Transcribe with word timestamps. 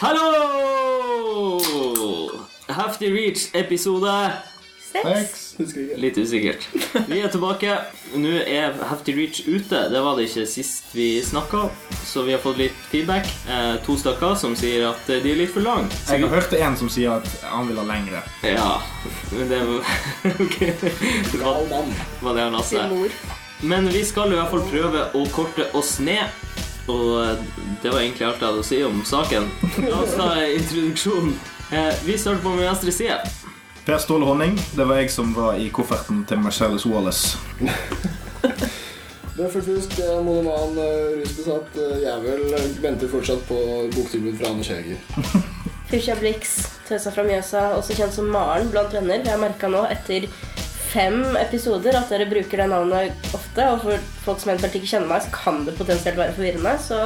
Hallo! 0.00 1.60
Hefty 2.68 3.10
Reach 3.10 3.48
episode 3.54 4.30
Seks. 4.92 5.56
Litt 5.96 6.16
usikkert. 6.18 6.68
Vi 7.08 7.18
er 7.20 7.28
tilbake. 7.32 7.74
Nå 8.16 8.30
er 8.46 8.76
Hefty 8.88 9.12
Reach 9.16 9.40
ute. 9.48 9.80
Det 9.92 10.00
var 10.04 10.14
det 10.16 10.28
ikke 10.28 10.44
sist 10.48 10.94
vi 10.96 11.08
snakka, 11.26 11.64
så 12.06 12.22
vi 12.24 12.32
har 12.36 12.40
fått 12.44 12.60
litt 12.62 12.78
feedback. 12.92 13.26
Eh, 13.50 13.74
to 13.84 13.98
stykker 14.00 14.38
som 14.38 14.54
sier 14.56 14.86
at 14.92 15.02
de 15.10 15.18
er 15.34 15.42
litt 15.42 15.52
for 15.52 15.66
lange. 15.66 15.90
Jeg 16.08 16.22
har 16.24 16.32
hørt 16.32 16.54
en 16.56 16.78
som 16.78 16.88
sier 16.94 17.18
at 17.18 17.28
han 17.50 17.66
vil 17.68 17.82
ha 17.82 17.84
lengre. 17.90 18.22
Ja, 18.46 18.70
men 19.34 19.50
det 19.50 19.60
Ok. 20.46 20.58
Det 20.62 21.42
var, 21.42 21.58
mann. 21.74 21.90
var 22.22 22.38
det 22.38 22.46
han 22.46 22.56
Lasse. 22.56 22.86
Men 23.66 23.90
vi 23.90 24.04
skal 24.06 24.30
i 24.32 24.38
hvert 24.38 24.54
fall 24.54 24.64
prøve 24.70 25.08
å 25.18 25.26
korte 25.34 25.66
oss 25.76 25.98
ned. 25.98 26.30
Og 26.88 27.22
eh, 27.22 27.42
det 27.82 27.92
var 27.92 28.00
egentlig 28.00 28.26
alt 28.28 28.40
jeg 28.40 28.48
hadde 28.48 28.62
å 28.64 28.66
si 28.66 28.78
om 28.86 29.02
saken. 29.04 29.48
La 29.84 30.00
oss 30.02 30.14
ta 30.16 30.30
introduksjonen. 30.46 31.34
Eh, 31.72 31.92
Vi 32.06 32.16
starter 32.18 32.42
på 32.44 32.54
min 32.56 32.64
venstre 32.64 32.92
side. 32.92 33.20
Per 33.88 33.98
Ståle 34.02 34.26
Honning, 34.28 34.56
det 34.76 34.84
var 34.88 34.98
jeg 35.00 35.10
som 35.12 35.30
var 35.36 35.56
i 35.60 35.68
kofferten 35.72 36.24
til 36.28 36.40
Marcellus 36.44 36.84
Wallace. 36.88 37.38
Bøffelfusk, 39.38 39.94
eh, 40.02 40.16
monoman, 40.24 40.74
eh, 40.82 41.20
rusbesatt 41.20 41.76
eh, 41.78 42.00
jævel 42.02 42.42
venter 42.82 43.08
fortsatt 43.12 43.44
på 43.48 43.58
boktilbud 43.94 44.34
fra 44.40 44.50
Anders 44.50 44.68
Heger. 44.72 44.98
Fusha 45.88 46.16
Blix, 46.20 46.56
Tøsa 46.88 47.12
fra 47.14 47.22
Mjøsa, 47.24 47.62
også 47.78 47.94
kjent 47.96 48.12
som 48.16 48.26
Maren 48.34 48.68
blant 48.74 48.92
venner. 48.92 49.22
Jeg 49.22 49.30
har 49.32 49.40
merka 49.40 49.70
nå 49.72 49.84
etter 49.88 50.26
fem 50.92 51.20
episoder 51.38 51.96
at 51.98 52.10
dere 52.12 52.26
bruker 52.30 52.62
det 52.62 52.68
navnet 52.70 53.28
ofte. 53.36 53.66
Og 53.72 53.84
for 53.84 54.06
folk 54.24 54.42
som 54.42 54.52
eventuelt 54.52 54.78
ikke 54.78 54.90
kjenner 54.90 55.10
meg, 55.12 55.24
så 55.24 55.32
kan 55.34 55.62
det 55.66 55.76
potensielt 55.78 56.18
være 56.18 56.34
forvirrende. 56.36 56.74
Så 56.82 57.00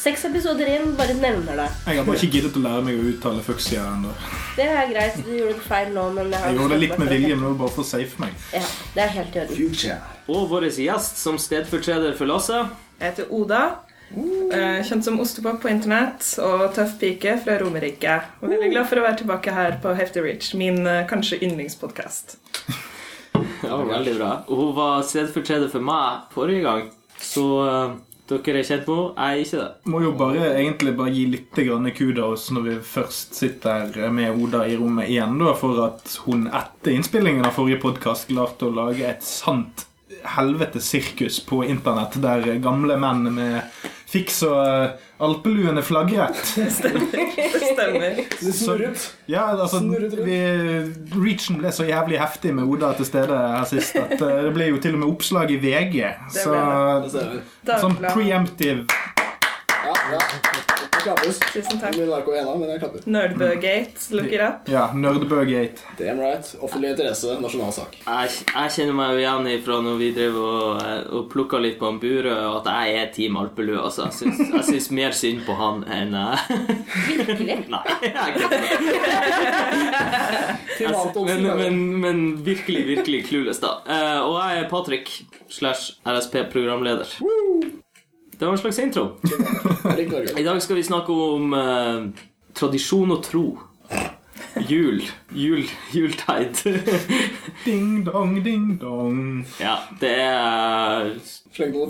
seks 0.00 0.24
episoder 0.30 0.70
inn, 0.74 0.94
bare 0.98 1.16
nevner 1.18 1.64
det. 1.64 1.68
Jeg 1.86 2.00
har 2.00 2.08
bare 2.08 2.20
ikke 2.20 2.38
giddet 2.38 2.58
å 2.60 2.64
lære 2.66 2.86
meg 2.88 3.00
å 3.00 3.08
uttale 3.12 3.44
fuxia 3.46 3.84
ennå. 3.94 4.14
Det 4.56 4.66
er 4.68 4.88
greit. 4.92 5.20
Du 5.26 5.30
gjorde 5.34 5.58
det 5.58 5.66
feil 5.66 5.92
nå, 5.96 6.06
men 6.16 6.32
jeg 6.34 6.46
Jeg 6.46 6.58
gjorde 6.58 6.74
det 6.74 6.80
litt 6.86 6.96
med 6.98 7.12
vilje, 7.14 7.34
men 7.34 7.44
det 7.44 7.52
var 7.52 7.60
bare 7.64 7.76
for 7.76 7.84
å 7.84 7.90
safe 7.90 8.24
meg. 8.24 8.48
Ja, 8.56 8.64
det 8.96 9.04
er 9.06 9.14
helt 9.18 9.36
i 9.36 9.44
orden. 9.44 9.60
Future. 9.60 10.00
Og 10.30 10.50
vår 10.50 10.70
gjest 10.70 11.22
som 11.22 11.38
stedfortreder 11.40 12.18
for 12.18 12.30
Lasse. 12.30 12.64
Jeg 13.00 13.12
heter 13.12 13.32
Oda. 13.34 13.62
Uh. 14.10 14.82
Kjent 14.82 15.06
som 15.06 15.20
ostepop 15.22 15.60
på 15.62 15.70
internett 15.70 16.24
og 16.42 16.64
tøff 16.74 16.96
pike 16.98 17.36
fra 17.44 17.58
Romerike. 17.62 18.16
Og 18.42 18.50
veldig 18.50 18.72
glad 18.72 18.88
for 18.90 18.98
å 19.00 19.04
være 19.06 19.20
tilbake 19.22 19.54
her 19.54 19.78
på 19.82 19.94
Hefty 19.98 20.24
Reach, 20.24 20.50
min 20.58 20.82
eh, 20.82 21.04
kanskje 21.10 21.38
yndlingspodkast. 21.46 22.40
Ja, 23.34 23.76
veldig 23.84 24.14
bra. 24.16 24.30
Hun 24.48 24.70
var 24.76 25.02
stedfortreder 25.06 25.68
for 25.72 25.84
meg 25.84 26.30
forrige 26.34 26.62
gang, 26.64 26.86
så 27.20 27.44
eh, 27.64 27.98
dere 28.30 28.62
er 28.62 28.66
kjent 28.66 28.88
med 28.88 28.96
henne. 28.96 29.10
Jeg 29.16 29.36
er 29.36 29.44
ikke 29.44 29.60
det. 29.60 29.90
Må 29.92 30.00
jo 30.04 30.14
bare 30.18 30.48
egentlig 30.54 30.94
bare 30.98 31.14
gi 31.14 31.26
litt 31.34 31.60
kudos 31.98 32.48
når 32.54 32.66
vi 32.68 32.78
først 32.94 33.34
sitter 33.34 34.10
med 34.14 34.42
Oda 34.42 34.64
i 34.66 34.78
rommet 34.80 35.10
igjen, 35.10 35.38
da, 35.42 35.54
for 35.58 35.84
at 35.86 36.18
hun 36.26 36.48
etter 36.48 36.94
innspillingen 36.94 37.46
av 37.46 37.56
forrige 37.58 37.82
podkast 37.82 38.30
klarte 38.30 38.68
å 38.68 38.74
lage 38.74 39.06
et 39.08 39.26
sant 39.26 39.86
helvetes 40.24 40.88
sirkus 40.88 41.40
på 41.46 41.62
internett 41.64 42.16
der 42.22 42.58
gamle 42.62 42.96
menn 43.00 43.28
med 43.34 43.62
fiks 44.10 44.40
så 44.42 44.50
eh, 44.64 44.90
alpeluene 45.22 45.82
flagret. 45.82 46.38
Det 46.56 46.70
stemmer. 46.72 48.22
Det 48.40 48.54
snurret. 48.60 49.04
Ja, 49.30 49.44
altså, 49.54 49.78
Snurret 49.78 50.16
vi, 50.26 50.38
Reachen 51.14 51.60
ble 51.60 51.72
så 51.74 51.86
jævlig 51.86 52.18
heftig 52.20 52.54
med 52.56 52.66
Oda 52.66 52.92
til 52.98 53.06
stede 53.08 53.38
her 53.38 53.68
sist 53.70 53.96
at 54.00 54.16
eh, 54.18 54.40
det 54.46 54.54
ble 54.56 54.70
jo 54.72 54.80
til 54.82 54.96
og 54.98 55.04
med 55.04 55.12
oppslag 55.12 55.54
i 55.54 55.60
VG. 55.62 56.00
Det 56.34 56.44
Så 56.44 56.56
Det 57.66 57.78
sånn 57.82 57.98
preemptive 58.00 58.86
Ja, 59.84 59.94
ja. 60.12 60.18
Det 60.90 61.00
klappes. 61.02 61.38
Tusen 61.52 61.80
takk. 61.80 61.96
Ennå, 61.96 62.54
men 62.58 62.68
jeg 62.68 62.80
klapper. 62.82 63.04
Nerdbugate, 63.08 64.02
look 64.16 64.32
it 64.32 64.42
up. 64.44 64.68
Ja, 64.68 64.90
Nerdbugate. 64.94 65.80
Damn 65.98 66.20
right. 66.20 66.50
Offentlig 66.60 66.90
interesse, 66.92 67.36
nasjonal 67.40 67.72
sak. 67.72 67.96
Jeg, 68.04 68.34
jeg 68.50 68.74
kjenner 68.76 68.98
meg 68.98 69.14
jo 69.14 69.22
igjen 69.22 69.48
ifra 69.54 69.78
når 69.84 69.98
vi 70.00 70.10
drev 70.16 70.36
og, 70.40 70.82
eh, 70.84 71.02
og 71.16 71.26
plukka 71.32 71.60
litt 71.62 71.78
på 71.80 71.88
en 71.88 72.00
Burøe, 72.02 72.36
at 72.58 72.68
jeg 72.68 73.00
er 73.00 73.10
Team 73.16 73.40
Alpelue. 73.40 73.80
Altså. 73.80 74.10
Jeg 74.10 74.18
syns, 74.20 74.42
jeg 74.52 74.68
syns 74.68 74.90
mer 75.00 75.16
synd 75.16 75.44
på 75.48 75.56
han 75.60 75.84
enn 75.88 76.16
eh, 76.20 76.46
Virkelig. 77.08 77.58
Nei, 77.74 77.84
jeg 80.80 80.94
men, 81.24 81.50
men, 81.62 81.82
men 82.04 82.24
virkelig, 82.44 82.84
virkelig 82.94 83.24
clueless, 83.30 83.62
da. 83.64 83.78
Eh, 83.88 84.18
og 84.20 84.36
jeg 84.42 84.64
er 84.64 84.72
Patrick 84.72 85.14
slash 85.48 85.96
RSP-programleder. 86.04 87.79
Det 88.40 88.46
var 88.46 88.52
en 88.52 88.58
slags 88.58 88.78
intro. 88.78 89.08
I 90.38 90.42
dag 90.42 90.62
skal 90.62 90.76
vi 90.76 90.82
snakke 90.82 91.12
om 91.12 91.52
eh, 91.52 92.06
tradisjon 92.56 93.12
og 93.12 93.20
tro. 93.20 93.42
Jul. 94.68 95.02
Jul. 95.36 95.66
Jultid. 95.92 96.80
Ding 97.66 98.00
dong, 98.06 98.38
ding 98.44 98.78
dong. 98.80 99.44
ja, 99.60 99.74
det 100.00 100.14
er 100.24 101.12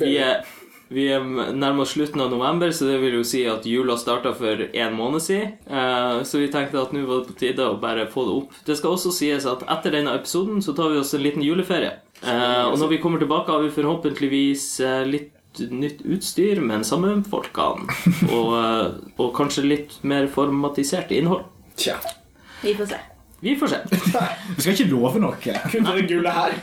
Vi 0.03 0.11
er, 0.19 0.43
vi 0.91 1.07
er 1.15 1.23
nærmer 1.55 1.85
oss 1.87 1.95
slutten 1.95 2.27
av 2.27 2.35
november, 2.35 2.75
så 2.75 2.91
det 2.91 2.99
vil 3.05 3.21
jo 3.21 3.25
si 3.31 3.45
at 3.47 3.71
jula 3.71 3.95
starta 3.95 4.35
for 4.35 4.67
en 4.75 4.99
måned 4.99 5.23
siden. 5.23 5.55
Eh, 5.71 6.23
så 6.27 6.43
vi 6.43 6.51
tenkte 6.51 6.83
at 6.83 6.91
nå 6.91 7.07
var 7.07 7.23
det 7.23 7.31
på 7.31 7.41
tide 7.47 7.63
å 7.71 7.79
bare 7.79 8.11
få 8.11 8.27
det 8.27 8.39
opp. 8.43 8.63
Det 8.67 8.75
skal 8.83 8.99
også 8.99 9.15
sies 9.15 9.47
at 9.47 9.63
etter 9.71 10.01
denne 10.01 10.19
episoden 10.19 10.59
så 10.67 10.75
tar 10.75 10.91
vi 10.91 10.99
oss 10.99 11.15
en 11.15 11.23
liten 11.23 11.47
juleferie. 11.47 12.01
Eh, 12.27 12.65
og 12.67 12.75
når 12.83 12.97
vi 12.97 13.05
kommer 13.07 13.23
tilbake, 13.23 13.55
har 13.55 13.63
vi 13.63 13.77
forhåpentligvis 13.79 14.73
eh, 14.83 15.05
litt 15.07 15.37
nytt 15.59 16.05
utstyr, 16.07 16.61
men 16.63 16.85
samme 16.87 17.17
folkene. 17.31 17.91
Og, 18.37 18.55
eh, 18.61 18.99
og 19.19 19.33
kanskje 19.37 19.67
litt 19.67 19.99
mer 20.07 20.29
formatisert 20.31 21.11
innhold. 21.11 21.45
Tja. 21.77 21.97
Vi 22.63 22.75
får 22.77 22.93
se. 22.93 23.01
Vi 23.41 23.57
får 23.57 23.73
se. 23.73 23.77
Vi 24.57 24.63
skal 24.63 24.75
ikke 24.75 24.91
love 24.93 25.21
noe. 25.23 25.37
Kun 25.41 25.87
det 25.89 26.07
gullet 26.11 26.37
her. 26.37 26.59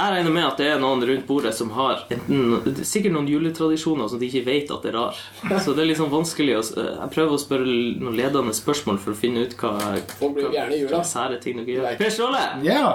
Jeg 0.00 0.14
regner 0.14 0.32
med 0.32 0.46
at 0.46 0.58
det 0.58 0.66
er 0.72 0.80
noen 0.80 1.04
rundt 1.04 1.26
bordet 1.28 1.52
som 1.54 1.70
har 1.76 2.06
enten, 2.10 2.80
sikkert 2.88 3.12
noen 3.14 3.28
juletradisjoner 3.28 4.08
som 4.08 4.20
de 4.20 4.30
ikke 4.30 4.46
vet 4.46 4.72
at 4.72 4.86
det 4.86 4.90
er 4.90 4.96
rar. 4.96 5.18
Så 5.60 5.74
det 5.76 5.84
er 5.84 5.90
litt 5.90 6.00
sånn 6.00 6.10
vanskelig 6.12 6.56
å 6.56 6.62
Jeg 6.64 7.10
prøver 7.12 7.36
å 7.36 7.42
spørre 7.42 7.76
noen 8.00 8.16
ledende 8.18 8.54
spørsmål 8.56 8.98
for 9.02 9.12
å 9.12 9.18
finne 9.20 9.44
ut 9.44 9.54
hva, 9.60 9.74
hva, 10.22 10.30
hva 10.90 11.02
sære 11.06 11.38
ting 11.44 11.60
dere 11.60 11.76
gjør. 11.76 11.90
Per 12.00 12.14
Ståle! 12.16 12.42
Ja, 12.66 12.86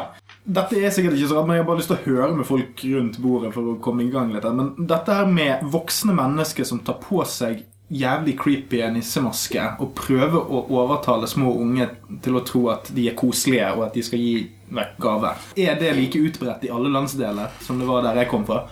dette 0.45 0.78
er 0.78 0.94
sikkert 0.94 1.17
ikke 1.17 1.29
så 1.31 1.39
rart, 1.39 1.47
men 1.50 1.57
jeg 1.57 1.63
har 1.63 1.69
bare 1.69 1.81
lyst 1.81 1.89
til 1.89 1.97
å 1.97 2.06
høre 2.06 2.33
med 2.38 2.47
folk 2.47 2.83
rundt 2.94 3.22
bordet 3.23 3.53
for 3.56 3.72
å 3.72 3.79
komme 3.81 4.06
i 4.06 4.11
gang 4.13 4.33
litt. 4.33 4.45
Men 4.45 4.75
dette 4.89 5.16
her 5.17 5.29
med 5.29 5.66
voksne 5.73 6.13
mennesker 6.17 6.67
som 6.67 6.83
tar 6.85 7.00
på 7.01 7.23
seg 7.29 7.63
jævlig 7.94 8.33
creepy 8.39 8.79
nissemaske 8.94 9.61
og 9.81 9.91
prøver 9.97 10.39
å 10.41 10.63
overtale 10.73 11.28
små 11.29 11.51
unge 11.61 11.88
til 12.25 12.38
å 12.38 12.45
tro 12.45 12.63
at 12.73 12.89
de 12.94 13.09
er 13.09 13.17
koselige, 13.17 13.73
og 13.75 13.88
at 13.88 13.97
de 13.97 14.06
skal 14.06 14.22
gi 14.22 14.38
vekk 14.75 14.95
gaver. 15.01 15.44
Er 15.57 15.78
det 15.81 15.94
like 15.97 16.22
utbredt 16.29 16.66
i 16.66 16.73
alle 16.73 16.94
landsdeler 16.94 17.53
som 17.66 17.81
det 17.81 17.89
var 17.89 18.06
der 18.06 18.23
jeg 18.23 18.31
kom 18.31 18.47
fra? 18.47 18.66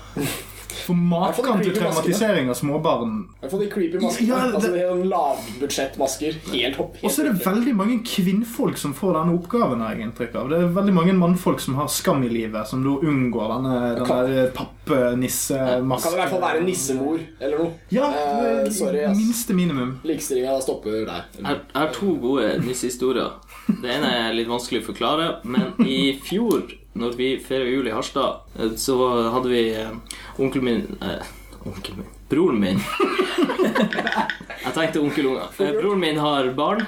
For 0.86 0.94
maken 0.96 1.62
til 1.64 1.74
traumatisering 1.78 2.50
av 2.50 2.56
småbarn 2.60 3.14
I 3.24 3.44
hvert 3.46 3.52
fall 3.52 3.60
de 3.64 3.70
creepy 3.70 4.00
maskene. 4.02 4.28
Ja, 4.28 4.40
det- 4.48 4.56
Altså 4.56 4.72
det 4.74 4.82
er 4.82 4.90
sånn 4.94 5.10
lavbudsjettmasker. 5.14 6.34
Helt 6.52 6.76
hopp. 6.76 6.98
Og 7.04 7.12
så 7.12 7.24
er 7.24 7.32
det 7.32 7.46
veldig 7.46 7.76
mange 7.76 8.00
kvinnfolk 8.04 8.78
som 8.78 8.94
får 8.94 9.14
denne 9.20 9.38
oppgaven. 9.40 9.80
har 9.82 9.96
jeg 9.96 10.08
inntrykk 10.08 10.36
av 10.36 10.50
Det 10.50 10.60
er 10.60 10.68
veldig 10.74 10.94
mange 10.94 11.14
mannfolk 11.14 11.60
som 11.60 11.76
har 11.76 11.88
skam 11.88 12.24
i 12.24 12.30
livet, 12.30 12.68
som 12.68 12.84
da 12.84 12.90
unngår 13.08 13.48
denne, 13.56 13.96
den 13.96 14.06
Kan- 14.06 14.26
der 14.28 14.52
pappnissemasken. 14.52 16.12
Kan 16.12 16.14
i 16.14 16.22
hvert 16.22 16.30
fall 16.30 16.42
være 16.42 16.64
nissemor 16.66 17.20
eller 17.42 17.58
noe. 17.58 17.72
Ja, 17.92 18.10
Eh, 18.14 18.70
sorry, 18.70 19.00
ass. 19.06 19.18
minste 19.18 19.54
minimum. 19.54 20.00
Likestillinga 20.04 20.62
stopper 20.62 21.06
der. 21.06 21.24
Jeg 21.40 21.58
har 21.74 21.88
to 21.94 22.16
gode 22.16 22.60
nissehistorier. 22.64 23.32
Det 23.68 23.90
ene 23.90 24.30
er 24.30 24.34
litt 24.34 24.48
vanskelig 24.48 24.82
å 24.84 24.94
forklare, 24.94 25.40
men 25.46 25.74
i 25.88 26.20
fjor, 26.24 26.64
når 27.00 27.16
vi 27.18 27.30
feira 27.42 27.66
jul 27.70 27.88
i 27.90 27.94
Harstad, 27.96 28.44
eh, 28.60 28.74
så 28.78 28.98
hadde 29.34 29.50
vi 29.52 29.64
eh, 29.76 29.94
onkelen 30.38 30.66
min 30.68 30.84
eh, 31.02 31.32
Onkelen 31.64 32.02
min 32.04 32.10
Broren 32.30 32.58
min. 32.60 32.80
Jeg 34.64 34.74
tenkte 34.76 35.02
onkelunger. 35.04 35.48
Eh, 35.60 35.72
Broren 35.78 36.00
min 36.02 36.18
har 36.20 36.50
barn, 36.58 36.84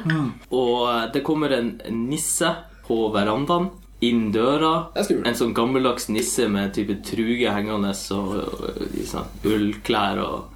og 0.49 0.89
eh, 0.89 1.05
det 1.13 1.23
kommer 1.27 1.53
en 1.55 1.75
nisse 2.09 2.49
på 2.87 2.97
verandaen. 3.13 3.69
Inn 4.03 4.27
døra. 4.35 4.89
En 5.31 5.37
sånn 5.39 5.53
gammeldags 5.55 6.09
nisse 6.11 6.49
med 6.51 6.73
type 6.75 6.97
truge 7.07 7.53
hengende 7.55 7.93
og, 8.11 8.33
og 8.35 8.73
og, 8.75 9.15
og 9.15 9.47
ullklær 9.55 10.19
og 10.25 10.51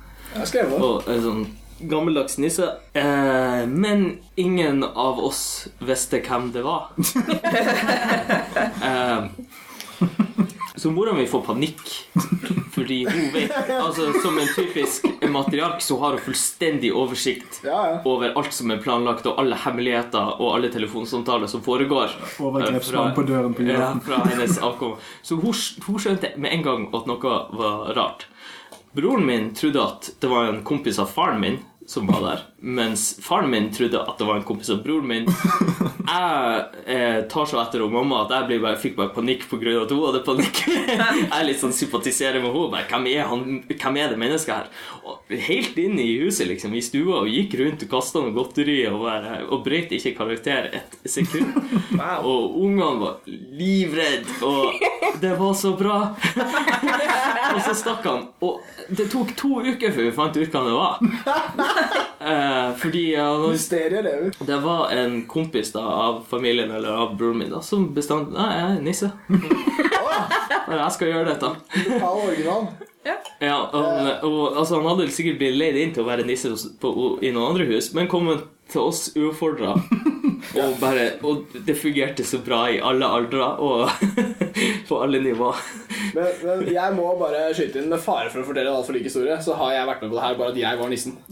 og 0.84 1.08
en 1.10 1.24
sånn 1.24 1.46
gammeldags 1.80 2.38
nisse. 2.38 2.72
Eh, 2.94 3.66
men 3.68 4.18
ingen 4.36 4.84
av 4.84 5.20
oss 5.20 5.68
visste 5.80 6.22
hvem 6.26 6.52
det 6.52 6.64
var. 6.66 6.90
eh, 8.84 9.26
så 10.76 10.92
mora 10.92 11.14
mi 11.14 11.28
får 11.28 11.42
panikk. 11.42 11.82
Fordi 12.74 13.06
hun 13.10 13.32
vet 13.34 13.70
altså 13.70 14.14
Som 14.24 14.38
en 14.40 14.48
typisk 14.56 15.06
matriark 15.30 15.82
så 15.84 15.98
har 16.00 16.16
hun 16.16 16.22
fullstendig 16.24 16.94
oversikt 16.96 17.60
Ja, 17.66 17.80
ja. 17.90 17.98
over 18.08 18.32
alt 18.40 18.54
som 18.56 18.72
er 18.72 18.80
planlagt, 18.80 19.28
og 19.28 19.40
alle 19.42 19.58
hemmeligheter 19.60 20.38
og 20.40 20.54
alle 20.56 20.70
telefonsamtaler 20.72 21.52
som 21.52 21.64
foregår. 21.66 22.14
Overgrepsmann 22.40 23.12
på 23.18 23.26
døren 23.28 23.54
på 23.58 23.68
Ja, 23.68 23.92
fra 24.06 24.22
hennes 24.30 24.58
avkom. 24.64 24.96
Så 25.22 25.36
hun, 25.42 25.56
hun 25.88 26.00
skjønte 26.00 26.32
med 26.38 26.56
en 26.56 26.64
gang 26.64 26.88
at 26.96 27.10
noe 27.10 27.36
var 27.60 27.92
rart. 27.98 28.30
Broren 28.96 29.26
min 29.28 29.52
trodde 29.54 29.84
at 29.84 30.10
det 30.22 30.32
var 30.32 30.48
en 30.50 30.64
kompis 30.66 30.98
av 31.04 31.12
faren 31.12 31.44
min 31.44 31.60
som 31.90 32.08
var 32.08 32.22
der. 32.22 32.49
Mens 32.62 33.20
faren 33.24 33.50
min 33.50 33.72
trodde 33.72 34.02
at 34.02 34.18
det 34.20 34.26
var 34.28 34.36
en 34.36 34.44
kompis 34.44 34.70
av 34.70 34.82
broren 34.84 35.08
min. 35.08 35.30
Jeg 36.10 36.64
eh, 36.90 37.20
tar 37.30 37.46
så 37.48 37.60
etter 37.62 37.84
henne 37.84 37.94
mamma 37.94 38.24
at 38.24 38.32
jeg 38.34 38.60
bare, 38.64 38.80
fikk 38.82 38.96
bare 38.98 39.12
panikk 39.14 39.44
pga. 39.46 39.76
at 39.84 39.92
hun 39.94 40.02
hadde 40.08 40.22
panikk. 40.26 40.62
jeg 40.66 41.46
litt 41.46 41.60
sånn 41.62 41.76
sympatiserer 41.76 42.42
med 42.42 42.50
henne. 42.56 42.82
Hvem, 42.90 43.06
er 43.12 43.28
han, 43.30 43.44
hvem 43.70 44.00
er 44.02 44.10
det 44.10 44.18
mennesket 44.18 44.56
her? 44.56 44.72
Og 45.06 45.36
helt 45.46 45.78
inn 45.78 46.00
i 46.02 46.08
huset, 46.24 46.48
liksom, 46.50 46.74
i 46.74 46.82
stua, 46.82 47.22
og 47.22 47.30
gikk 47.30 47.54
rundt 47.62 47.86
og 47.86 47.94
kasta 47.94 48.24
noe 48.24 48.34
godteri 48.34 48.80
og, 48.90 49.04
bare, 49.06 49.36
og 49.46 49.62
brøt 49.68 49.94
ikke 50.00 50.16
karakter 50.18 50.72
et 50.80 50.98
sekund. 51.06 51.54
Wow. 51.94 52.26
Og 52.26 52.58
ungene 52.66 52.90
var 53.04 53.22
livredd, 53.30 54.34
og 54.50 54.82
det 55.22 55.36
var 55.38 55.54
så 55.62 55.76
bra. 55.78 56.00
og 57.54 57.62
så 57.68 57.78
stakk 57.78 58.10
han. 58.10 58.26
Og 58.42 58.66
det 58.90 59.12
tok 59.14 59.36
to 59.38 59.62
uker 59.62 59.94
før 59.94 60.10
vi 60.10 60.18
fant 60.18 60.42
ut 60.42 60.58
hva 60.58 60.66
det 60.66 60.78
var. 60.80 60.98
Eh, 62.20 62.49
fordi 62.82 63.04
ja, 63.14 63.26
Mysteriet 63.48 64.04
lever. 64.06 64.36
det 64.48 64.60
var 64.64 64.94
en 64.96 65.22
kompis 65.30 65.72
da 65.76 65.84
av 65.84 66.22
familien 66.30 66.72
eller 66.72 66.90
av 67.06 67.16
broren 67.20 67.42
min 67.42 67.52
da, 67.54 67.62
som 67.66 67.90
bestemte 67.96 68.36
Nei, 68.36 68.50
jeg 68.58 68.76
er 68.76 68.86
nisse. 68.86 69.12
Nei, 69.30 70.78
jeg 70.78 70.92
skal 70.96 71.12
gjøre 71.14 71.34
dette. 71.34 71.52
Lokal 71.90 72.24
original. 72.28 72.70
Ja, 73.40 73.56
og, 73.72 74.26
og 74.28 74.58
altså, 74.60 74.82
Han 74.82 74.90
hadde 74.92 75.08
sikkert 75.16 75.40
blitt 75.40 75.58
leid 75.58 75.78
inn 75.80 75.94
til 75.96 76.04
å 76.04 76.10
være 76.10 76.28
nisse 76.28 76.52
hos, 76.52 76.68
på, 76.82 76.92
i 77.24 77.32
noen 77.32 77.54
andre 77.54 77.70
hus, 77.72 77.94
men 77.96 78.10
kom 78.12 78.28
til 78.70 78.82
oss 78.84 79.08
uoppfordra. 79.18 79.78
Og, 80.60 80.76
bare, 80.80 81.06
og 81.28 81.54
det 81.66 81.76
fungerte 81.78 82.24
så 82.26 82.40
bra 82.46 82.64
i 82.72 82.80
alle 82.84 83.06
aldre 83.06 83.48
og 83.62 83.90
på 84.90 85.00
alle 85.04 85.20
nivå. 85.24 85.52
Men, 86.16 86.30
men 86.44 86.64
jeg 86.74 86.96
må 86.98 87.08
bare 87.20 87.50
skyte 87.58 87.82
inn 87.82 87.90
med 87.92 88.02
fare 88.02 88.32
for 88.32 88.42
å 88.42 88.48
fortelle 88.48 88.72
en 88.72 88.80
altfor 88.80 88.98
lik 88.98 89.06
historie. 89.10 89.36
Så 89.46 89.58
har 89.60 89.76
jeg 89.76 89.90
vært 89.90 90.04
med 90.06 90.12
på 90.14 90.18
det 90.18 90.26
her, 90.26 90.38
bare 90.40 90.54
at 90.54 90.62
jeg 90.62 90.80
var 90.80 90.94
nissen. 90.94 91.18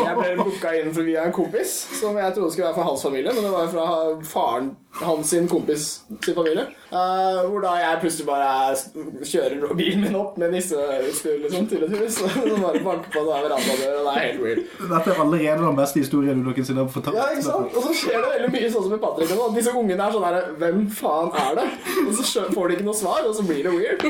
Jeg 0.00 0.14
ble 0.16 0.30
booka 0.40 0.72
inn 0.76 0.92
for 0.94 1.06
via 1.06 1.24
en 1.26 1.34
kompis 1.34 1.72
som 1.98 2.16
jeg 2.18 2.34
trodde 2.34 2.50
skulle 2.52 2.68
være 2.68 2.76
fra 2.78 2.86
hans 2.88 3.02
familie, 3.04 3.32
men 3.34 3.44
det 3.44 3.52
var 3.52 3.68
fra 3.72 3.86
faren 4.26 4.70
hans 5.00 5.32
sin 5.32 5.48
kompis 5.50 5.86
sin 6.24 6.36
familie. 6.36 6.66
Eh, 6.90 7.40
hvor 7.46 7.62
da 7.62 7.76
jeg 7.78 7.98
plutselig 8.02 8.26
bare 8.26 8.74
kjører 9.22 9.74
bilen 9.78 10.00
min 10.02 10.16
opp 10.18 10.38
med 10.42 10.50
nisseutstyr 10.56 11.36
liksom, 11.44 11.68
til 11.70 11.84
et 11.86 11.92
hus. 11.94 12.16
Og 12.26 12.56
bare 12.64 12.82
banker 12.82 13.12
på 13.14 13.22
en 13.22 13.28
verandadør, 13.30 13.98
og 14.00 14.08
det 14.08 14.14
er 14.14 14.24
helt 14.24 14.40
weird. 14.42 14.62
Dette 14.80 15.12
er 15.14 15.20
allerede 15.24 15.62
den 15.62 15.78
beste 15.78 16.02
historien 16.02 16.40
du 16.40 16.48
noensinne 16.48 16.82
har 16.82 16.90
fortalt. 16.90 17.20
Ja, 17.20 17.28
ikke 17.30 17.46
sant? 17.46 17.76
Og 17.78 17.86
så 17.86 17.94
skjer 18.00 18.18
det 18.18 18.32
veldig 18.34 18.50
mye 18.56 18.72
sånn 18.74 18.88
som 18.88 18.96
i 18.96 19.00
Patrick. 19.04 19.34
Disse 19.60 19.76
ungene 19.82 20.08
er 20.08 20.16
sånn 20.16 20.26
der 20.26 20.50
Hvem 20.60 20.82
faen 20.98 21.30
er 21.44 21.60
det? 21.60 21.68
Og 22.08 22.12
så 22.18 22.46
får 22.50 22.72
de 22.72 22.78
ikke 22.78 22.88
noe 22.90 22.98
svar, 22.98 23.22
og 23.28 23.38
så 23.38 23.46
blir 23.46 23.62
det 23.68 23.76
weird. 23.76 24.02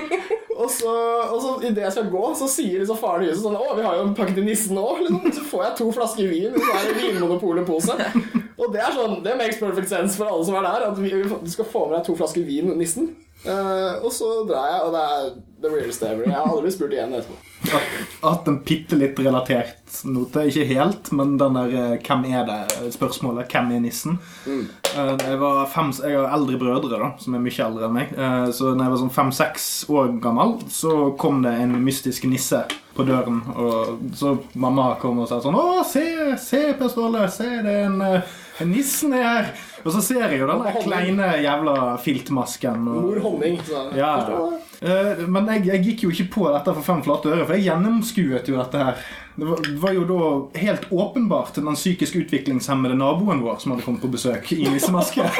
Og 0.60 0.68
så, 0.72 0.90
og 1.30 1.38
så 1.40 1.54
idet 1.64 1.86
jeg 1.86 1.94
skal 1.94 2.10
gå, 2.12 2.22
så 2.36 2.48
sier 2.50 2.82
liksom 2.82 2.98
faren 3.00 3.24
i 3.24 3.30
huset 3.30 3.44
sånn 3.46 3.56
Å, 3.56 3.70
vi 3.78 3.84
har 3.86 3.96
jo 3.96 4.04
en 4.08 4.16
pakke 4.18 4.34
til 4.36 4.44
nissen 4.44 4.76
nå. 4.76 4.84
Liksom. 5.00 5.32
Så 5.38 5.46
får 5.52 5.64
jeg 5.64 5.78
to 5.80 5.88
flasker 5.96 6.28
vin 6.28 6.52
i 6.52 6.64
er 6.74 6.88
det 6.90 6.96
Vinmonopolet-pose. 6.98 7.96
Og 8.60 8.74
det 8.74 8.82
er 8.84 8.92
sånn 8.92 9.22
Det 9.24 9.36
makes 9.40 9.60
perfect 9.60 9.88
sense 9.88 10.18
for 10.20 10.28
alle 10.28 10.44
som 10.44 10.58
er 10.58 10.66
der. 10.68 10.88
At 10.90 11.00
vi, 11.00 11.14
du 11.16 11.52
skal 11.52 11.68
få 11.68 11.86
med 11.88 11.98
deg 11.98 12.08
to 12.10 12.16
flasker 12.18 12.44
vin, 12.44 12.74
nissen. 12.80 13.14
Uh, 13.40 14.04
og 14.04 14.10
så 14.12 14.28
drar 14.48 14.68
jeg, 14.68 14.82
og 14.84 14.92
det 14.92 15.04
er 15.06 15.30
the 15.64 15.72
weirdest 15.72 16.04
ever. 16.04 16.28
Jeg 16.28 16.36
har 16.36 16.50
aldri 16.50 16.74
spurt 16.74 16.96
igjen 16.96 17.16
etterpå. 17.16 17.50
Hatt 18.22 18.48
en 18.48 18.58
bitte 18.64 18.96
litt 18.96 19.18
relatert 19.20 19.76
note. 20.08 20.46
Ikke 20.48 20.64
helt, 20.68 21.10
men 21.12 21.36
den 21.40 21.56
der 21.58 21.72
eh, 21.74 21.98
'Hvem 22.00 22.24
er 22.32 22.44
det?'-spørsmålet. 22.48 23.48
Hvem 23.52 23.72
er 23.76 23.80
nissen? 23.84 24.18
Mm. 24.46 24.66
Jeg, 24.90 25.38
var 25.40 25.66
fem, 25.66 25.92
jeg 25.92 26.16
har 26.18 26.32
eldre 26.36 26.58
brødre 26.58 26.98
da, 26.98 27.10
som 27.20 27.34
er 27.34 27.42
mye 27.44 27.64
eldre 27.66 27.86
enn 27.88 27.96
meg. 27.96 28.12
Eh, 28.16 28.50
Så 28.50 28.72
da 28.74 28.84
jeg 28.84 28.92
var 28.94 29.00
sånn 29.02 29.14
fem-seks 29.14 29.66
år 29.90 30.20
gammel, 30.20 30.56
så 30.68 31.16
kom 31.18 31.42
det 31.42 31.52
en 31.60 31.76
mystisk 31.84 32.24
nisse 32.24 32.64
på 32.96 33.04
døren. 33.06 33.42
Og 33.56 33.98
så 34.14 34.38
mamma 34.54 34.94
kom 35.00 35.18
og 35.20 35.28
sa 35.28 35.40
sånn 35.40 35.54
'Å, 35.54 35.84
se, 35.84 36.36
se 36.38 36.72
Per 36.78 36.88
Ståle, 36.88 37.28
se, 37.30 37.44
det 37.44 37.66
er 37.66 37.84
eh, 37.84 37.86
en 37.86 38.22
nissen 38.74 39.12
er 39.12 39.24
her'. 39.24 39.52
Og 39.84 39.92
så 39.92 40.02
ser 40.04 40.26
jeg 40.28 40.40
jo 40.42 40.46
den 40.50 40.60
der 40.60 40.76
kleine 40.82 41.28
jævla 41.40 41.96
filtmasken. 42.04 42.88
Og, 42.88 43.02
Mor 43.06 43.20
honning. 43.24 43.60
Ja? 43.96 44.12
Eh, 44.82 45.24
Men 45.28 45.46
jeg, 45.48 45.66
jeg 45.66 45.84
gikk 45.84 46.02
jo 46.04 46.10
ikke 46.12 46.28
på 46.34 46.46
dette 46.52 46.74
for 46.76 46.84
fem 46.84 47.02
flate 47.04 47.28
øre, 47.32 47.46
for 47.46 47.56
jeg 47.56 47.64
gjennomskuet 47.70 48.48
jo 48.48 48.58
dette 48.60 48.78
her. 48.84 48.94
Det 49.40 49.46
var, 49.48 49.56
det 49.64 49.78
var 49.80 49.92
jo 49.96 50.02
da 50.04 50.58
helt 50.60 50.84
åpenbart 50.92 51.54
den 51.56 51.74
psykisk 51.78 52.16
utviklingshemmede 52.20 52.96
naboen 52.98 53.40
vår 53.40 53.56
som 53.62 53.72
hadde 53.72 53.86
kommet 53.86 54.02
på 54.04 54.10
besøk 54.12 54.52
i 54.52 54.68
nissemaske. 54.68 55.24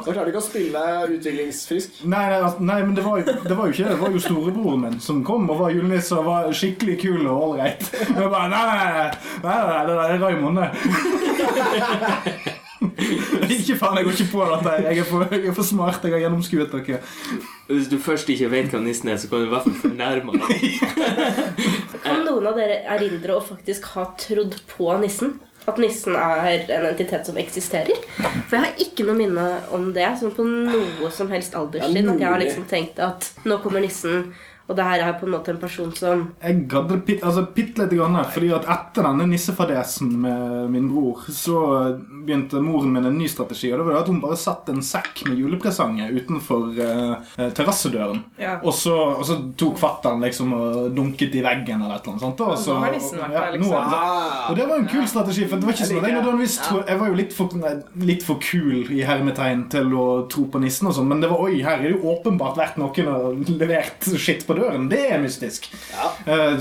Da 0.00 0.14
klarte 0.14 0.24
du 0.24 0.32
ikke 0.32 0.40
å 0.40 0.46
spille 0.46 0.82
utviklingsfrisk. 1.12 1.98
Nei, 2.08 2.22
nei, 2.30 2.38
altså, 2.40 2.62
nei 2.64 2.78
men 2.86 2.94
det 2.96 3.02
var, 3.04 3.18
jo, 3.20 3.34
det 3.44 3.56
var 3.58 3.68
jo 3.68 3.74
ikke 3.74 3.84
det. 3.84 3.90
Det 3.92 4.00
var 4.00 4.14
jo 4.16 4.22
storebroren 4.24 4.80
min 4.86 4.96
som 5.04 5.20
kom 5.26 5.44
og 5.52 5.60
var 5.60 5.74
julenisse 5.76 6.16
og 6.16 6.24
var 6.24 6.48
skikkelig 6.56 6.96
kul 7.02 7.26
og 7.26 7.42
ålreit. 7.50 7.84
Og 8.14 8.22
jeg 8.24 8.32
bare 8.32 8.48
Nei, 8.48 8.64
nei, 8.64 8.78
nei, 8.80 9.10
nei, 9.44 9.58
nei, 9.68 9.82
det 9.90 9.94
er 10.06 10.24
Raymond, 10.24 10.56
det. 10.64 10.68
Ikke 13.56 13.76
faen, 13.80 13.98
jeg 13.98 14.06
går 14.06 14.16
ikke 14.16 14.28
på 14.32 14.46
dette. 14.52 14.74
Jeg 14.86 15.02
er 15.02 15.08
for, 15.08 15.26
jeg 15.34 15.50
er 15.50 15.56
for 15.56 15.66
smart. 15.66 16.04
Jeg 16.04 16.14
har 16.16 16.24
gjennomskuet 16.24 16.72
dere. 16.74 17.00
Hvis 17.70 17.90
du 17.90 17.98
først 18.02 18.30
ikke 18.32 18.50
vet 18.52 18.72
hva 18.74 18.80
nissen 18.82 19.12
er, 19.12 19.20
så 19.20 19.30
kan 19.30 19.44
du 19.44 19.48
i 19.48 19.52
hvert 19.52 19.66
fall 19.68 19.78
fornærme 19.84 20.34
ham. 20.40 20.50
Kan 22.04 22.24
noen 22.26 22.48
av 22.50 22.58
dere 22.58 22.80
erindre 22.96 23.36
å 23.36 23.44
faktisk 23.44 23.92
ha 23.94 24.08
trodd 24.20 24.56
på 24.72 24.90
nissen? 25.02 25.38
At 25.68 25.76
nissen 25.78 26.16
er 26.16 26.64
en 26.72 26.86
entitet 26.88 27.28
som 27.28 27.36
eksisterer? 27.38 27.98
For 28.48 28.56
jeg 28.56 28.62
har 28.64 28.80
ikke 28.80 29.04
noe 29.06 29.18
minne 29.18 29.46
om 29.76 29.90
det 29.94 30.08
som 30.18 30.32
på 30.34 30.46
noe 30.46 31.10
som 31.14 31.30
helst 31.30 31.54
alderstid. 31.58 32.08
At 32.14 32.22
jeg 32.22 32.32
har 32.32 32.40
liksom 32.40 32.64
tenkt 32.70 33.02
at 33.04 33.28
nå 33.44 33.60
kommer 33.62 33.84
nissen, 33.84 34.32
og 34.70 34.76
det 34.78 34.86
her 34.86 35.02
er 35.02 35.16
på 35.18 35.26
en 35.26 35.34
måte 35.34 35.50
en 35.50 35.58
person 35.58 35.90
som 35.98 36.20
Jeg 36.38 36.68
pitt, 37.06 37.24
altså, 37.26 37.42
bitte 37.54 37.82
lite 37.82 37.96
grann. 37.98 38.18
Fordi 38.30 38.52
at 38.54 38.68
etter 38.70 39.06
denne 39.08 39.26
nissefadesen 39.26 40.12
med 40.22 40.70
min 40.70 40.86
bror, 40.92 41.24
så 41.34 41.58
begynte 41.98 42.62
moren 42.62 42.92
min 42.94 43.08
en 43.08 43.18
ny 43.18 43.26
strategi. 43.30 43.72
Og 43.72 43.80
det 43.80 43.88
var 43.88 44.02
at 44.04 44.10
hun 44.12 44.20
bare 44.22 44.38
satte 44.38 44.70
en 44.70 44.84
sekk 44.84 45.24
med 45.26 45.40
julepresanger 45.40 46.14
utenfor 46.14 46.78
eh, 46.86 47.48
terrassedøren. 47.56 48.22
Ja. 48.38 48.58
Og, 48.62 48.70
så, 48.76 48.94
og 48.94 49.26
så 49.26 49.40
tok 49.58 49.80
fatter'n 49.80 50.22
liksom 50.22 50.54
og 50.54 50.78
dunket 50.94 51.34
i 51.34 51.42
veggen 51.44 51.82
eller 51.82 51.98
et 51.98 52.06
eller 52.06 52.14
annet. 52.14 52.24
Sant? 52.28 52.44
Og 52.46 52.54
Og 52.54 52.62
så, 52.62 52.76
vært 52.78 53.34
der, 53.34 53.50
liksom. 53.56 53.74
og 53.74 54.56
det 54.58 54.68
var 54.70 54.76
en 54.76 54.88
kul 54.90 55.06
strategi, 55.10 55.46
for 55.50 55.58
det 55.60 55.68
var 55.68 55.76
ikke 55.76 55.88
sånn 55.90 56.00
at 56.00 56.08
jeg 56.10 56.18
nødvendigvis 56.18 56.56
Jeg 56.90 57.00
var 57.00 57.10
jo 57.10 57.18
litt 57.18 57.34
for, 57.36 57.58
nei, 57.60 57.74
litt 58.10 58.24
for 58.26 58.42
kul 58.44 58.90
i 58.94 59.02
hermetegn 59.06 59.66
til 59.72 59.94
å 59.98 60.06
tro 60.30 60.46
på 60.52 60.62
nissen 60.62 60.90
og 60.90 60.96
sånn, 60.96 61.08
men 61.10 61.22
det 61.22 61.30
var 61.32 61.42
oi, 61.46 61.58
her 61.64 61.80
er 61.80 61.88
det 61.88 61.94
jo 61.96 62.14
åpenbart 62.14 62.58
vært 62.60 62.78
noen 62.80 63.10
og 63.10 63.50
levert 63.60 64.06
skitt 64.20 64.46
på 64.46 64.56
døren. 64.60 64.88
Det 64.90 65.02
er 65.10 65.22
mystisk. 65.22 65.70
Ja. 65.92 66.10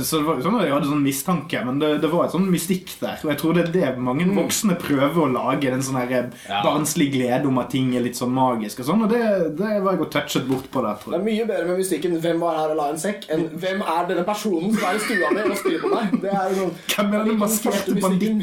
Så 0.01 0.19
det 0.19 0.25
var 0.27 0.39
jo 0.39 0.45
sånn 0.45 0.59
at 0.59 0.65
jeg 0.67 0.75
hadde 0.75 0.91
sånn 0.91 1.05
mistanke, 1.05 1.63
men 1.65 1.81
det, 1.81 1.91
det 2.03 2.11
var 2.11 2.27
et 2.27 2.35
sånn 2.35 2.49
mystikk 2.51 2.95
der. 3.01 3.19
Og 3.23 3.33
jeg 3.33 3.41
tror 3.41 3.57
det 3.57 3.65
er 3.67 3.71
det 3.73 4.03
mange 4.03 4.27
voksne 4.35 4.77
prøver 4.79 5.21
å 5.23 5.29
lage, 5.31 5.69
en 5.69 5.83
sånn 5.85 5.99
her 5.99 6.13
eh, 6.17 6.29
barnslig 6.63 7.09
glede 7.13 7.49
om 7.49 7.59
at 7.61 7.71
ting 7.73 7.91
er 7.97 8.05
litt 8.05 8.17
sånn 8.19 8.33
magisk 8.33 8.81
og 8.83 8.89
sånn, 8.89 9.05
og 9.05 9.13
det, 9.13 9.21
det 9.59 9.71
var 9.83 9.95
jeg 9.95 10.03
og 10.05 10.11
touchet 10.13 10.47
bort 10.49 10.69
på 10.73 10.83
der, 10.85 10.99
tror 11.01 11.15
Det 11.15 11.19
er 11.19 11.25
mye 11.27 11.47
bedre 11.49 11.67
med 11.69 11.81
mystikken 11.81 12.17
'Hvem 12.19 12.41
var 12.43 12.57
her 12.59 12.73
og 12.73 12.79
la 12.79 12.87
en 12.93 13.01
sekk?' 13.01 13.27
enn 13.33 13.45
'Hvem 13.53 13.83
er 13.95 14.09
denne 14.11 14.25
personen 14.27 14.73
som 14.75 14.87
er 14.89 14.99
i 14.99 15.03
stua 15.05 15.31
mi 15.35 15.45
og 15.45 15.57
styrer 15.61 15.83
på 15.83 15.93
meg?' 15.93 16.17
Det 16.23 16.33
er 16.33 16.49
jo 16.49 16.55
sånn 16.61 16.73
Hvem 16.95 17.13
er 17.13 17.29
den 17.29 17.39
maskerte 17.43 17.97
banditten? 18.01 18.41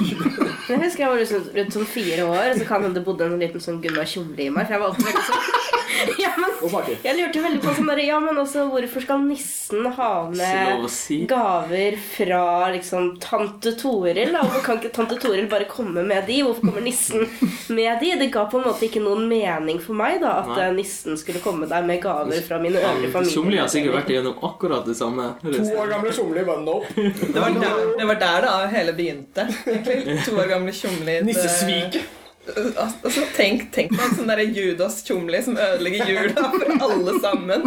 Jeg 0.67 0.83
husker 0.83 1.05
jeg 1.05 1.11
var 1.11 1.19
liksom, 1.23 1.49
rundt 1.57 1.79
sånn 1.79 1.91
fire 1.97 2.23
år, 2.27 2.45
og 2.51 2.61
så 2.61 2.69
kan 2.69 2.83
hende 2.83 2.99
det 3.01 3.07
bodde 3.07 3.27
en 3.31 3.43
liten 3.43 3.63
sånn 3.63 3.83
Gunnar 3.83 4.09
Tjomli 4.09 4.47
i 4.47 4.53
meg. 4.53 4.67
For 4.67 4.77
jeg 4.77 4.83
var 4.83 4.95
opptatt 4.95 5.27
sånn 5.31 5.76
ja, 6.25 6.31
men, 6.37 6.51
Og 6.63 6.71
snakker. 6.73 6.99
Jeg 7.05 7.19
lurte 7.19 7.43
veldig 7.45 7.61
på 7.63 7.75
sånn 7.77 7.93
Ja, 8.05 8.19
men 8.23 8.39
også 8.43 8.67
hvorfor 8.71 9.05
skal 9.05 9.23
nissen 9.25 9.87
ha 9.97 10.11
med 10.31 10.85
si. 10.93 11.23
gaver 11.31 11.97
fra 12.01 12.43
liksom 12.75 13.17
tante 13.23 13.73
Toril? 13.79 14.33
da? 14.35 14.43
Hvorfor 14.45 14.65
kan 14.67 14.81
ikke 14.81 14.93
tante 14.97 15.19
Toril 15.23 15.49
bare 15.51 15.69
komme 15.71 16.05
med 16.07 16.27
de? 16.29 16.43
Hvorfor 16.47 16.69
kommer 16.69 16.85
nissen 16.85 17.27
med 17.69 18.01
de? 18.03 18.13
Det 18.21 18.31
ga 18.35 18.47
på 18.51 18.61
en 18.61 18.67
måte 18.69 18.87
ikke 18.89 19.03
noen 19.05 19.27
mening 19.31 19.81
for 19.83 19.99
meg 19.99 20.21
da 20.23 20.37
at 20.43 20.53
Nei. 20.53 20.61
eh, 20.67 20.75
nissen 20.81 21.19
skulle 21.21 21.43
komme 21.45 21.69
der 21.71 21.87
med 21.87 22.03
gaver 22.05 22.43
fra 22.47 22.61
mine 22.63 22.83
øvrige 22.83 23.13
familier. 23.15 23.35
Somli 23.37 23.61
har 23.63 23.73
sikkert 23.73 24.01
vært 24.01 24.13
igjennom 24.15 24.39
akkurat 24.47 24.87
det 24.87 24.97
samme. 24.99 25.33
To 25.43 25.65
år 25.81 25.91
gamle 25.95 26.13
somler 26.15 26.47
bare 26.49 26.77
opp. 26.77 26.93
Det 26.97 27.41
var 27.41 27.57
der 27.57 27.83
det, 27.99 28.07
var 28.13 28.21
der 28.21 28.47
det 28.47 28.55
hele 28.77 28.93
begynte. 28.97 29.49
egentlig. 29.67 30.21
To 30.27 30.39
år 30.41 30.55
gamle 30.55 30.73
Tjomli. 30.73 31.21
Nissesvik. 31.27 32.01
Altså, 32.47 33.25
tenk, 33.37 33.67
tenk 33.75 33.91
på 33.97 34.03
en 34.05 34.15
sånn 34.15 34.31
derre 34.31 34.45
Judas 34.55 35.01
Tjomli 35.07 35.41
som 35.43 35.57
ødelegger 35.59 36.11
jula 36.13 36.47
for 36.53 36.85
alle 36.87 37.15
sammen. 37.25 37.67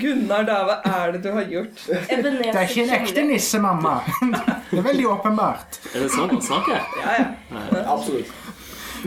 Gunnar, 0.00 0.46
da, 0.48 0.58
hva 0.68 0.76
er 1.02 1.14
det 1.16 1.22
du 1.26 1.30
har 1.34 1.48
gjort? 1.50 1.82
Ebenezer 1.90 2.52
Det 2.52 2.62
er 2.62 2.70
ikke 2.72 2.84
en 2.86 2.94
ekte 3.00 3.26
nisse, 3.28 3.60
mamma. 3.62 3.98
Det 4.70 4.78
er 4.78 4.86
veldig 4.86 5.08
åpenbart. 5.10 5.80
Er 5.92 6.04
det 6.06 6.12
sånn 6.14 6.30
han 6.30 6.42
snakker? 6.46 6.84
Ja, 7.02 7.16
ja. 7.18 7.84
Absolutt. 7.90 8.30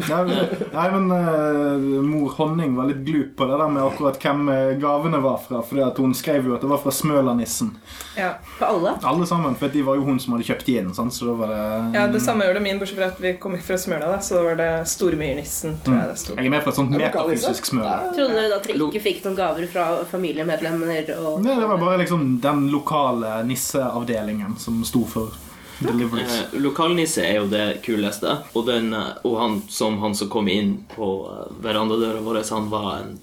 Nei, 0.09 0.23
men, 0.25 0.53
nei, 0.73 0.85
men 0.91 1.11
uh, 1.11 2.01
mor 2.03 2.33
Honning 2.37 2.75
var 2.75 2.89
litt 2.89 3.03
glup 3.05 3.35
på 3.37 3.47
det 3.49 3.57
der 3.59 3.71
med 3.71 3.83
akkurat 3.83 4.19
hvem 4.21 4.49
eh, 4.49 4.71
gavene 4.81 5.19
var 5.23 5.37
fra. 5.43 5.61
For 5.65 5.81
at 5.85 5.99
hun 6.01 6.15
skrev 6.17 6.47
jo 6.49 6.55
at 6.57 6.63
det 6.63 6.69
var 6.71 6.81
fra 6.83 6.93
Smølanissen. 6.93 7.73
ja. 8.17 8.33
For 8.57 8.65
alle? 8.69 8.95
Alle 9.03 9.27
sammen, 9.29 9.55
for 9.59 9.71
de 9.73 9.83
var 9.85 9.99
jo 9.99 10.05
hun 10.07 10.19
som 10.21 10.35
hadde 10.35 10.47
kjøpt 10.47 10.65
de 10.69 10.77
inn. 10.81 10.91
Sant? 10.95 11.13
Så 11.15 11.29
da 11.29 11.37
var 11.39 11.53
det 11.53 11.61
Ja, 11.97 12.07
Det 12.07 12.21
samme 12.23 12.47
gjorde 12.47 12.63
min, 12.63 12.79
bortsett 12.81 12.99
fra 12.99 13.11
at 13.13 13.21
vi 13.21 13.35
kom 13.41 13.57
fra 13.61 13.77
Smøla. 13.77 14.11
da, 14.15 14.19
Så 14.21 14.37
da 14.39 14.43
var 14.49 14.59
det 14.59 14.71
Stormyrnissen, 14.89 15.77
tror 15.85 15.99
jeg 15.99 16.11
det 16.11 16.19
stod. 16.23 16.37
Jeg 16.37 16.49
er 16.49 16.55
med 16.57 16.65
på 16.65 16.73
et 16.73 16.81
sånt 16.81 16.93
metafysisk 16.97 17.71
smør. 17.71 18.09
Trodde 18.13 18.33
dere 18.35 18.51
da 18.51 18.59
at 18.59 18.67
dere 18.69 18.89
ikke 18.89 19.03
fikk 19.07 19.23
noen 19.27 19.39
gaver 19.39 19.69
fra 19.71 19.87
familiemedlemmer? 20.11 21.13
Og... 21.19 21.41
Nei, 21.45 21.55
det 21.59 21.69
var 21.69 21.81
bare 21.81 22.01
liksom 22.03 22.27
den 22.43 22.67
lokale 22.73 23.39
nisseavdelingen 23.47 24.57
som 24.61 24.83
sto 24.87 25.05
for 25.09 25.33
Deliveries. 25.79 26.39
Eh, 26.39 26.59
Lokalnisse 26.59 27.25
er 27.25 27.39
jo 27.41 27.47
det 27.51 27.81
kuleste. 27.85 28.37
Og, 28.53 28.65
den, 28.67 28.93
eh, 28.93 29.09
og 29.23 29.37
han 29.39 29.61
som 29.69 29.99
han 30.03 30.15
som 30.15 30.29
kom 30.29 30.47
inn 30.51 30.75
på 30.95 31.09
eh, 31.31 31.49
verandadøra 31.63 32.21
vår, 32.23 32.41
han 32.49 32.69
var 32.71 32.89
en 33.01 33.17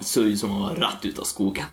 Så 0.00 0.24
ut 0.28 0.38
som 0.38 0.50
han 0.54 0.62
var 0.62 0.74
rett 0.82 1.04
ut 1.08 1.18
av 1.18 1.26
skogen. 1.28 1.66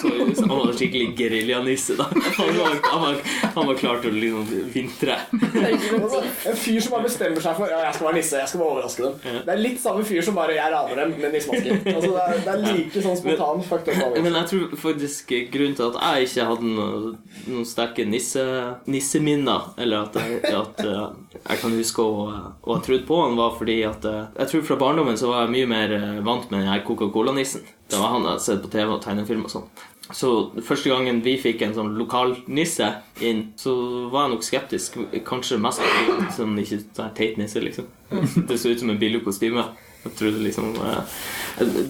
Så 0.00 0.08
ut 0.08 0.36
som 0.36 0.50
han 0.50 0.58
var 0.66 0.72
skikkelig 0.76 1.12
geriljanisse. 1.18 1.96
Han 1.98 2.52
var, 2.58 2.76
han, 2.82 3.02
var, 3.02 3.20
han 3.54 3.66
var 3.70 3.78
klar 3.80 4.00
til 4.02 4.14
å 4.14 4.20
liksom 4.22 4.70
vintre. 4.74 5.16
En 5.32 6.56
fyr 6.56 6.80
som 6.80 6.94
bare 6.96 7.06
bestemmer 7.08 7.42
seg 7.42 7.58
for 7.58 7.70
Ja, 7.70 7.80
jeg 7.88 7.96
skal 7.96 8.08
være 8.08 8.18
nisse, 8.18 8.40
jeg 8.40 8.50
skal 8.52 8.62
bare 8.62 8.74
overraske 8.76 9.04
dem. 9.04 9.42
Det 9.46 9.54
er 9.54 9.62
litt 9.62 9.80
samme 9.82 10.04
fyr 10.08 10.24
som 10.24 10.38
bare 10.38 10.56
jeg 10.56 10.72
raner 10.74 11.02
dem 11.02 11.14
med 11.18 11.34
nissemasker. 11.36 11.80
Altså, 11.94 12.12
det, 12.14 12.24
er, 12.24 12.42
det 12.44 12.52
er 12.54 12.64
like 12.78 13.04
sånn 13.04 13.18
spontan 13.20 13.64
fucked 13.68 14.02
up. 14.02 14.18
Men 14.24 14.38
jeg 14.40 14.50
tror 14.52 14.76
faktisk 14.84 15.34
grunnen 15.52 15.76
til 15.78 15.88
at 15.90 15.98
jeg 16.02 16.28
ikke 16.28 16.46
hadde 16.52 16.70
noen, 16.72 17.18
noen 17.48 17.66
sterke 17.68 18.06
nisse, 18.08 18.44
nisseminner, 18.90 19.70
eller 19.80 20.06
at, 20.08 20.18
jeg, 20.18 20.40
at 20.54 20.82
eh, 20.84 21.38
jeg 21.38 21.60
kan 21.62 21.76
huske 21.76 22.04
å, 22.04 22.24
å 22.62 22.74
ha 22.74 22.80
trodd 22.84 23.04
på 23.08 23.20
han, 23.22 23.36
var 23.38 23.54
fordi 23.58 23.78
at 23.86 24.04
eh, 24.08 24.24
Jeg 24.40 24.50
tror 24.52 24.64
fra 24.70 24.78
barndommen 24.80 25.18
så 25.20 25.30
var 25.32 25.44
jeg 25.44 25.54
mye 25.56 25.68
mer 25.70 25.94
eh, 25.96 26.18
vant 26.26 26.48
med 26.50 26.62
den 26.62 26.70
her 26.72 26.82
Coca-Cola-nissen. 26.86 27.57
Det 27.88 27.98
var 28.00 28.12
han 28.12 28.26
jeg 28.26 28.34
hadde 28.34 28.44
sett 28.44 28.64
på 28.64 28.70
TV 28.72 28.90
og 28.92 29.00
tegnefilm 29.04 29.46
og 29.48 29.52
sånn. 29.52 29.68
Så 30.08 30.28
første 30.64 30.88
gangen 30.88 31.20
vi 31.24 31.34
fikk 31.40 31.62
en 31.64 31.74
sånn 31.76 31.94
lokal 31.98 32.34
nisse 32.48 32.86
inn, 33.24 33.50
så 33.60 33.74
var 34.12 34.26
jeg 34.26 34.34
nok 34.34 34.46
skeptisk. 34.46 34.96
Kanskje 35.28 35.60
mest 35.60 35.84
fordi 35.84 36.30
sånn 36.36 36.56
ikke 36.62 36.80
sånn 36.80 37.14
teit 37.16 37.40
nisse, 37.40 37.60
liksom. 37.64 37.88
Det 38.48 38.56
så 38.56 38.72
ut 38.72 38.80
som 38.80 38.92
en 38.92 39.00
billig 39.00 39.20
kostyme. 39.24 39.66
Jeg 40.04 40.12
trodde 40.14 40.40
liksom 40.44 40.68
eh, 40.78 41.16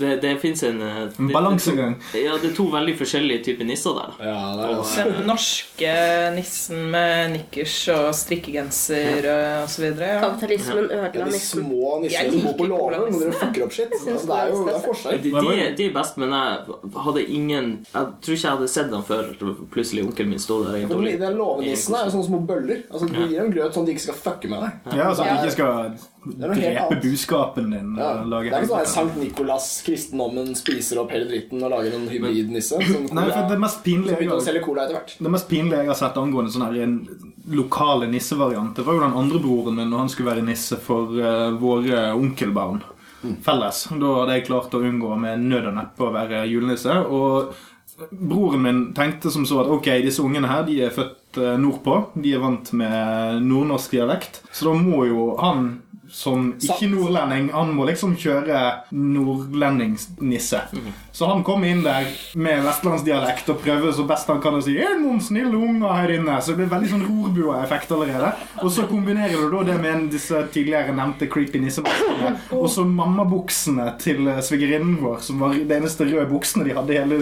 Det, 0.01 0.15
det 0.23 0.31
fins 0.41 0.63
en 0.65 0.79
eh, 0.83 1.01
En 1.19 1.27
det- 1.29 1.35
balansegang. 1.35 1.95
Ja, 2.17 2.39
det 2.41 2.51
er 2.51 2.55
to 2.57 2.65
veldig 2.73 2.95
forskjellige 2.99 3.43
typer 3.45 3.67
nisser 3.69 3.95
der. 3.99 4.15
Ja, 4.25 4.39
det 4.57 4.65
er 4.65 4.71
Og, 4.73 4.79
altså. 4.81 5.05
Den 5.13 5.27
norske 5.29 5.93
nissen 6.35 6.87
med 6.95 7.35
nikkers 7.37 7.77
og 7.95 8.09
strikkegenser 8.17 9.29
og 9.63 9.69
så 9.71 9.83
videre. 9.85 10.09
Ja. 10.15 10.21
Kapitalismen 10.25 10.89
Ja, 10.91 11.03
ødela 11.09 11.29
de 11.35 11.39
små 11.43 12.01
nissene 12.03 12.33
som 12.33 12.47
bor 12.49 12.57
på 12.63 12.69
låven 12.71 13.13
når 13.13 13.21
dere 13.27 13.39
fucker 13.43 13.67
opp 13.69 13.73
shit. 13.77 13.93
Altså, 13.93 14.27
det 14.27 14.39
er 14.41 14.49
jo 14.53 14.65
det 14.65 14.75
er 14.75 14.83
forskjell. 14.89 15.23
de, 15.23 15.33
de, 15.37 15.71
de 15.79 15.89
er 15.91 15.95
best, 16.01 16.17
men 16.25 16.33
jeg 16.33 16.79
hadde 17.05 17.25
ingen 17.29 17.71
Jeg 17.95 18.07
tror 18.25 18.35
ikke 18.39 18.49
jeg 18.49 18.57
hadde 18.57 18.69
sett 18.69 18.91
dem 18.91 19.03
før 19.13 19.33
plutselig 19.73 20.05
onkelen 20.09 20.31
min 20.35 20.43
stod 20.43 20.67
der. 20.73 20.89
Den 20.89 21.37
låvenissen 21.39 21.95
er 21.95 22.09
jo 22.09 22.17
sånne 22.17 22.29
små 22.31 22.41
bøller. 22.49 22.83
Altså, 22.91 23.07
Du 23.09 23.21
gir 23.27 23.37
dem 23.43 23.53
grøt 23.53 23.75
sånn 23.77 23.85
at 23.85 23.93
de 23.93 23.97
ikke 23.99 24.07
skal 24.09 24.23
fucke 24.25 24.49
med 24.49 24.65
deg. 24.65 24.97
Ja, 24.99 25.13
sånn 25.15 25.29
at 25.29 25.43
de 25.43 25.49
ikke 25.49 25.59
skal 25.61 25.99
drepe 26.37 26.99
buskapen 27.03 27.71
din. 27.73 27.95
Ja. 27.99 28.11
lage 28.25 28.51
Det 28.51 28.59
er 28.59 28.67
ikke 28.67 28.75
sånn. 28.75 28.93
Sankt 28.93 29.17
Nikolas, 29.21 29.71
kristendommen, 29.87 30.53
spiser 30.59 31.03
opp 31.03 31.15
hele 31.15 31.29
dritten 31.31 31.63
og 31.63 31.73
lager 31.75 31.97
en 31.99 32.09
hybridnisse. 32.13 32.83
Nei, 33.17 33.27
for 33.31 33.49
det 33.49 33.59
mest 33.63 33.83
pinlige 33.87 34.21
jeg 35.83 35.91
har 35.91 35.99
sett 35.99 36.21
angående 36.21 36.53
sånne 36.53 36.71
her, 36.73 36.85
en 36.85 37.01
lokale 37.49 38.11
nissevariant, 38.11 38.77
det 38.77 38.85
var 38.85 38.99
jo 38.99 39.07
den 39.07 39.19
andre 39.23 39.41
broren 39.41 39.79
min 39.79 39.89
når 39.89 40.05
han 40.05 40.13
skulle 40.13 40.35
være 40.35 40.45
nisse 40.45 40.77
for 40.85 41.17
uh, 41.17 41.49
våre 41.57 42.11
onkelbarn 42.17 42.83
felles. 43.45 43.89
Da 43.91 44.13
hadde 44.21 44.37
jeg 44.37 44.47
klart 44.49 44.75
å 44.77 44.83
unngå 44.85 45.17
med 45.21 45.43
nød 45.49 45.73
og 45.73 45.77
neppe 45.79 46.07
å 46.07 46.15
være 46.15 46.45
julenisse. 46.51 46.95
Og 47.09 47.55
broren 48.11 48.63
min 48.63 48.83
tenkte 48.97 49.33
som 49.35 49.47
så 49.49 49.63
at 49.65 49.73
ok, 49.73 49.91
disse 50.05 50.23
ungene 50.23 50.51
her 50.51 50.65
de 50.69 50.79
er 50.87 50.95
født 50.95 51.41
eh, 51.41 51.57
nordpå. 51.61 51.99
De 52.15 52.35
er 52.35 52.43
vant 52.43 52.73
med 52.79 53.43
nordnorsk 53.47 53.97
dialekt. 53.97 54.43
Så 54.53 54.71
da 54.71 54.77
må 54.79 55.05
jo 55.09 55.33
han 55.41 55.71
som 56.11 56.55
ikke 56.63 56.89
nordlending, 56.91 57.51
han 57.55 57.75
må 57.77 57.85
liksom 57.89 58.17
kjøre 58.17 58.61
nordlendingsnisse. 58.93 60.61
Så 61.19 61.27
han 61.27 61.45
kom 61.45 61.65
inn 61.65 61.81
der 61.83 62.05
med 62.39 62.61
vestlandsdialekt 62.63 63.49
og 63.51 63.57
prøvde 63.65 63.91
så 63.97 64.05
best 64.07 64.29
han 64.31 64.39
kan 64.39 64.55
å 64.55 64.61
si 64.63 64.77
Er 64.79 64.93
det 64.93 65.01
noen 65.03 65.19
snille 65.19 65.59
unger 65.59 65.91
her 65.91 66.13
inne? 66.15 66.37
Så 66.39 66.53
det 66.53 66.61
blir 66.61 66.69
veldig 66.71 66.91
sånn 66.93 67.03
rorbua-effekt 67.09 67.91
allerede. 67.97 68.29
Og 68.63 68.71
så 68.71 68.85
kombinerer 68.87 69.35
du 69.35 69.57
da 69.57 69.65
det 69.67 69.75
med 69.83 69.91
en, 69.91 70.05
disse 70.13 70.45
tidligere 70.55 70.95
nevnte 70.95 71.27
creepy 71.27 71.59
nissemaskene. 71.65 72.37
Og 72.55 72.69
så 72.71 72.87
mammabuksene 72.87 73.89
til 73.99 74.31
eh, 74.31 74.39
svigerinnen 74.47 75.01
vår, 75.03 75.19
som 75.27 75.43
var 75.43 75.59
det 75.59 75.81
eneste 75.81 76.07
røde 76.07 76.29
buksene 76.31 76.69
de 76.69 76.79
hadde 76.79 76.95
i 76.95 77.01
hele 77.01 77.19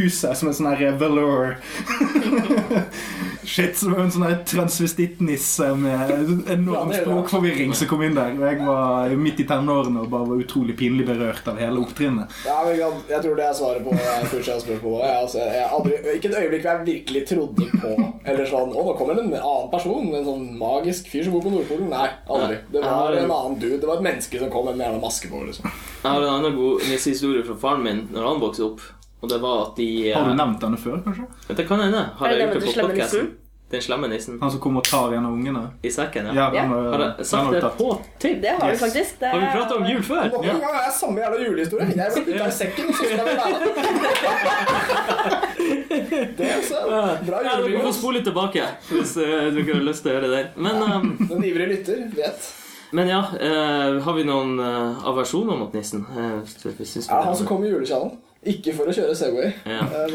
huset, 0.00 0.34
som 0.34 0.50
en 0.50 0.58
sånn 0.58 0.72
her 0.72 0.88
eh, 0.88 0.98
velour. 0.98 1.54
Shit, 3.48 3.78
som 3.78 3.94
en 3.96 4.10
sånn 4.12 4.26
transvestittnisse 4.50 5.70
med 5.78 6.50
enorm 6.50 6.90
språkforvirring 6.92 7.70
som 7.78 7.88
kom 7.88 8.02
inn 8.04 8.18
der. 8.18 8.34
Og 8.34 8.44
jeg 8.50 8.58
var 8.66 9.16
midt 9.22 9.46
i 9.46 9.48
tenårene 9.48 10.02
og 10.02 10.10
bare 10.12 10.28
var 10.34 10.42
utrolig 10.42 10.74
pinlig 10.76 11.06
berørt 11.08 11.46
av 11.48 11.62
hele 11.62 11.80
opptrinnet. 11.86 12.34
Ja, 12.44 12.58
men 12.66 12.76
jeg, 12.76 13.00
jeg 13.14 13.27
tror 13.28 13.38
det 13.38 13.46
er 13.46 13.56
svaret 13.58 13.84
på 13.84 13.94
jeg 13.94 14.26
ikke 14.26 14.40
jeg 14.48 14.80
jeg, 14.82 15.14
altså, 15.22 15.38
jeg, 15.38 15.64
aldri, 15.76 15.92
Ikke 16.16 16.30
et 16.32 16.36
øyeblikk 16.42 16.66
hvor 16.66 16.72
jeg 16.72 16.86
virkelig 16.88 17.22
trodde 17.30 17.68
på 17.78 17.94
Eller 18.28 18.50
sånn 18.50 18.74
Å, 18.74 18.84
nå 18.88 18.94
kommer 18.98 19.18
det 19.18 19.24
en 19.26 19.34
annen 19.38 19.70
person. 19.72 20.10
En 20.18 20.26
sånn 20.26 20.44
magisk 20.60 21.08
fyr 21.12 21.26
som 21.26 21.36
bor 21.36 21.44
på 21.46 21.52
Nordpolen. 21.54 21.88
Nei, 21.92 22.10
aldri. 22.28 22.60
Det 22.74 22.84
var 22.84 23.16
en 23.16 23.32
annen 23.38 23.58
dude. 23.60 23.80
Det 23.80 23.88
var 23.88 24.00
et 24.00 24.06
menneske 24.08 24.42
som 24.42 24.52
kom 24.52 24.68
med 24.68 24.76
en 24.76 24.86
jævla 24.86 25.02
maske 25.02 25.30
på. 25.32 25.42
liksom 25.48 25.68
Jeg 25.68 26.06
har 26.08 26.22
en 26.26 26.34
annen 26.34 26.56
god 26.58 26.86
nissehistorie 26.90 27.44
fra 27.46 27.58
faren 27.64 27.84
min 27.86 28.06
når 28.14 28.30
han 28.32 28.42
vokste 28.42 28.66
opp. 28.68 28.86
Og 29.18 29.32
det 29.32 29.40
var 29.42 29.64
at 29.66 29.80
de 29.80 29.88
Har 30.12 30.28
du 30.28 30.34
eh, 30.34 30.38
nevnt 30.38 30.62
denne 30.62 30.78
før, 30.78 31.00
kanskje? 31.06 31.28
Det 31.48 31.66
kan 31.66 31.82
hende. 31.82 32.04
Har 32.20 32.28
Er 32.28 32.36
jeg 32.36 32.48
gjort 32.48 32.58
det 32.60 32.66
på 32.68 32.86
podkasten? 32.86 33.30
Den 33.70 33.82
slemme 33.84 34.08
nissen. 34.08 34.38
Han 34.40 34.50
som 34.50 34.60
kommer 34.64 34.80
og 34.80 34.86
tar 34.88 35.12
en 35.12 35.26
av 35.28 35.32
ungene? 35.36 35.60
I 35.84 35.90
sekken, 35.92 36.24
ja. 36.26 36.32
Ja, 36.32 36.46
Ja. 36.54 36.62
Har 36.68 36.98
den, 37.02 37.10
jeg 37.18 37.26
sagt 37.26 37.50
det 37.52 37.60
på 37.76 37.88
tape? 38.18 38.40
Det 38.40 38.48
har 38.60 38.70
Yes. 38.70 38.78
du 38.80 38.84
faktisk. 38.86 39.18
Det 39.20 39.28
Har 39.28 39.40
vi 39.40 39.46
prata 39.58 39.74
om 39.76 39.84
jul 39.84 40.02
før? 40.02 40.24
Nok 40.32 40.44
en 40.44 40.60
gang 40.60 40.74
er 40.78 40.84
det 40.86 40.94
samme 40.96 41.20
jævla 41.20 41.38
julehistorie. 41.44 41.86
Jeg 41.96 42.12
ble 42.14 42.22
putta 42.24 42.46
i 42.48 42.50
sekken, 42.50 42.86
så 42.88 43.02
skal 43.04 43.18
jeg 43.18 43.26
være 43.26 43.38
Det 46.38 46.46
er 46.48 46.62
så 46.62 46.80
bra 47.26 47.42
Ja, 47.44 47.56
dere 47.60 47.82
får 47.82 47.92
spole 47.98 48.14
litt 48.18 48.26
tilbake 48.28 48.64
hvis 48.88 49.12
uh, 49.20 49.24
dere 49.52 49.74
har 49.74 49.84
lyst 49.88 50.02
til 50.04 50.12
å 50.12 50.14
gjøre 50.16 50.30
det. 50.32 50.42
Men, 50.56 50.82
um, 50.82 51.12
Den 51.28 51.44
ivrige 51.44 51.68
lytter 51.74 52.00
vet. 52.16 52.48
men 52.96 53.08
ja, 53.12 53.20
uh, 53.20 54.00
har 54.04 54.14
vi 54.16 54.24
noen 54.24 54.56
uh, 54.60 55.04
aversjoner 55.10 55.58
mot 55.60 55.72
nissen? 55.76 56.06
Uh, 56.08 56.40
vi- 56.64 56.72
det 56.78 57.04
han 57.10 57.36
som 57.36 57.46
kommer 57.46 57.66
i 57.68 57.70
julekjallen? 57.74 58.16
Ikke 58.48 58.72
for 58.76 58.88
å 58.88 58.94
kjøre 58.94 59.16
Segway. 59.18 59.52
Ja. 59.68 59.84
Eh, 59.84 60.08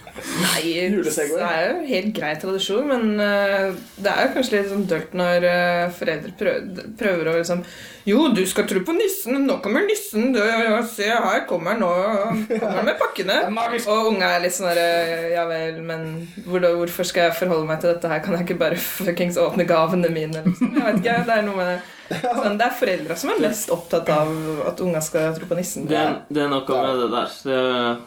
Nei, 0.40 0.90
det 0.90 1.44
er 1.44 1.62
jo 1.70 1.76
helt 1.88 2.10
grei 2.16 2.32
tradisjon, 2.40 2.88
men 2.88 3.20
uh, 3.20 3.70
det 4.00 4.10
er 4.10 4.26
jo 4.26 4.34
kanskje 4.34 4.56
litt 4.56 4.68
sånn 4.72 4.86
dølt 4.90 5.14
når 5.16 5.46
uh, 5.46 5.86
foreldre 5.96 6.34
prøver, 6.38 6.90
prøver 7.00 7.30
å 7.30 7.36
liksom 7.38 7.62
Jo, 8.08 8.26
du 8.34 8.42
skal 8.48 8.66
tro 8.68 8.82
på 8.84 8.94
nissen, 8.96 9.38
nå 9.46 9.58
kommer 9.64 9.84
nissen, 9.86 10.32
du, 10.34 10.40
ja, 10.40 10.80
se 10.88 11.08
her 11.10 11.44
kommer 11.48 11.74
han 11.76 11.84
nå, 11.84 11.92
kommer 12.56 12.80
han 12.80 12.90
med 12.90 13.00
pakkene. 13.00 13.38
Det. 13.50 13.82
Og 13.92 14.10
unge 14.10 14.26
er 14.26 14.42
litt 14.42 14.54
sånn 14.54 14.70
der 14.70 15.30
Ja 15.34 15.44
vel, 15.48 15.80
men 15.84 16.04
hvor, 16.46 16.64
hvorfor 16.80 17.06
skal 17.06 17.28
jeg 17.28 17.38
forholde 17.38 17.68
meg 17.68 17.80
til 17.82 17.92
dette 17.92 18.10
her? 18.10 18.22
Kan 18.24 18.36
jeg 18.36 18.46
ikke 18.46 18.60
bare 18.60 18.80
fuckings 18.80 19.38
åpne 19.40 19.66
gavene 19.68 20.10
mine? 20.12 20.42
Liksom? 20.46 20.74
Jeg 20.76 20.86
vet 20.86 21.00
ikke, 21.02 21.16
det 21.28 21.36
er 21.36 21.46
noe 21.46 21.58
med 21.58 21.88
sånn, 22.10 22.56
Det 22.58 22.66
er 22.66 22.74
foreldra 22.78 23.16
som 23.16 23.30
er 23.34 23.40
mest 23.44 23.70
opptatt 23.74 24.08
av 24.14 24.30
at 24.68 24.80
unger 24.82 25.00
skal 25.04 25.34
tro 25.36 25.46
på 25.50 25.58
nissen. 25.58 25.86
Det, 25.90 25.96
er- 25.96 26.18
det 26.28 26.42
er 26.44 26.50
noe 26.50 26.64
med 26.66 27.02
det 27.04 27.08
der. 27.14 27.34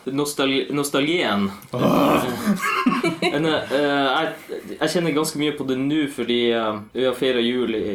Det 0.05 0.13
nostalgi, 0.19 0.61
nostalgien. 0.75 1.49
Men, 3.33 3.45
eh, 3.45 3.73
jeg, 3.73 4.33
jeg 4.79 4.91
kjenner 4.93 5.15
ganske 5.15 5.39
mye 5.41 5.55
på 5.57 5.65
det 5.69 5.77
nå, 5.79 6.01
fordi 6.13 6.39
eh, 6.55 6.79
vi 6.93 7.05
har 7.07 7.17
feira 7.17 7.41
jul 7.43 7.73
i, 7.77 7.85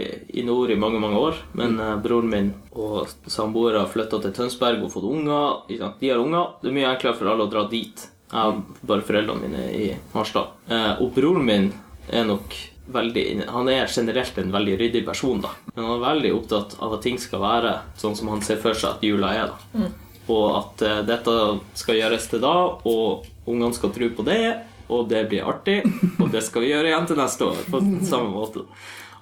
i 0.41 0.45
nord 0.47 0.73
i 0.75 0.79
mange 0.81 1.01
mange 1.03 1.21
år. 1.21 1.41
Men 1.59 1.79
uh, 1.81 1.95
broren 2.03 2.31
min 2.33 2.51
og 2.79 3.09
samboere 3.31 3.83
har 3.85 3.91
flytta 3.93 4.21
til 4.25 4.35
Tønsberg 4.37 4.83
og 4.87 4.93
fått 4.95 5.07
unger. 5.09 5.67
De 6.01 6.11
har 6.13 6.23
unger. 6.23 6.55
Det 6.63 6.71
er 6.73 6.77
mye 6.79 6.91
enklere 6.95 7.19
for 7.19 7.31
alle 7.33 7.47
å 7.47 7.53
dra 7.53 7.67
dit. 7.71 8.07
Jeg 8.29 8.37
har 8.45 8.59
bare 8.85 9.05
foreldrene 9.09 9.45
mine 9.47 9.69
i 9.73 9.87
Harstad. 10.15 10.51
Eh, 10.69 10.91
og 11.03 11.13
broren 11.17 11.47
min 11.49 11.71
er 12.13 12.27
nok 12.29 12.57
veldig 12.93 13.47
Han 13.49 13.69
er 13.69 13.87
generelt 13.87 14.39
en 14.39 14.53
veldig 14.53 14.77
ryddig 14.81 15.05
person, 15.07 15.41
da. 15.45 15.51
Men 15.75 15.85
han 15.85 15.95
er 15.99 16.05
veldig 16.07 16.33
opptatt 16.39 16.77
av 16.81 16.95
at 16.97 17.03
ting 17.05 17.19
skal 17.21 17.41
være 17.41 17.73
sånn 18.01 18.17
som 18.17 18.29
han 18.33 18.41
ser 18.43 18.57
for 18.63 18.73
seg 18.75 18.91
at 18.97 19.03
jula 19.05 19.33
er. 19.35 19.53
da. 19.53 19.89
Og 20.29 20.47
at 20.59 20.83
uh, 20.85 21.03
dette 21.09 21.35
skal 21.75 21.97
gjøres 22.01 22.27
til 22.29 22.41
da, 22.45 22.55
og 22.85 23.27
ungene 23.49 23.73
skal 23.77 23.91
tro 23.97 24.09
på 24.13 24.25
det, 24.27 24.41
og 24.89 25.09
det 25.09 25.27
blir 25.29 25.45
artig, 25.49 25.83
og 26.23 26.31
det 26.33 26.43
skal 26.45 26.63
vi 26.65 26.71
gjøre 26.73 26.89
igjen 26.91 27.07
til 27.09 27.17
neste 27.21 27.45
år. 27.49 27.63
På 27.73 27.81
samme 28.09 28.31
måte. 28.33 28.65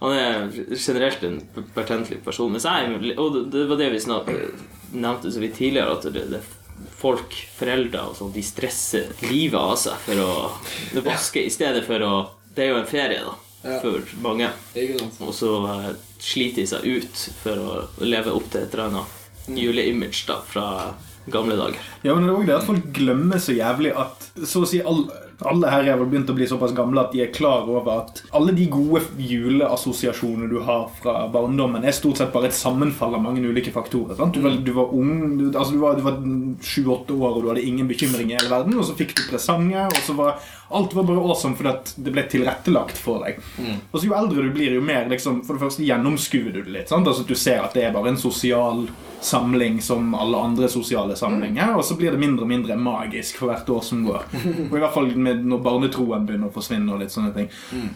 Han 0.00 0.12
er 0.12 0.50
generelt 0.76 1.22
en 1.24 1.38
pertentlig 1.74 2.18
person. 2.24 2.54
Jeg, 2.58 3.14
og 3.18 3.32
det- 3.34 3.50
det 3.54 3.66
var 3.70 3.76
det 3.80 3.90
vi 3.94 4.00
snart, 4.00 4.28
nevnte 4.92 5.30
så 5.32 5.40
vidt 5.40 5.54
tidligere, 5.56 5.96
at 5.96 6.02
det, 6.12 6.26
det 6.30 6.42
folk, 7.00 7.32
foreldre 7.56 8.02
og 8.10 8.16
sånn, 8.18 8.32
de 8.34 8.42
stresser 8.44 9.08
livet 9.30 9.56
av 9.58 9.76
seg 9.80 9.96
for 10.04 10.20
å 10.20 11.02
vaske 11.06 11.40
i 11.46 11.50
stedet 11.50 11.84
for 11.86 11.98
å 12.04 12.14
Det 12.56 12.64
er 12.64 12.70
jo 12.72 12.78
en 12.80 12.86
ferie, 12.88 13.20
da, 13.20 13.32
Ja. 13.66 13.80
for 13.82 14.16
mange. 14.22 14.50
Og 15.26 15.34
så 15.34 15.52
uh, 15.66 15.90
sliter 16.22 16.62
de 16.62 16.68
seg 16.70 16.86
ut 16.86 17.26
for 17.42 17.60
å 17.60 18.06
leve 18.06 18.34
opp 18.36 18.48
til 18.52 18.62
et 18.62 18.74
eller 18.76 18.90
annet 18.90 19.52
juleimage 19.56 20.24
da, 20.26 20.40
fra 20.46 20.66
gamle 21.26 21.56
dager. 21.58 21.78
Ja, 22.02 22.14
men 22.14 22.26
det 22.26 22.30
er 22.30 22.36
også 22.36 22.48
det 22.48 22.56
at 22.56 22.66
folk 22.66 22.90
glemmer 22.94 23.40
så 23.42 23.54
jævlig 23.56 23.92
at 23.98 24.26
så 24.46 24.62
å 24.62 24.68
si 24.68 24.78
alle, 24.84 25.22
alle 25.48 25.70
her 25.72 25.88
er 25.90 25.98
vel 25.98 26.08
begynt 26.10 26.30
å 26.30 26.36
bli 26.36 26.46
såpass 26.48 26.74
gamle 26.76 27.02
at 27.02 27.14
de 27.14 27.22
er 27.24 27.32
klar 27.34 27.66
over 27.68 27.88
at 28.04 28.22
alle 28.36 28.54
de 28.56 28.68
gode 28.70 29.02
juleassosiasjonene 29.20 30.48
du 30.52 30.60
har 30.66 30.86
fra 31.00 31.26
barndommen, 31.32 31.84
er 31.84 31.96
stort 31.96 32.20
sett 32.20 32.32
bare 32.34 32.50
et 32.50 32.56
sammenfall 32.56 33.16
av 33.18 33.24
mange 33.24 33.42
ulike 33.42 33.74
faktorer. 33.74 34.16
Sant? 34.18 34.36
Du, 34.36 34.44
var, 34.44 34.58
du 34.62 34.72
var 34.76 34.94
ung, 34.94 35.12
du, 35.40 35.46
altså 35.50 35.74
du 35.74 35.82
var, 35.82 36.22
sju-åtte 36.62 37.16
år 37.16 37.34
og 37.34 37.42
du 37.42 37.50
hadde 37.52 37.66
ingen 37.66 37.90
bekymring 37.90 38.30
i 38.32 38.38
hele 38.38 38.52
verden, 38.52 38.78
og 38.78 38.86
så 38.86 38.96
fikk 38.98 39.16
du 39.16 39.26
presanger, 39.32 39.90
og 39.90 40.02
så 40.06 40.14
var 40.18 40.38
Alt 40.68 40.94
var 40.94 41.06
bare 41.06 41.22
awesome 41.22 41.56
fordi 41.58 42.02
det 42.04 42.12
ble 42.14 42.24
tilrettelagt 42.30 42.98
for 42.98 43.22
deg. 43.26 43.40
Og 43.90 43.98
så 44.00 44.06
Jo 44.06 44.14
eldre 44.18 44.46
du 44.46 44.52
blir, 44.54 44.74
jo 44.76 44.84
mer 44.84 45.08
liksom, 45.10 45.42
for 45.46 45.56
det 45.56 45.66
første 45.66 45.84
gjennomskuer 45.86 46.52
du 46.52 46.62
det 46.62 46.72
litt. 46.72 46.88
Sant? 46.92 47.06
Altså 47.06 47.26
Du 47.26 47.34
ser 47.38 47.62
at 47.62 47.74
det 47.76 47.86
er 47.86 47.94
bare 47.94 48.14
en 48.14 48.20
sosial 48.20 48.86
samling 49.26 49.80
som 49.82 50.14
alle 50.14 50.38
andre 50.38 50.68
sosiale 50.68 51.16
samlinger, 51.16 51.72
og 51.74 51.84
så 51.84 51.96
blir 51.98 52.12
det 52.14 52.20
mindre 52.20 52.44
og 52.44 52.50
mindre 52.50 52.76
magisk 52.78 53.40
for 53.40 53.50
hvert 53.50 53.70
år 53.72 53.82
som 53.82 54.04
går. 54.06 54.26
Og 54.70 54.76
i 54.76 54.82
hvert 54.82 54.94
fall 54.94 55.08
med, 55.16 55.44
når 55.48 55.62
barnetroen 55.64 56.26
begynner 56.28 56.50
å 56.50 56.54
forsvinne 56.54 56.92
og 56.92 57.00
litt 57.00 57.14
sånne 57.14 57.32
ting. 57.34 57.48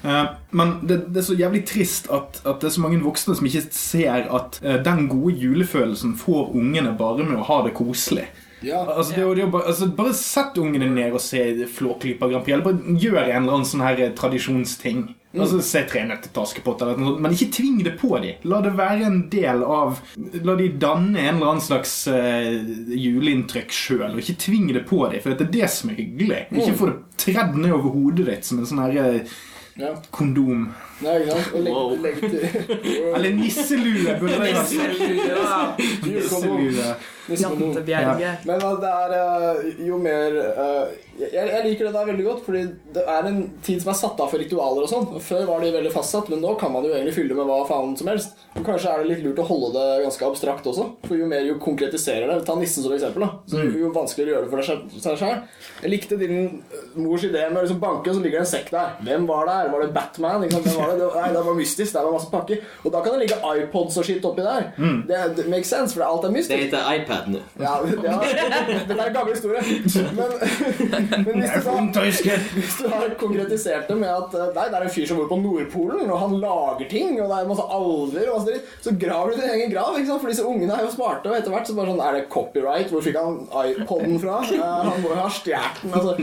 Eh, 0.02 0.22
men 0.56 0.74
det, 0.82 1.02
det 1.12 1.22
er 1.22 1.26
så 1.28 1.36
jævlig 1.38 1.62
trist 1.68 2.08
at, 2.10 2.40
at 2.44 2.62
det 2.62 2.70
er 2.70 2.74
så 2.74 2.84
mange 2.84 3.02
voksne 3.04 3.36
som 3.36 3.46
ikke 3.46 3.66
ser 3.76 4.30
at 4.32 4.60
eh, 4.64 4.80
den 4.86 5.06
gode 5.12 5.36
julefølelsen 5.38 6.16
får 6.18 6.54
ungene 6.56 6.96
bare 6.98 7.26
med 7.26 7.38
å 7.38 7.46
ha 7.50 7.60
det 7.66 7.76
koselig. 7.78 8.26
Ja. 8.62 8.83
Altså, 8.85 9.14
det, 9.17 9.25
det 9.38 9.47
bare, 9.52 9.67
altså, 9.73 9.87
bare 9.97 10.12
sett 10.14 10.59
ungene 10.61 10.88
ned 10.93 11.14
og 11.17 11.21
se 11.25 11.45
Flåklypa 11.67 12.29
Grand 12.29 12.45
Prix. 12.45 12.55
Eller 12.59 12.67
bare 12.67 12.99
gjør 13.00 13.23
en 13.23 13.43
eller 13.43 13.55
annen 13.57 13.69
sånn 13.71 13.81
her 13.87 13.97
tradisjonsting. 13.97 14.19
tradisjonsting. 14.21 15.17
Altså, 15.31 15.61
Se 15.62 15.85
Tre 15.87 16.00
nøtter 16.09 16.33
til 16.35 16.43
Askepott, 16.43 16.81
eller 16.83 16.97
noe 16.99 17.12
sånt. 17.12 17.21
Men 17.23 17.35
ikke 17.37 17.52
tving 17.55 17.76
det 17.87 17.93
på 18.00 18.09
dem. 18.19 18.40
La 18.50 18.59
det 18.64 18.73
være 18.76 19.05
en 19.07 19.21
del 19.31 19.62
av 19.62 20.00
La 20.43 20.57
de 20.59 20.67
danne 20.83 21.14
en 21.23 21.37
eller 21.37 21.52
annen 21.52 21.62
slags 21.62 21.93
uh, 22.11 22.50
juleinntrykk 22.99 23.71
sjøl, 23.73 24.09
og 24.11 24.19
ikke 24.25 24.40
tving 24.43 24.67
det 24.75 24.83
på 24.90 25.05
dem. 25.12 25.23
For 25.23 25.31
det 25.38 25.47
er 25.47 25.55
det 25.61 25.71
som 25.71 25.93
er 25.95 26.00
hyggelig. 26.02 26.40
Ikke 26.50 26.75
få 26.81 26.90
det 26.90 26.99
tredd 27.23 27.55
ned 27.62 27.73
over 27.76 27.95
hodet 27.95 28.26
ditt 28.26 28.45
som 28.50 28.59
en 28.59 28.67
sånn 28.69 28.83
her 28.88 28.99
uh, 28.99 29.38
Ja. 29.81 29.95
kondom. 30.12 30.67
Nei, 31.00 31.14
ja, 31.25 31.37
legge, 31.55 31.71
Wow. 31.73 31.95
legge 32.02 32.29
til 32.29 32.43
Eller 33.14 33.31
nisselue. 33.33 34.19
Julekondom. 34.19 35.79
Nisselue. 36.11 36.90
Men 38.49 38.58
det 38.80 38.90
er 38.90 39.14
eh, 39.20 39.87
jo 39.87 39.99
mer 40.02 40.37
eh, 40.40 40.99
jeg, 41.20 41.32
jeg 41.50 41.64
liker 41.66 41.84
det 41.84 41.92
der 41.92 42.06
veldig 42.08 42.25
godt, 42.25 42.44
fordi 42.46 42.60
det 42.94 43.02
er 43.04 43.26
en 43.28 43.40
tid 43.66 43.82
som 43.82 43.90
er 43.92 43.99
satt 43.99 44.20
av 44.25 44.30
for 44.32 44.40
ritualer 44.40 44.87
og 44.87 44.88
sånn. 44.88 45.08
Før 45.20 45.42
var 45.50 45.60
de 45.64 45.72
veldig 45.75 45.92
fastsatt, 45.92 46.30
men 46.32 46.40
nå 46.40 46.54
kan 46.60 46.72
man 46.72 46.87
jo 46.87 46.94
egentlig 46.94 47.12
fylle 47.18 47.37
med 47.37 47.44
hva 47.50 47.58
faen 47.68 47.92
som 47.99 48.08
helst. 48.08 48.38
Og 48.56 48.64
kanskje 48.64 48.88
er 48.94 49.02
det 49.02 49.10
litt 49.10 49.25
lurt 49.26 49.42
å 49.42 49.46
holde 49.50 49.72
det 49.76 50.04
ganske 50.06 50.25
abstrakt 50.30 50.66
også. 50.70 50.87
For 51.04 51.18
jo 51.20 51.26
mer 51.28 51.44
du 51.44 51.58
konkretiserer 51.60 52.30
det 52.30 52.38
Ta 52.49 52.54
nissen 52.56 52.82
som 52.82 52.94
eksempel. 52.96 53.20
da 53.26 53.30
Så 53.52 53.66
Jo 53.76 53.90
vanskeligere 53.92 54.38
gjør 54.38 54.46
det 54.46 54.50
for 54.54 54.62
deg 54.62 54.68
selv- 54.70 55.02
seg 55.04 55.18
sjøl. 55.20 55.42
Jeg 55.82 55.90
likte 55.92 56.18
din 56.20 56.62
eh, 56.72 56.87
mors 56.96 57.22
idé 57.28 57.44
med 57.50 57.60
å 57.60 57.66
liksom 57.66 57.80
banke, 57.84 58.08
og 58.08 58.16
så 58.16 58.22
ligger 58.25 58.40
det 58.40 58.46
en 58.46 58.52
sekk 58.54 58.70
der. 58.72 58.96
Hvem 59.04 59.26
var 59.28 59.44
der? 59.50 59.68
Var 59.75 59.84
det 59.84 59.92
Batman? 59.94 60.44
Ikke 60.49 60.56
sant? 60.56 60.70
Hvem 60.70 60.80
var 60.80 60.88
det? 60.94 60.99
Det, 61.04 61.10
nei, 61.20 61.28
det 61.37 61.44
var 61.50 61.54
mystisk. 61.60 61.92
Der 61.92 62.08
var 62.08 62.16
masse 62.16 62.30
pakker. 62.32 62.64
Og 62.84 62.92
da 62.96 63.04
kan 63.04 63.12
det 63.18 63.26
ligge 63.26 63.38
iPods 63.60 64.00
og 64.00 64.08
shit 64.08 64.25
oppi 64.25 64.42
der. 64.46 64.70
Det, 65.10 65.20
det 65.37 65.46
makes 65.52 65.68
sense, 65.68 65.92
for 65.94 66.06
alt 66.08 66.25
er 66.25 66.32
mystisk. 66.32 66.56
Det 66.56 66.70
heter 66.70 66.88
iPad 66.96 67.19
nå. 67.28 67.40
Ja, 67.60 67.74
ja, 67.84 68.16
det 68.88 68.94
er 68.96 69.06
en 69.06 69.14
gammel 69.14 69.34
historie. 69.34 69.60
Men, 70.16 70.32
men 71.26 71.40
hvis, 71.40 71.54
du 71.54 71.68
da, 71.68 72.34
hvis 72.54 72.76
du 72.80 72.86
har 72.92 73.14
konkretisert 73.20 73.88
det 73.90 73.96
med 74.00 74.10
at 74.10 74.34
eh, 74.38 74.50
nei, 74.56 74.66
det 74.72 74.78
er 74.80 74.86
en 74.86 74.92
fyr 74.94 75.06
som 75.10 75.20
bor 75.20 75.28
på 75.30 75.38
Nordpolen, 75.42 76.06
og 76.10 76.18
han 76.22 76.36
lager 76.42 76.88
ting, 76.90 77.16
og 77.20 77.30
det 77.30 77.38
er 77.42 77.50
masse 77.50 77.66
alver, 77.76 78.28
og 78.30 78.38
masse 78.38 78.48
dritt, 78.50 78.70
så 78.84 78.94
graver 79.04 79.34
du 79.34 79.40
din 79.42 79.54
egen 79.56 79.72
grav. 79.74 79.98
ikke 79.98 80.10
sant? 80.12 80.22
For 80.24 80.32
disse 80.32 80.46
ungene 80.46 80.76
er 80.78 80.86
jo 80.86 80.92
smarte, 80.94 81.30
og 81.30 81.36
etter 81.38 81.54
hvert 81.54 81.68
så 81.70 81.76
bare 81.78 81.92
sånn 81.92 82.02
Er 82.06 82.16
det 82.18 82.24
copyright? 82.32 82.90
Hvor 82.92 83.04
fikk 83.04 83.18
han 83.20 83.40
iPoden 83.74 84.16
fra? 84.22 84.40
Eh, 84.46 84.64
han 84.90 85.02
må 85.04 85.12
jo 85.12 85.18
ha 85.20 85.28
stjålet 85.32 85.82
den. 85.82 85.94
Altså, 85.96 86.16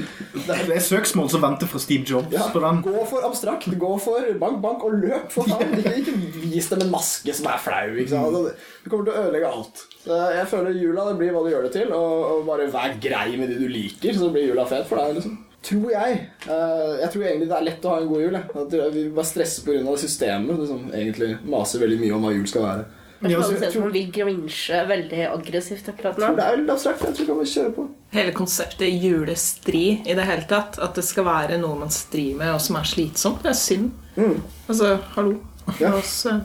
det, 0.48 0.60
Det 0.68 0.78
er 0.78 0.84
søksmål 0.88 1.30
som 1.34 1.44
venter 1.44 1.70
fra 1.70 1.82
Steve 1.84 2.08
Jobs 2.08 2.34
ja, 2.34 2.48
på 2.54 2.62
den. 2.64 2.82
gå 2.86 3.06
for 3.10 3.26
abstrakt. 3.28 3.68
Gå 3.78 3.94
for 4.04 4.32
bank, 4.42 4.62
bank 4.64 4.84
og 4.88 4.98
løp, 5.02 5.30
for 5.34 5.48
faen. 5.52 5.76
Ikke, 5.82 5.96
ikke 6.02 6.16
vis 6.48 6.70
dem 6.72 6.86
en 6.88 6.92
maske 6.94 7.34
som 7.38 7.50
er 7.52 7.62
flau. 7.64 7.86
ikke 7.96 8.12
sant? 8.16 8.28
Altså, 8.32 8.56
Du 8.84 8.90
kommer 8.92 9.08
til 9.10 9.14
å 9.16 9.24
ødelegge 9.28 9.50
alt. 9.52 9.86
Så 10.08 10.18
jeg 10.38 10.48
føler 10.48 10.80
jula 10.80 11.10
det 11.10 11.18
blir 11.20 11.34
hva 11.36 11.44
du 11.44 11.52
gjør 11.52 11.68
det 11.68 11.74
til, 11.76 11.92
og, 11.92 12.24
og 12.32 12.46
bare 12.48 12.70
vær 12.72 12.96
grei 13.04 13.36
med 13.36 13.52
det 13.52 13.60
du 13.60 13.68
liker, 13.68 14.16
så 14.16 14.32
blir 14.32 14.48
jula 14.48 14.64
fet 14.70 14.88
for 14.88 15.02
deg. 15.02 15.18
liksom. 15.20 15.36
Tror 15.68 15.90
jeg. 15.92 16.20
Eh, 16.48 16.94
jeg 17.02 17.10
tror 17.12 17.26
egentlig 17.26 17.50
det 17.50 17.58
er 17.58 17.66
lett 17.66 17.88
å 17.88 17.92
ha 17.92 17.98
en 18.00 18.08
god 18.08 18.24
jul. 18.24 18.38
Jeg. 18.38 18.52
At 18.62 18.78
vi 18.94 19.08
bare 19.18 19.28
stresser 19.28 19.66
pga. 19.68 19.98
systemet. 20.00 20.62
Liksom, 20.62 20.86
egentlig 20.94 21.34
maser 21.50 21.84
veldig 21.84 22.00
mye 22.06 22.16
om 22.16 22.24
hva 22.28 22.32
jul 22.38 22.48
skal 22.48 22.66
være. 22.68 22.86
Jeg 23.18 23.34
tror 23.34 23.44
ser 23.48 23.64
ut 23.66 23.74
som 23.74 23.82
man 23.82 23.94
vil 23.96 24.88
veldig 24.92 25.22
aggressivt 25.32 25.88
akkurat 25.90 26.20
nå. 26.22 26.28
det 26.38 26.44
er 26.46 26.60
litt 26.60 26.70
abstrakt. 26.70 27.02
Jeg 27.02 27.16
tror 27.18 27.26
vi 27.26 27.34
kan 27.34 27.52
kjøre 27.54 27.74
på. 27.74 27.86
Hele 28.14 28.34
konseptet 28.38 29.04
julestri 29.04 29.86
i 30.06 30.18
det 30.18 30.28
hele 30.30 30.46
tatt, 30.50 30.78
at 30.78 30.94
det 30.96 31.04
skal 31.04 31.26
være 31.26 31.58
noe 31.62 31.80
man 31.82 31.94
strir 31.94 32.38
med, 32.38 32.54
og 32.54 32.62
som 32.62 32.78
er 32.78 32.86
slitsomt, 32.88 33.42
det 33.42 33.56
er 33.56 33.58
synd. 33.58 33.90
Mm. 34.16 34.38
Altså, 34.70 34.94
hallo. 35.18 35.40
Ja. 35.82 35.96
Oss 35.98 36.22
eh, 36.30 36.38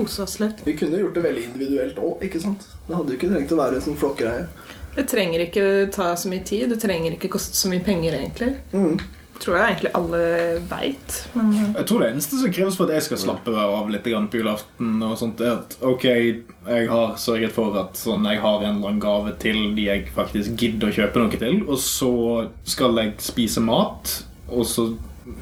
kose 0.00 0.24
oss 0.26 0.40
litt. 0.42 0.64
Vi 0.66 0.76
kunne 0.80 1.00
gjort 1.00 1.16
det 1.16 1.24
veldig 1.28 1.46
individuelt 1.50 2.00
òg, 2.00 2.26
ikke 2.26 2.42
sant? 2.42 2.66
Det 2.88 2.96
hadde 2.96 3.14
jo 3.14 3.20
ikke 3.20 3.32
trengt 3.32 3.54
å 3.54 3.60
være 3.60 3.78
en 3.78 3.86
sånn 3.88 4.00
flokkgreie. 4.00 4.48
Det 4.96 5.06
trenger 5.06 5.46
ikke 5.46 5.64
ta 5.94 6.12
så 6.18 6.30
mye 6.30 6.44
tid, 6.46 6.68
det 6.72 6.80
trenger 6.82 7.14
ikke 7.14 7.30
koste 7.36 7.56
så 7.58 7.70
mye 7.70 7.82
penger, 7.84 8.16
egentlig. 8.18 8.54
Mm. 8.74 8.98
Tror 9.40 9.56
jeg 9.56 9.70
egentlig 9.70 9.90
alle 9.96 10.22
veit, 10.68 11.14
men 11.32 11.52
eh, 11.54 11.68
Jeg 11.78 11.86
tror 11.88 12.02
det 12.02 12.08
eneste 12.10 12.40
som 12.42 12.52
kreves 12.52 12.76
for 12.76 12.90
at 12.90 12.98
jeg 12.98 13.06
skal 13.06 13.20
slappe 13.22 13.54
av 13.56 13.88
litt 13.88 14.04
på 14.04 14.12
julaften, 14.12 14.98
og 15.06 15.14
sånt, 15.16 15.40
er 15.40 15.54
at 15.62 15.76
ok, 15.80 16.04
jeg 16.10 16.90
har 16.90 17.14
sørget 17.20 17.54
for 17.56 17.78
at 17.80 17.96
sånn, 17.96 18.26
jeg 18.28 18.42
har 18.42 18.58
en 18.60 18.74
eller 18.74 18.90
annen 18.90 19.00
gave 19.00 19.32
til 19.40 19.62
de 19.78 19.86
jeg 19.86 20.10
faktisk 20.16 20.58
gidder 20.60 20.90
å 20.90 20.96
kjøpe 20.98 21.22
noe 21.22 21.40
til, 21.40 21.62
og 21.64 21.80
så 21.80 22.12
skal 22.68 23.00
jeg 23.00 23.16
spise 23.30 23.64
mat, 23.64 24.18
og 24.50 24.68
så 24.68 24.90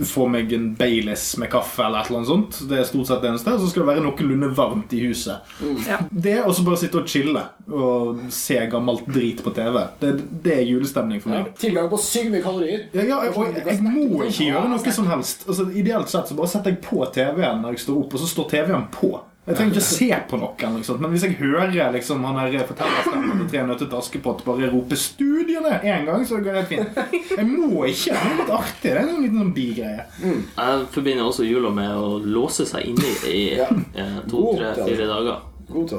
få 0.04 0.26
meg 0.30 0.52
en 0.52 0.74
Baileys 0.78 1.36
med 1.40 1.50
kaffe 1.52 1.84
eller 1.86 2.00
et 2.02 2.10
eller 2.10 2.18
annet 2.20 2.30
sånt. 2.30 2.58
Det 2.70 2.78
er 2.78 2.84
stort 2.88 3.06
sett 3.10 3.22
det 3.22 3.30
eneste. 3.30 3.52
Og 3.54 3.60
så 3.60 3.70
skal 3.70 3.82
det 3.84 3.88
være 3.94 4.04
noenlunde 4.04 4.50
varmt 4.56 4.92
i 4.96 5.00
huset. 5.06 5.52
ja. 5.88 5.98
Det, 6.10 6.36
og 6.44 6.54
så 6.54 6.64
bare 6.66 6.80
sitte 6.80 7.00
og 7.02 7.08
chille 7.08 7.42
og 7.68 8.20
se 8.34 8.58
gammelt 8.72 9.06
drit 9.12 9.42
på 9.44 9.50
TV. 9.56 9.78
Det, 10.00 10.12
det 10.44 10.54
er 10.58 10.62
julestemning 10.68 11.20
for 11.22 11.30
Ja. 11.34 11.42
meg. 11.42 11.54
Tilgang 11.60 11.88
på 11.90 11.98
sykt 12.02 12.30
mye 12.32 12.42
kalorier. 12.42 12.86
Ja, 12.94 13.02
ja, 13.08 13.18
og 13.30 13.54
jeg, 13.54 13.64
jeg 13.66 13.82
må 13.82 14.22
ikke 14.24 14.48
gjøre 14.50 14.68
noe 14.72 14.92
som 14.92 15.06
helst. 15.06 15.44
Altså, 15.48 15.68
ideelt 15.72 16.08
sett 16.12 16.28
så 16.28 16.34
bare 16.38 16.48
setter 16.48 16.70
jeg 16.74 16.80
på 16.84 17.04
TV-en 17.14 17.62
når 17.62 17.76
jeg 17.76 17.84
står 17.86 18.02
opp, 18.04 18.14
og 18.14 18.20
så 18.20 18.26
står 18.30 18.48
TV-en 18.50 18.86
på. 18.92 19.12
Jeg 19.48 19.56
trenger 19.56 19.72
ikke 19.72 19.84
se 19.88 20.08
på 20.30 20.38
noen, 20.40 20.76
liksom. 20.76 20.98
men 21.00 21.10
hvis 21.14 21.22
jeg 21.24 21.36
hører 21.40 21.92
liksom, 21.94 22.24
han 22.28 22.36
der 22.52 22.66
fortellerstemmen 22.68 23.38
til 23.40 23.48
Tre 23.48 23.62
nøtter 23.66 23.88
til 23.88 23.98
Askepott 23.98 24.44
bare 24.44 24.68
rope 24.72 24.94
'Studiene!' 24.98 25.80
én 25.82 26.04
gang, 26.04 26.24
så 26.28 26.36
går 26.44 26.52
det 26.52 26.64
helt 26.64 26.68
fint. 26.68 27.32
Jeg 27.38 27.46
må 27.46 27.84
ikke. 27.88 28.12
Det 28.12 28.32
er 28.32 28.36
litt 28.42 28.50
artig. 28.60 28.82
Det 28.82 28.92
er 28.92 29.00
en 29.08 29.22
liten 29.22 29.38
sånn 29.42 29.54
bigreie. 29.56 30.04
Jeg 30.22 30.86
forbinder 30.92 31.24
også 31.24 31.46
jula 31.48 31.70
med 31.70 31.90
å 31.96 32.18
låse 32.24 32.66
seg 32.68 32.84
inne 32.92 33.12
i 33.32 33.56
Ja. 33.56 33.68
eh, 33.94 34.18
to, 34.28 34.54
tre, 34.56 34.74
fire 34.84 35.06
dager. 35.06 35.40
God 35.68 35.90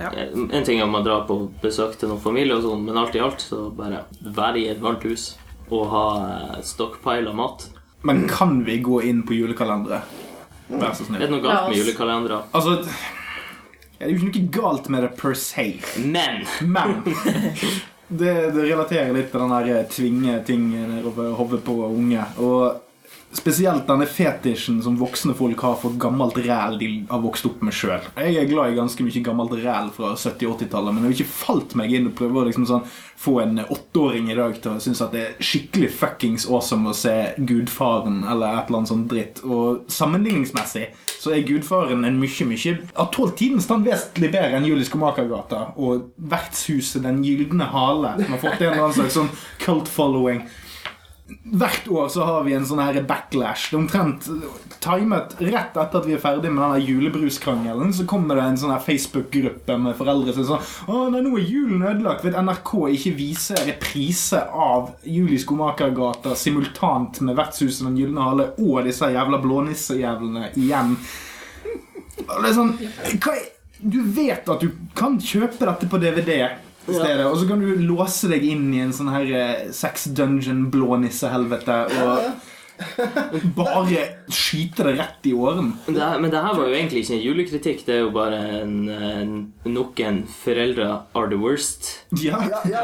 Ja. 0.00 0.10
eh, 0.12 0.28
En 0.58 0.64
ting 0.64 0.78
er 0.80 0.84
om 0.84 0.90
man 0.92 1.04
drar 1.04 1.26
på 1.26 1.50
besøk 1.62 1.96
til 1.98 2.08
noen 2.08 2.20
familie, 2.20 2.54
og 2.56 2.62
sånn, 2.62 2.84
men 2.84 2.96
alt 2.96 3.14
i 3.14 3.18
alt 3.20 3.40
så 3.40 3.70
bare 3.74 4.04
være 4.22 4.56
i 4.58 4.68
et 4.68 4.80
varmt 4.80 5.02
hus 5.02 5.36
og 5.70 5.86
ha 5.90 6.04
eh, 6.56 6.62
stockpile 6.62 7.28
av 7.28 7.34
mat. 7.34 7.68
Men 8.02 8.28
kan 8.28 8.64
vi 8.64 8.78
gå 8.80 9.02
inn 9.04 9.22
på 9.26 9.34
julekalendere? 9.34 10.02
Vær 10.68 10.92
så 10.96 11.06
Er 11.08 11.22
det 11.22 11.28
er 11.28 11.32
noe 11.32 11.44
galt 11.44 11.70
med 11.70 11.78
julekalendere? 11.80 12.42
Altså 12.52 12.74
Det 12.82 14.04
er 14.04 14.10
jo 14.12 14.18
ikke 14.18 14.26
noe 14.28 14.50
galt 14.58 14.90
med 14.92 15.06
det 15.06 15.12
per 15.18 15.34
se. 15.38 15.68
Men 16.04 16.44
Men 16.62 17.00
det, 18.08 18.34
det 18.54 18.66
relaterer 18.68 19.12
litt 19.16 19.32
til 19.32 19.42
den 19.42 19.54
der 19.56 19.70
eh, 19.74 19.88
tvinge 19.92 20.36
ting 20.48 20.68
over 21.04 21.32
hodet 21.36 21.64
på 21.64 21.74
unge. 21.88 22.24
Og 22.40 22.87
spesielt 23.32 23.86
denne 23.88 24.06
fetisjen 24.08 24.78
som 24.82 24.96
voksne 24.96 25.34
folk 25.36 25.60
har 25.60 25.74
for 25.80 25.96
gammelt 26.00 26.38
ræl 26.46 26.78
de 26.80 26.88
har 27.10 27.20
vokst 27.20 27.46
opp 27.48 27.60
med 27.64 27.76
sjøl. 27.76 28.06
Jeg 28.16 28.38
er 28.40 28.48
glad 28.48 28.72
i 28.72 28.78
ganske 28.78 29.04
mye 29.04 29.22
gammelt 29.24 29.52
ræl 29.60 29.90
fra 29.92 30.14
70-80-tallet, 30.14 30.94
men 30.94 31.02
det 31.02 31.10
har 31.10 31.16
ikke 31.18 31.36
falt 31.36 31.74
meg 31.78 31.92
inn 31.92 32.08
å 32.08 32.14
prøve 32.16 32.40
å 32.40 32.46
liksom 32.48 32.66
sånn, 32.68 32.86
få 33.18 33.40
en 33.42 33.60
åtteåring 33.64 34.30
i 34.30 34.36
dag 34.38 34.54
til 34.62 34.76
å 34.76 34.82
synes 34.82 35.02
at 35.04 35.12
det 35.12 35.24
er 35.24 35.44
skikkelig 35.44 35.90
fuckings 35.98 36.46
awesome 36.46 36.88
å 36.88 36.96
se 36.96 37.14
Gudfaren 37.36 38.22
eller 38.22 38.60
et 38.60 38.70
eller 38.70 38.80
annet 38.80 38.92
sånt 38.92 39.08
dritt. 39.10 39.42
Og 39.44 39.90
sammenligningsmessig 39.92 40.86
så 41.18 41.34
er 41.34 41.44
Gudfaren 41.48 42.06
en 42.06 42.20
mye, 42.20 42.46
mye 42.48 42.76
Har 42.94 43.10
tålt 43.12 43.36
tidens 43.40 43.66
stand 43.66 43.88
vesentlig 43.88 44.30
bedre 44.32 44.60
enn 44.60 44.68
Julie 44.68 44.86
Skomakergata 44.86 45.72
og 45.76 46.12
Vertshuset 46.30 47.02
Den 47.04 47.20
gylne 47.26 47.66
hale, 47.74 48.14
som 48.22 48.36
har 48.36 48.42
fått 48.44 48.62
en 48.62 48.70
eller 48.70 48.86
annen 48.86 48.98
slags 49.00 49.18
sånn 49.18 49.34
cult 49.66 49.90
following. 49.90 50.46
Hvert 51.28 51.88
år 51.88 52.08
så 52.08 52.24
har 52.24 52.44
vi 52.46 52.54
en 52.56 52.64
sånn 52.64 52.80
her 52.80 52.96
backlash. 53.04 53.68
Det 53.68 53.76
er 53.76 53.80
omtrent 53.82 54.28
timet 54.80 55.34
rett 55.44 55.76
etter 55.76 55.98
at 56.00 56.06
vi 56.08 56.14
er 56.16 56.22
ferdig 56.22 56.48
med 56.54 56.62
denne 56.62 56.78
julebruskrangelen. 56.80 57.92
Så 57.92 58.06
kommer 58.08 58.38
det 58.38 58.46
en 58.48 58.60
sånn 58.62 58.72
her 58.72 58.80
Facebook-gruppe 58.84 59.76
med 59.82 59.96
foreldre 59.98 60.32
som 60.36 60.46
sånn 60.48 60.88
Å, 60.88 61.02
nei, 61.12 61.20
nå 61.24 61.34
er 61.36 61.44
julen 61.44 61.84
ødelagt 61.84 62.24
ved 62.24 62.38
NRK 62.40 62.72
ikke 62.96 63.12
viser 63.18 63.60
reprise 63.68 64.40
av 64.48 64.94
Julie 65.04 65.40
Skomakergata 65.42 66.32
simultant 66.38 67.20
med 67.20 67.36
Vertshuset 67.36 67.84
Den 67.84 67.98
gylne 68.00 68.24
hale 68.24 68.48
og 68.56 68.88
disse 68.88 69.10
jævla 69.12 69.40
blånissejævlene 69.44 70.52
igjen. 70.56 70.96
Det 72.18 72.40
er 72.40 72.56
sånn 72.56 72.72
hva 73.20 73.36
Du 73.78 74.00
vet 74.10 74.48
at 74.50 74.64
du 74.64 74.72
kan 74.98 75.20
kjøpe 75.22 75.60
dette 75.68 75.86
på 75.90 76.00
DVD 76.02 76.40
i 76.88 76.96
stedet, 76.96 77.26
og 77.26 77.36
så 77.38 77.48
kan 77.48 77.62
du 77.62 77.72
låse 77.84 78.30
deg 78.30 78.44
inn 78.48 78.68
i 78.74 78.82
en 78.84 78.94
sånn 78.96 79.10
her 79.12 79.32
eh, 79.36 79.66
sex 79.76 80.08
dungeon 80.16 80.66
blånissehelvete 80.72 81.80
og 82.02 82.28
Bare 83.56 84.02
skyte 84.32 84.84
det 84.86 84.94
rett 84.98 85.26
i 85.28 85.32
åren. 85.34 85.72
Men 85.86 85.94
det, 85.96 86.02
her, 86.02 86.20
men 86.22 86.30
det 86.32 86.42
her 86.44 86.54
var 86.58 86.68
jo 86.68 86.74
egentlig 86.76 87.02
ikke 87.04 87.16
en 87.16 87.22
julekritikk, 87.24 87.82
det 87.86 87.94
er 87.96 88.02
jo 88.04 88.10
bare 88.14 88.38
en, 88.60 88.74
en 88.88 89.32
nok 89.68 90.00
en 90.04 90.20
'foreldre 90.28 90.88
are 91.14 91.28
the 91.30 91.38
worst'. 91.40 91.90
Ja. 92.22 92.38
Ja, 92.48 92.60
ja, 92.70 92.82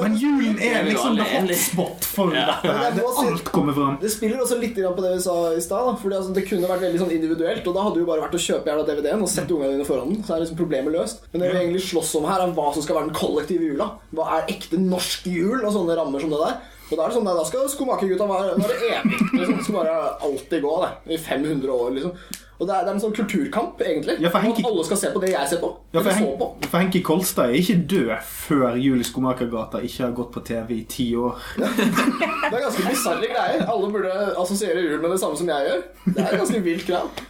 Men 0.00 0.16
julen 0.20 0.58
er 0.60 0.84
liksom 0.84 1.16
Det 1.16 1.24
the 1.26 1.40
hot 1.40 1.54
spot 1.56 2.04
for 2.04 2.34
Ja. 2.34 2.58
dette. 2.62 3.02
alt 3.02 3.44
kommer 3.52 3.72
fram. 3.72 3.98
det 4.00 4.10
spiller 4.12 4.40
også 4.42 4.58
litt 4.60 4.74
på 4.76 5.02
det 5.02 5.14
vi 5.16 5.20
sa 5.22 5.52
i 5.54 5.60
stad. 5.60 5.98
fordi 6.00 6.16
altså, 6.16 6.34
Det 6.34 6.46
kunne 6.48 6.68
vært 6.68 6.80
veldig 6.84 7.00
sånn 7.00 7.12
individuelt, 7.12 7.66
og 7.66 7.74
da 7.74 7.82
hadde 7.82 7.94
det 7.94 8.00
jo 8.04 8.10
bare 8.12 8.24
vært 8.26 8.34
å 8.38 8.44
kjøpe 8.46 8.66
jævla 8.70 8.86
DVD-en 8.86 9.22
og 9.22 9.28
sette 9.28 9.50
ungene 9.54 9.72
dine 9.76 9.84
foran 9.88 10.12
den. 10.12 10.22
Så 10.22 10.34
er 10.34 10.40
liksom 10.44 10.56
problemet 10.58 10.92
løst. 10.92 11.20
Men 11.32 11.40
det 11.42 11.52
vi 11.52 11.58
egentlig 11.58 11.82
slåss 11.90 12.14
om 12.16 12.24
her, 12.28 12.40
er 12.40 12.52
hva 12.52 12.72
som 12.74 12.82
skal 12.82 12.96
være 12.96 13.06
den 13.10 13.14
kollektive 13.14 13.64
jula. 13.72 13.90
Hva 14.14 14.38
er 14.38 14.46
ekte 14.52 14.78
norsk 14.80 15.26
jul, 15.26 15.64
og 15.64 15.72
sånne 15.72 15.96
rammer 15.96 16.20
som 16.20 16.30
det 16.30 16.38
der. 16.44 16.56
Og 16.86 16.94
Da 16.94 17.02
er 17.02 17.10
det 17.10 17.16
sånn, 17.16 17.26
nei, 17.26 17.34
da 17.34 17.44
skal 17.48 17.70
skomakergutta 17.70 18.26
være, 18.30 18.56
være 18.62 18.90
evig. 18.94 19.22
Liksom. 19.34 19.62
Skal 19.66 19.78
bare 19.80 19.94
alltid 20.22 20.62
gå 20.62 20.74
det, 20.84 20.90
i 21.16 21.18
500 21.18 21.72
år. 21.74 21.94
liksom. 21.96 22.42
Og 22.56 22.64
det 22.64 22.72
er, 22.72 22.84
det 22.86 22.88
er 22.88 22.94
en 22.94 23.02
sånn 23.02 23.16
kulturkamp, 23.16 23.80
egentlig. 23.84 24.14
Ja, 24.22 24.30
Henke... 24.40 24.62
At 24.62 24.70
alle 24.70 24.84
skal 24.86 25.00
se 25.00 25.10
på 25.12 25.20
det 25.20 25.32
jeg 25.34 25.50
ser 25.50 25.58
på. 25.60 25.68
Ja, 25.92 26.00
for, 26.00 26.08
Henke 26.08 26.30
Hen 26.30 26.38
på. 26.40 26.48
for 26.70 26.78
Henki 26.80 27.02
Kolstad 27.04 27.50
er 27.50 27.58
ikke 27.60 27.76
død 27.92 28.12
før 28.30 28.78
Jul 28.80 29.02
i 29.02 29.04
Skomakergata 29.04 29.82
ikke 29.84 30.06
har 30.06 30.14
gått 30.16 30.32
på 30.32 30.42
TV 30.46 30.72
i 30.78 30.80
ti 30.88 31.10
år. 31.20 31.36
Det 31.60 32.54
er 32.54 32.62
ganske 32.62 32.86
bisarre 32.86 33.28
greier. 33.28 33.66
Alle 33.68 33.92
burde 33.92 34.16
assosiere 34.40 34.86
jul 34.86 35.02
med 35.02 35.12
det 35.12 35.20
samme 35.20 35.36
som 35.36 35.50
jeg 35.52 35.68
gjør. 35.68 35.86
Det 36.06 36.24
er 36.24 36.40
ganske 36.40 36.64
vilt 36.64 36.88
krav. 36.88 37.24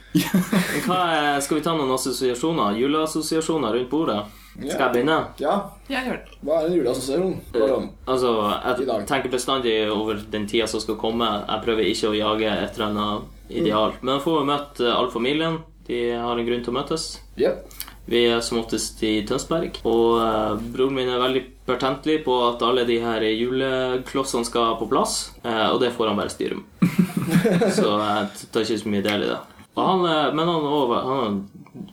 Hva 0.86 0.98
er, 1.16 1.30
skal 1.42 1.58
vi 1.58 1.64
ta 1.64 1.74
noen 1.74 1.94
assosiasjoner? 1.96 2.76
Juleassosiasjoner 2.84 3.80
rundt 3.80 3.90
bordet? 3.90 4.20
Skal 4.56 4.80
jeg 4.86 4.92
begynne? 4.94 5.16
Ja, 5.42 5.54
Jeg 5.90 6.06
gjør 6.08 6.20
det. 6.24 6.36
hva 6.42 6.58
er 6.60 6.66
en 6.68 6.76
juleassosiasjon? 6.78 7.34
Hvordan? 7.52 7.88
Altså, 8.08 8.30
I 8.64 8.84
dag. 8.86 8.98
jeg 9.00 9.08
tenker 9.10 9.30
bestandig 9.34 9.74
over 9.92 10.20
den 10.32 10.46
tida 10.48 10.66
som 10.66 10.80
skal 10.80 10.96
komme. 10.96 11.28
Jeg 11.48 11.64
prøver 11.66 11.90
ikke 11.90 12.10
å 12.12 12.16
jage 12.16 12.48
et 12.52 12.78
eller 12.78 12.86
annet 12.86 13.50
ideal. 13.50 13.92
Men 14.00 14.14
jeg 14.16 14.24
får 14.24 14.38
jo 14.40 14.46
møtt 14.48 14.80
eh, 14.80 14.94
all 14.96 15.10
familien. 15.12 15.58
De 15.86 16.00
har 16.18 16.38
en 16.38 16.46
grunn 16.48 16.64
til 16.64 16.72
å 16.72 16.78
møtes. 16.80 17.04
Yep. 17.38 17.76
Vi 18.06 18.22
er 18.30 18.40
som 18.40 18.58
oftest 18.62 19.02
i 19.02 19.12
Tønsberg. 19.26 19.80
Og 19.84 20.20
eh, 20.22 20.64
broren 20.74 20.94
min 20.94 21.10
er 21.10 21.20
veldig 21.22 21.44
pertentlig 21.66 22.20
på 22.24 22.34
at 22.48 22.62
alle 22.62 22.84
de 22.86 23.00
her 23.02 23.22
juleklossene 23.26 24.46
skal 24.46 24.76
på 24.80 24.88
plass. 24.90 25.32
Eh, 25.44 25.66
og 25.72 25.80
det 25.82 25.92
får 25.96 26.10
han 26.12 26.18
bare 26.18 26.32
styre 26.32 26.58
med. 26.62 26.64
så 27.76 27.92
jeg 27.98 28.48
tar 28.54 28.64
ikke 28.64 28.80
så 28.82 28.90
mye 28.92 29.04
del 29.04 29.26
i 29.26 29.30
det. 29.32 29.38
Og 29.76 29.82
han, 29.84 30.04
eh, 30.08 30.34
men 30.34 30.48
han, 30.48 30.64
er 30.64 30.76
også, 30.80 31.00
han 31.10 31.40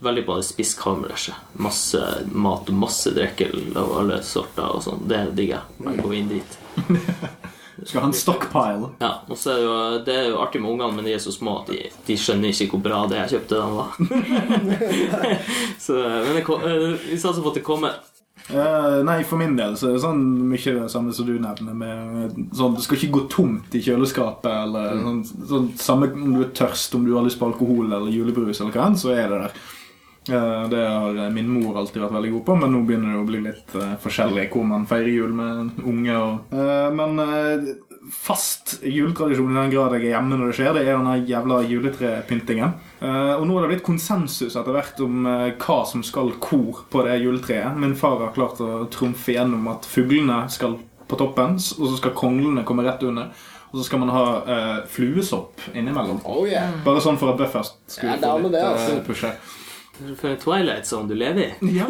veldig 0.04 0.26
på 0.26 0.38
det. 0.39 1.36
Masse 1.54 2.04
mat 2.32 2.69
og 2.69 2.78
masse 2.78 3.13
drikke 3.15 3.50
av 3.80 3.98
alle 4.00 4.22
sorter 4.26 4.69
og 4.69 4.84
sånn. 4.86 5.04
Det 5.10 5.26
digger 5.38 5.60
jeg. 5.60 5.82
Bare 5.84 6.06
gå 6.06 6.13
inn 6.19 6.32
dit. 6.32 6.60
Skal 7.84 8.04
ha 8.04 8.08
en 8.08 8.13
stockpile. 8.13 8.89
Ja, 9.02 9.12
og 9.28 9.38
så 9.38 9.52
er 9.52 9.58
det 9.58 9.63
jo, 9.65 9.76
det 10.06 10.15
er 10.15 10.28
jo 10.30 10.39
artig 10.43 10.62
med 10.62 10.76
ungene, 10.76 10.93
men 10.93 11.08
de 11.08 11.15
er 11.15 11.22
så 11.24 11.34
små 11.34 11.58
at 11.63 11.72
de, 11.74 11.80
de 12.06 12.17
skjønner 12.19 12.54
ikke 12.54 12.69
hvor 12.76 12.84
bra 12.86 13.00
det 13.10 13.17
jeg 13.24 13.34
kjøpte 13.34 13.60
dem 13.60 13.74
var. 13.80 13.98
så, 15.86 15.98
men 15.98 16.38
det, 16.38 16.43
eh, 16.46 16.86
vi 17.10 17.17
satser 17.17 17.41
på 17.41 17.50
at 17.52 17.58
det 17.58 17.65
kommer. 17.65 17.98
Eh, 18.49 19.03
nei, 19.08 19.21
for 19.23 19.39
min 19.39 19.56
del 19.56 19.77
så 19.79 19.88
er 19.88 19.95
det 19.95 20.03
sånn 20.03 20.23
mye 20.49 20.73
det 20.75 20.89
samme 20.91 21.13
som 21.15 21.27
du 21.27 21.36
nevner. 21.39 21.77
Med, 21.77 22.41
sånn, 22.56 22.75
det 22.75 22.84
skal 22.86 22.99
ikke 22.99 23.15
gå 23.17 23.23
tomt 23.32 23.77
i 23.77 23.84
kjøleskapet. 23.84 24.49
Eller 24.51 24.99
sånn, 25.06 25.21
sånn, 25.51 25.69
Samme 25.79 26.12
om 26.12 26.36
du 26.36 26.43
er 26.43 26.51
tørst, 26.56 26.97
om 26.97 27.08
du 27.08 27.13
har 27.15 27.25
lyst 27.25 27.39
på 27.39 27.47
alkohol 27.49 27.88
eller 27.88 28.12
julebrus, 28.12 28.60
eller 28.60 28.75
hva 28.75 28.89
enn, 28.89 28.99
så 28.99 29.15
er 29.15 29.32
det 29.32 29.45
der. 29.45 29.63
Uh, 30.23 30.69
det 30.71 30.79
har 30.79 31.17
min 31.36 31.49
mor 31.51 31.75
alltid 31.75 31.99
vært 31.99 32.13
veldig 32.15 32.29
god 32.38 32.43
på, 32.47 32.53
men 32.62 32.71
nå 32.71 32.84
begynner 32.88 33.12
det 33.12 33.19
å 33.19 33.25
bli 33.27 33.41
litt 33.43 33.73
uh, 33.75 33.97
forskjellig 33.99 34.45
hvor 34.53 34.63
man 34.69 34.86
feirer 34.88 35.12
jul 35.12 35.34
med 35.36 35.82
unge. 35.84 36.15
Og, 36.15 36.53
eh, 36.56 36.88
men 36.95 37.19
eh, 37.19 37.65
fast 38.12 38.80
juletradisjon 38.84 39.52
i 39.54 39.60
den 39.60 39.72
grad 39.72 39.94
jeg 39.96 40.08
er 40.10 40.16
hjemme 40.18 40.36
når 40.36 40.52
det 40.52 40.58
skjer, 40.58 40.72
det 40.76 40.84
er 40.84 40.98
denne 40.98 41.16
jævla 41.30 41.60
juletrepyntingen. 41.70 42.74
Uh, 43.00 43.36
og 43.38 43.46
nå 43.48 43.56
har 43.56 43.66
det 43.66 43.74
blitt 43.76 43.86
konsensus 43.86 44.58
etter 44.58 44.76
hvert 44.76 45.00
om 45.04 45.28
uh, 45.28 45.52
hva 45.62 45.80
som 45.88 46.04
skal 46.06 46.34
kor 46.44 46.84
på 46.92 47.06
det 47.08 47.20
juletreet. 47.24 47.78
Min 47.80 47.96
far 48.00 48.20
har 48.22 48.36
klart 48.36 48.62
å 48.63 48.86
trumfe 48.92 49.36
gjennom 49.36 49.70
at 49.72 49.88
fuglene 49.88 50.44
skal 50.52 50.80
på 51.08 51.20
toppen, 51.20 51.58
og 51.58 51.89
så 51.89 51.96
skal 52.00 52.16
konglene 52.18 52.66
komme 52.68 52.86
rett 52.86 53.04
under. 53.08 53.32
Og 53.74 53.80
så 53.80 53.88
skal 53.88 54.04
man 54.04 54.13
ha 54.13 54.26
uh, 54.46 54.80
fluesopp 54.89 55.63
innimellom. 55.74 56.22
Oh 56.30 56.44
yeah. 56.46 56.70
Bare 56.86 57.02
sånn 57.02 57.18
for 57.18 57.34
at 57.34 57.39
Buffers 57.39 57.74
skulle 57.89 58.20
er 58.20 58.22
få 58.22 58.36
litt 58.44 58.54
det, 58.54 58.62
eh, 58.62 58.70
altså. 58.70 59.00
pushe. 59.08 59.32
For 59.93 60.27
en 60.32 60.38
Twilight 60.41 60.88
Zone 60.89 61.08
du 61.08 61.13
lever 61.15 61.41
i. 61.43 61.71
Ja. 61.77 61.86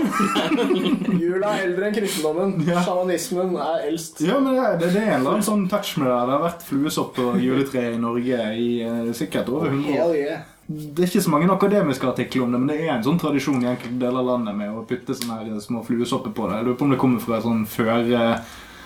Jula 1.17 1.53
er 1.55 1.67
eldre 1.69 1.87
enn 1.87 1.95
kristendommen. 1.95 2.55
Ja. 2.67 2.81
Sjamanismen 2.83 3.53
er 3.55 3.85
eldst. 3.87 4.19
Ja, 4.27 4.39
men 4.43 4.57
det, 4.57 4.65
det, 4.81 4.89
det 4.97 5.03
er 5.05 5.13
en 5.13 5.21
eller 5.21 5.37
annen 5.37 5.45
sånn 5.47 5.67
touch 5.71 5.93
med 6.01 6.09
det. 6.11 6.17
Det 6.27 6.35
har 6.35 6.43
vært 6.43 6.65
fluesopp 6.67 7.21
og 7.23 7.37
juletre 7.41 7.85
i 7.93 8.01
Norge 8.01 8.41
i 8.59 8.67
eh, 8.83 9.13
sikkert 9.15 9.51
over 9.53 9.71
100 9.71 10.01
år. 10.03 10.17
Yeah. 10.19 10.43
Det 10.67 11.03
er 11.03 11.09
ikke 11.09 11.21
så 11.25 11.31
mange 11.33 11.49
akademiske 11.51 12.07
artikler 12.07 12.45
om 12.45 12.53
det, 12.55 12.59
men 12.63 12.69
det 12.71 12.77
er 12.85 12.93
en 12.97 13.03
sånn 13.07 13.17
tradisjon 13.19 13.63
i 13.65 13.67
enkelte 13.71 13.97
deler 13.99 14.21
av 14.21 14.29
landet 14.33 14.55
med 14.61 14.75
å 14.79 14.83
putte 14.87 15.15
sånne 15.19 15.39
her 15.41 15.63
små 15.63 15.81
fluesopper 15.87 16.31
på 16.37 16.47
det. 16.49 16.59
Jeg 16.61 16.67
lurer 16.69 16.77
på 16.79 16.85
om 16.87 16.93
det 16.95 16.99
kommer 17.01 17.23
fra 17.23 17.41
sånn 17.43 17.65
før, 17.69 18.13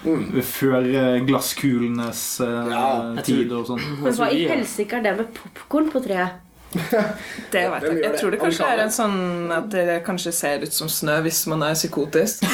Mm. 0.06 0.27
før 0.45 0.86
eh, 0.86 1.15
glasskulenes 1.25 2.19
eh, 2.45 2.67
Ja, 2.69 2.82
tid 3.25 3.49
og 3.58 3.63
sånn. 3.65 3.80
Men 4.03 4.13
hva 4.13 4.27
i 4.30 4.43
er- 4.45 4.51
helsike 4.53 4.99
er 4.99 5.01
det 5.08 5.13
med 5.17 5.32
popkorn 5.34 5.88
på 5.89 6.03
treet? 6.06 6.36
Det 7.54 7.63
vet 7.74 7.88
jeg. 7.88 8.00
Jeg 8.04 8.20
tror 8.20 8.34
det 8.34 8.40
kanskje 8.42 8.70
er 8.74 8.84
en 8.86 8.94
sånn 8.94 9.18
at 9.56 9.70
det 9.74 10.00
kanskje 10.08 10.34
ser 10.36 10.66
ut 10.66 10.74
som 10.74 10.90
snø 10.92 11.20
hvis 11.26 11.44
man 11.52 11.66
er 11.68 11.78
psykotisk. 11.78 12.46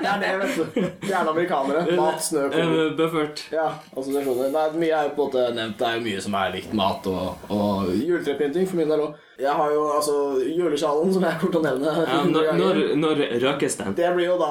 Det 0.00 0.08
er 0.08 0.20
det, 0.20 0.30
vet 0.40 0.74
du. 0.74 0.84
Gjerne 1.08 1.32
amerikanere. 1.32 1.96
Mat, 1.96 2.20
snø, 2.24 2.46
konger. 2.52 2.78
Eh, 2.86 2.92
Buffert. 2.96 3.42
Ja, 3.52 3.66
assosiasjoner. 3.96 4.50
Nei, 4.52 4.64
mye 4.80 4.96
er 4.96 5.08
jo 5.08 5.12
på 5.16 5.26
en 5.26 5.30
måte 5.30 5.44
nevnt. 5.56 5.76
Det 5.80 5.86
er 5.88 5.98
jo 5.98 6.04
mye 6.04 6.22
som 6.24 6.36
er 6.40 6.54
likt 6.54 6.72
mat 6.76 7.08
og, 7.10 7.44
og 7.52 7.90
juletrepynting 7.94 8.68
for 8.68 8.80
min 8.80 8.92
del 8.92 9.04
òg. 9.06 9.18
Jeg 9.40 9.54
har 9.56 9.72
jo 9.72 9.84
altså 9.94 10.14
julesjalen, 10.44 11.12
som 11.14 11.24
jeg 11.24 11.38
kommer 11.40 11.54
til 11.54 11.60
å 11.60 11.64
nevne. 11.64 11.94
Ja, 12.04 12.22
når, 12.34 12.50
når, 12.60 12.80
når 13.00 13.22
røkes 13.44 13.78
den? 13.80 13.94
Det 14.00 14.10
blir 14.16 14.28
jo 14.32 14.38
da 14.40 14.50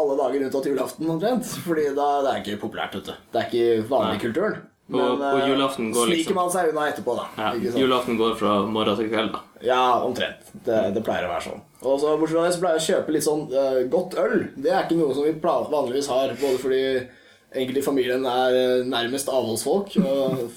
alle 0.00 0.18
dager 0.20 0.46
unntatt 0.46 0.70
julaften 0.70 1.14
omtrent. 1.16 1.54
Fordi 1.66 1.88
da, 1.96 2.10
det 2.26 2.34
er 2.34 2.44
ikke 2.44 2.60
populært, 2.66 2.98
vet 3.00 3.10
du. 3.10 3.24
Det 3.32 3.42
er 3.42 3.48
ikke 3.50 3.88
vanlig 3.90 4.18
Nei. 4.18 4.22
kulturen. 4.26 4.60
Og- 4.92 5.20
og 5.20 5.38
eh, 5.40 5.48
julaften 5.48 5.92
går 5.94 6.06
sniker 6.06 6.16
liksom- 6.18 6.34
man 6.34 6.50
seg 6.50 6.70
unna 6.70 6.88
etterpå, 6.90 7.16
da. 7.16 7.26
Ja, 7.38 7.52
julaften 7.78 8.16
går 8.18 8.34
fra 8.36 8.66
morgen 8.66 8.96
til 8.96 9.08
kveld, 9.10 9.32
da. 9.32 9.40
Ja, 9.62 10.02
omtrent. 10.04 10.50
Det, 10.64 10.94
det 10.94 11.04
pleier 11.04 11.28
å 11.28 11.32
være 11.34 11.46
sånn. 11.50 11.60
Og 11.82 12.00
så 12.00 12.18
Bortsett 12.18 12.36
fra 12.36 12.44
det 12.46 12.54
så 12.54 12.60
pleier 12.60 12.78
jeg 12.78 12.82
å 12.82 12.88
kjøpe 12.90 13.12
litt 13.14 13.26
sånn 13.26 13.44
uh, 13.52 13.88
godt 13.88 14.14
øl. 14.18 14.48
Det 14.56 14.70
er 14.72 14.84
ikke 14.84 14.98
noe 14.98 15.14
som 15.14 15.24
vi 15.24 15.32
vanligvis 15.40 16.08
har, 16.08 16.28
både 16.40 16.58
fordi 16.58 17.06
enkelte 17.50 17.78
i 17.78 17.82
familien 17.82 18.26
er 18.26 18.54
eh, 18.54 18.84
nærmest 18.86 19.26
avholdsfolk 19.28 19.96
og 20.06 20.50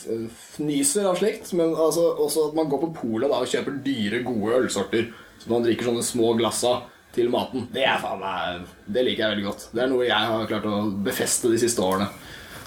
fnyser 0.56 1.08
av 1.10 1.18
slikt, 1.18 1.54
men 1.58 1.74
altså, 1.74 2.04
også 2.22 2.50
at 2.50 2.58
man 2.58 2.70
går 2.70 2.84
på 2.84 2.92
polet 3.02 3.32
og 3.34 3.48
kjøper 3.50 3.80
dyre, 3.86 4.24
gode 4.24 4.60
ølsorter. 4.62 5.08
Så 5.42 5.50
man 5.50 5.66
drikker 5.66 5.90
sånne 5.90 6.04
små 6.06 6.36
glassa 6.38 6.84
til 7.14 7.30
maten. 7.34 7.68
Det 7.74 7.84
er 7.86 7.98
faen 8.02 8.66
Det 8.88 9.04
liker 9.06 9.26
jeg 9.26 9.36
veldig 9.36 9.48
godt. 9.50 9.66
Det 9.74 9.84
er 9.84 9.92
noe 9.92 10.06
jeg 10.08 10.30
har 10.32 10.48
klart 10.50 10.70
å 10.70 10.78
befeste 11.04 11.52
de 11.52 11.60
siste 11.62 11.82
årene. 11.84 12.08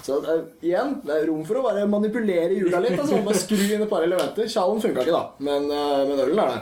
Så 0.07 0.17
eh, 0.23 0.43
igjen, 0.63 0.93
det 1.03 1.15
er 1.17 1.25
rom 1.27 1.41
for 1.47 1.59
å 1.59 1.65
bare 1.65 1.83
manipulere 1.91 2.55
jula 2.55 2.79
litt. 2.79 2.95
Altså, 2.95 3.19
bare 3.25 3.39
skru 3.41 3.59
inn 3.59 3.83
et 3.83 3.89
par 3.91 4.05
elementer. 4.05 4.47
Sjalen 4.47 4.79
funka 4.83 5.03
ikke, 5.03 5.15
da, 5.15 5.23
men, 5.43 5.67
uh, 5.67 6.03
men 6.07 6.21
ølen 6.23 6.39
er 6.43 6.53
der. 6.53 6.61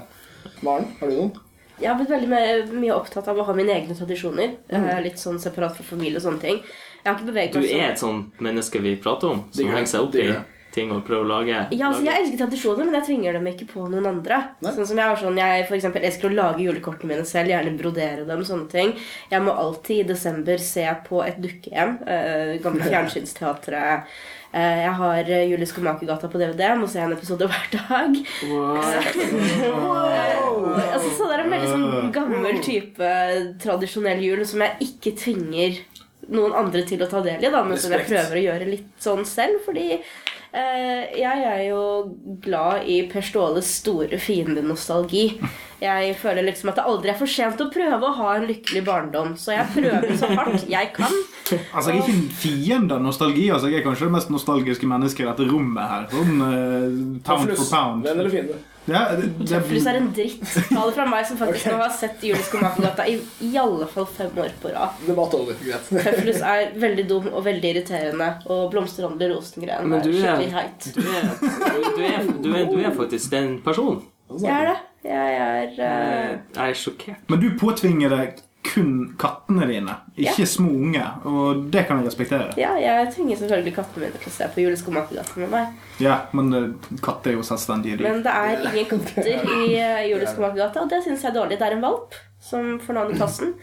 Maren, 0.65 0.87
har 0.97 1.11
du 1.11 1.17
noen? 1.19 1.35
Jeg 1.75 1.91
har 1.91 1.99
blitt 1.99 2.09
veldig 2.09 2.79
mye 2.79 2.95
opptatt 2.95 3.27
av 3.29 3.37
å 3.37 3.45
ha 3.45 3.53
mine 3.53 3.73
egne 3.75 3.93
tradisjoner. 3.97 4.55
Er 4.71 5.01
litt 5.03 5.19
sånn 5.21 5.37
separat 5.43 5.75
fra 5.75 5.85
familie 5.85 6.21
og 6.21 6.23
sånne 6.23 6.41
ting. 6.41 6.61
Jeg 7.01 7.09
har 7.09 7.17
ikke 7.19 7.29
beveget 7.29 7.57
meg 7.59 7.65
Du 7.67 7.73
er 7.75 7.87
et 7.89 8.01
sånt 8.01 8.39
menneske 8.41 8.81
vi 8.81 8.95
prater 9.03 9.33
om, 9.35 9.41
som 9.53 9.73
henger 9.75 9.91
seg 9.91 10.05
opp 10.07 10.15
i 10.15 10.29
det. 10.31 10.39
Ting 10.75 10.93
og 10.93 11.03
prøve 11.07 11.25
å 11.25 11.29
lage 11.29 11.55
Ja, 11.73 11.89
altså 11.89 12.03
Jeg 12.05 12.21
elsker 12.21 12.41
tradisjoner, 12.43 12.87
men 12.87 12.99
jeg 12.99 13.07
tvinger 13.09 13.39
dem 13.39 13.49
ikke 13.51 13.69
på 13.71 13.87
noen 13.89 14.09
andre. 14.11 14.41
Nei. 14.61 14.75
Sånn 14.75 14.89
som 14.91 15.01
Jeg 15.01 15.11
har 15.11 15.21
sånn, 15.21 15.41
jeg 15.41 15.65
for 15.69 15.79
eksempel, 15.79 16.05
elsker 16.07 16.29
å 16.29 16.37
lage 16.37 16.65
julekortene 16.67 17.13
mine 17.13 17.27
selv, 17.27 17.53
gjerne 17.53 17.75
brodere 17.79 18.27
dem. 18.27 18.45
sånne 18.45 18.69
ting 18.71 18.95
Jeg 19.31 19.45
må 19.45 19.55
alltid 19.55 20.03
i 20.03 20.09
desember 20.13 20.61
se 20.61 20.87
på 21.07 21.21
et 21.25 21.41
dukkehjem. 21.41 21.99
Uh, 22.05 22.55
gamle 22.63 22.87
Fjernsynsteatret. 22.91 24.11
Eh, 24.55 24.81
jeg 24.85 24.93
har 24.99 25.29
uh, 25.31 25.41
Julie 25.49 25.67
Skomakergata 25.67 26.29
på 26.31 26.39
DVD. 26.39 26.69
Må 26.79 26.87
se 26.87 27.01
en 27.03 27.15
episode 27.15 27.49
hver 27.49 27.71
dag. 27.75 28.19
Wow 29.85 30.15
altså, 30.75 31.09
så 31.17 31.27
det 31.27 31.35
er 31.35 31.43
en 31.43 31.53
veldig 31.53 31.71
sånn 31.71 32.13
gammel 32.15 32.61
type 32.63 33.11
tradisjonell 33.63 34.23
jul 34.23 34.43
som 34.47 34.63
jeg 34.65 34.89
ikke 34.89 35.15
tvinger 35.19 35.81
noen 36.33 36.55
andre 36.57 36.81
til 36.87 37.03
å 37.05 37.09
ta 37.09 37.21
del 37.25 37.43
i, 37.43 37.51
da, 37.53 37.61
men 37.65 37.77
som 37.77 37.93
jeg 37.93 38.07
prøver 38.07 38.39
å 38.39 38.45
gjøre 38.47 38.69
litt 38.69 39.03
sånn 39.03 39.25
selv. 39.29 39.59
Fordi 39.65 39.99
eh, 39.99 40.15
jeg 40.55 41.45
er 41.49 41.61
jo 41.69 41.81
glad 42.43 42.87
i 42.87 43.01
Per 43.11 43.23
Ståles 43.25 43.69
store 43.81 44.19
fiendenostalgi. 44.21 45.25
Jeg 45.81 46.13
føler 46.15 46.45
liksom 46.47 46.71
at 46.71 46.77
det 46.79 46.85
aldri 46.87 47.11
er 47.11 47.17
for 47.19 47.29
sent 47.29 47.59
å 47.61 47.67
prøve 47.73 48.07
å 48.07 48.13
ha 48.21 48.29
en 48.37 48.45
lykkelig 48.47 48.83
barndom. 48.87 49.33
Så 49.39 49.51
jeg 49.57 49.67
prøver 49.73 50.15
så 50.17 50.29
hardt 50.31 50.69
jeg 50.71 50.93
kan. 50.95 51.11
Altså, 51.75 51.91
Jeg 51.91 51.97
er 51.97 52.03
ikke 52.05 52.15
en 52.15 52.29
fiende 52.39 52.95
av 52.95 53.03
nostalgi. 53.03 53.49
altså 53.51 53.69
Jeg 53.69 53.81
er 53.81 53.89
kanskje 53.89 54.07
det 54.07 54.15
mest 54.15 54.31
nostalgiske 54.31 54.87
mennesket 54.87 55.25
i 55.25 55.29
dette 55.29 55.49
rommet 55.51 55.91
her. 55.91 56.07
Sånn 56.13 56.39
uh, 56.39 57.19
pound 57.27 57.51
for 57.51 57.69
pound. 57.75 58.07
Venn 58.07 58.23
eller 58.23 58.31
fiende? 58.33 58.61
Ja, 58.85 59.01
det, 59.17 59.31
det, 59.39 59.47
Tøflus 59.49 59.85
er 59.89 59.97
en 59.97 60.09
dritt. 60.13 60.41
Ta 60.69 60.83
det 60.85 60.93
fra 60.93 61.05
meg 61.09 61.25
som 61.25 61.39
faktisk 61.39 61.69
nå 61.73 61.79
har 61.81 61.93
sett 61.93 62.25
Skomakergata 62.45 63.07
i, 63.09 63.17
i 63.45 63.51
alle 63.57 63.87
fall 63.89 64.05
fem 64.09 64.41
år 64.41 64.53
på 64.61 64.73
rad. 64.75 64.99
Debatt 65.07 65.37
over. 65.37 65.57
Greit. 65.61 65.89
Tøflus 65.89 66.41
er 66.45 66.75
veldig 66.81 67.05
dum 67.09 67.29
og 67.31 67.45
veldig 67.47 67.71
irriterende, 67.73 68.31
og 68.45 68.67
Blomsterhandler 68.73 69.33
Rosengren 69.33 69.95
er 69.97 70.09
skikkelig 70.09 70.51
heit. 70.53 70.89
Du 70.95 71.01
er, 71.05 71.31
du, 71.41 72.03
er, 72.05 72.27
du, 72.43 72.51
er, 72.53 72.67
du 72.69 72.77
er 72.83 72.97
faktisk 72.97 73.33
den 73.33 73.57
personen. 73.65 74.03
Jeg 74.41 74.51
er 74.51 74.69
det. 74.71 74.77
Jeg 75.05 75.35
er 75.37 75.67
uh... 75.69 76.37
Jeg 76.55 76.69
er 76.69 76.77
sjokkert. 76.77 77.25
Men 77.29 77.41
du 77.41 77.51
påtvinger 77.59 78.13
det 78.13 78.21
kun 78.65 78.91
kattene 79.21 79.67
dine, 79.69 79.95
ikke 80.17 80.45
små 80.49 80.71
unge. 80.87 81.05
Og 81.29 81.63
det 81.73 81.85
kan 81.87 82.01
jeg 82.01 82.07
respektere. 82.09 82.49
Ja, 82.59 82.73
jeg 82.81 83.13
tvinger 83.15 83.39
selvfølgelig 83.43 83.75
kattene 83.77 84.05
mine 84.07 84.19
til 84.23 84.31
å 84.31 84.35
se 84.35 84.49
på 84.55 84.65
juleskomakergata 84.65 85.39
med 85.43 85.53
meg. 85.55 85.79
Ja, 86.03 86.19
Men 86.35 86.51
eh, 86.53 86.67
katter 87.05 87.31
er 87.33 87.39
jo 87.39 87.45
selvstendige 87.47 88.01
dyr. 88.01 88.09
Men 88.09 88.21
det 88.25 88.35
er 88.35 88.67
ingen 88.73 88.91
katter 88.91 89.31
i 89.31 89.71
juleskomakergata, 90.11 90.83
og 90.85 90.89
det 90.93 91.03
syns 91.07 91.23
jeg 91.23 91.33
er 91.33 91.39
dårlig. 91.41 91.59
Det 91.61 91.69
er 91.71 91.77
en 91.79 91.87
valp 91.87 92.19
som 92.43 92.75
får 92.83 92.99
navnet 93.01 93.19
Tassen. 93.23 93.55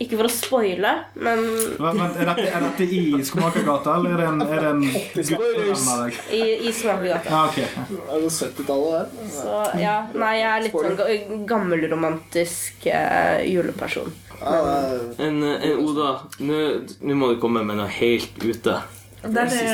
Ikke 0.00 0.16
for 0.16 0.28
å 0.28 0.30
spoile, 0.32 0.90
men 1.18 1.40
Men 1.82 1.98
er 2.06 2.28
dette, 2.30 2.44
er 2.54 2.62
dette 2.62 2.84
i 2.94 3.18
Skomakergata, 3.26 3.96
eller 3.98 4.12
er 4.14 4.20
det 4.22 4.28
en, 4.28 4.38
er 4.46 4.62
det 4.62 4.68
en 4.70 4.84
guttevenn 4.86 5.88
av 5.92 6.04
deg? 6.06 6.20
i, 6.38 6.42
i 6.70 6.72
Skomakergata. 6.72 7.32
Ah, 7.34 7.48
okay. 7.50 7.66
Er 7.98 8.22
det 8.22 8.30
70-tallet 8.32 8.94
der? 8.94 9.26
Så 9.34 9.56
ja, 9.82 9.96
nei, 10.14 10.30
jeg 10.38 10.48
er 10.52 10.64
litt 10.64 10.78
sånn 10.78 10.96
ga- 10.96 11.10
gammelromantisk 11.50 12.86
uh, 12.86 13.42
juleperson. 13.50 14.14
En, 14.40 15.42
en 15.44 15.82
Oda, 15.84 16.14
nå 16.40 17.14
må 17.18 17.32
du 17.34 17.40
komme 17.42 17.62
med 17.66 17.76
noe 17.80 17.90
helt 18.00 18.40
ute. 18.44 18.78
Det 19.20 19.36
er 19.36 19.50
det, 19.52 19.64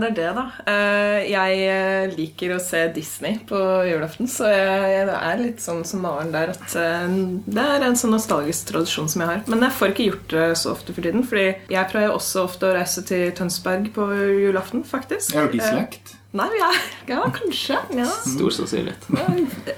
det, 0.00 0.06
er 0.08 0.14
det 0.16 0.30
da. 0.34 0.42
Eh, 0.66 1.28
Jeg 1.30 1.58
eh, 1.70 2.14
liker 2.16 2.56
å 2.56 2.58
se 2.58 2.80
Disney 2.90 3.36
på 3.46 3.58
julaften, 3.86 4.26
så 4.26 4.48
jeg, 4.50 4.88
jeg 4.96 5.12
er 5.14 5.42
litt 5.44 5.60
sånn 5.62 5.84
som 5.86 6.00
Maren 6.02 6.32
der 6.34 6.50
at 6.56 6.74
eh, 6.74 7.04
det 7.46 7.66
er 7.76 7.84
en 7.86 7.94
sånn 7.94 8.10
nostalgisk 8.16 8.72
tradisjon 8.72 9.06
som 9.12 9.22
jeg 9.22 9.30
har. 9.30 9.44
Men 9.46 9.62
jeg 9.62 9.76
får 9.78 9.92
ikke 9.94 10.08
gjort 10.08 10.34
det 10.34 10.46
så 10.58 10.72
ofte 10.74 10.96
for 10.96 11.06
tiden, 11.06 11.22
fordi 11.22 11.46
jeg 11.76 11.90
prøver 11.92 12.16
også 12.16 12.42
ofte 12.48 12.66
å 12.66 12.74
reise 12.74 13.04
til 13.06 13.30
Tønsberg 13.38 13.92
på 13.94 14.08
julaften, 14.42 14.82
faktisk. 14.86 15.36
Er 15.38 15.52
dere 15.52 15.60
i 15.60 15.62
Eh, 15.62 15.76
slekt? 15.76 16.16
Nei, 16.36 16.48
ja, 16.58 16.72
ja 17.08 17.20
kanskje. 17.32 17.78
Ja. 17.96 18.08
Stor 18.26 18.50
sannsynlighet. 18.58 19.06
Ja, 19.14 19.28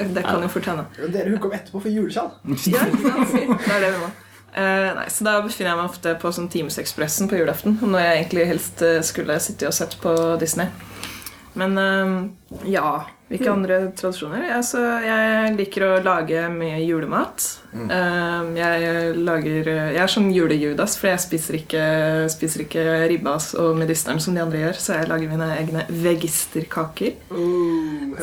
Det 0.09 0.25
kan 0.25 0.41
jo 0.43 0.49
fort 0.57 0.71
hende. 0.73 0.89
Dere 1.13 1.35
hooker 1.35 1.53
opp 1.53 1.59
etterpå 1.61 1.85
for 1.85 1.93
julekjall. 1.93 2.33
Ja, 2.73 2.89
det 2.89 3.77
er 3.77 3.85
det 3.85 3.93
vi 3.93 4.01
må. 4.07 4.09
Eh, 4.55 4.91
nei, 4.97 5.07
så 5.13 5.25
Da 5.27 5.39
befinner 5.45 5.73
jeg 5.75 5.81
meg 5.81 5.91
ofte 5.91 6.15
på 6.21 6.33
sånn 6.35 6.49
Timesekspressen 6.53 7.29
på 7.31 7.41
julaften. 7.41 7.79
Når 7.83 8.05
jeg 8.05 8.19
egentlig 8.19 8.49
helst 8.53 8.85
eh, 8.87 9.01
skulle 9.07 9.39
sitte 9.45 9.69
og 9.69 9.77
sett 9.77 9.99
på 10.03 10.15
Disney. 10.41 10.71
Men 11.59 11.79
eh, 11.79 12.15
ja 12.65 13.07
Hvilke 13.29 13.51
andre 13.53 13.77
tradisjoner? 13.93 14.47
Altså, 14.57 14.81
jeg 15.05 15.51
liker 15.59 15.85
å 15.85 15.89
lage 16.01 16.47
mye 16.49 16.79
julemat. 16.81 17.45
Eh, 17.77 18.47
jeg 18.57 19.19
lager 19.21 19.69
Jeg 19.69 20.01
er 20.01 20.09
sånn 20.09 20.31
julejudas, 20.33 20.95
for 20.97 21.11
jeg 21.11 21.21
spiser 21.21 21.59
ikke, 21.59 21.83
spiser 22.33 22.65
ikke 22.65 22.85
ribbas 23.13 23.51
og 23.61 23.77
medisteren 23.77 24.23
som 24.25 24.33
de 24.33 24.41
andre 24.41 24.63
gjør. 24.63 24.79
Så 24.81 24.97
jeg 24.97 25.11
lager 25.11 25.29
mine 25.29 25.49
egne 25.59 25.85
vegisterkaker. 25.93 27.19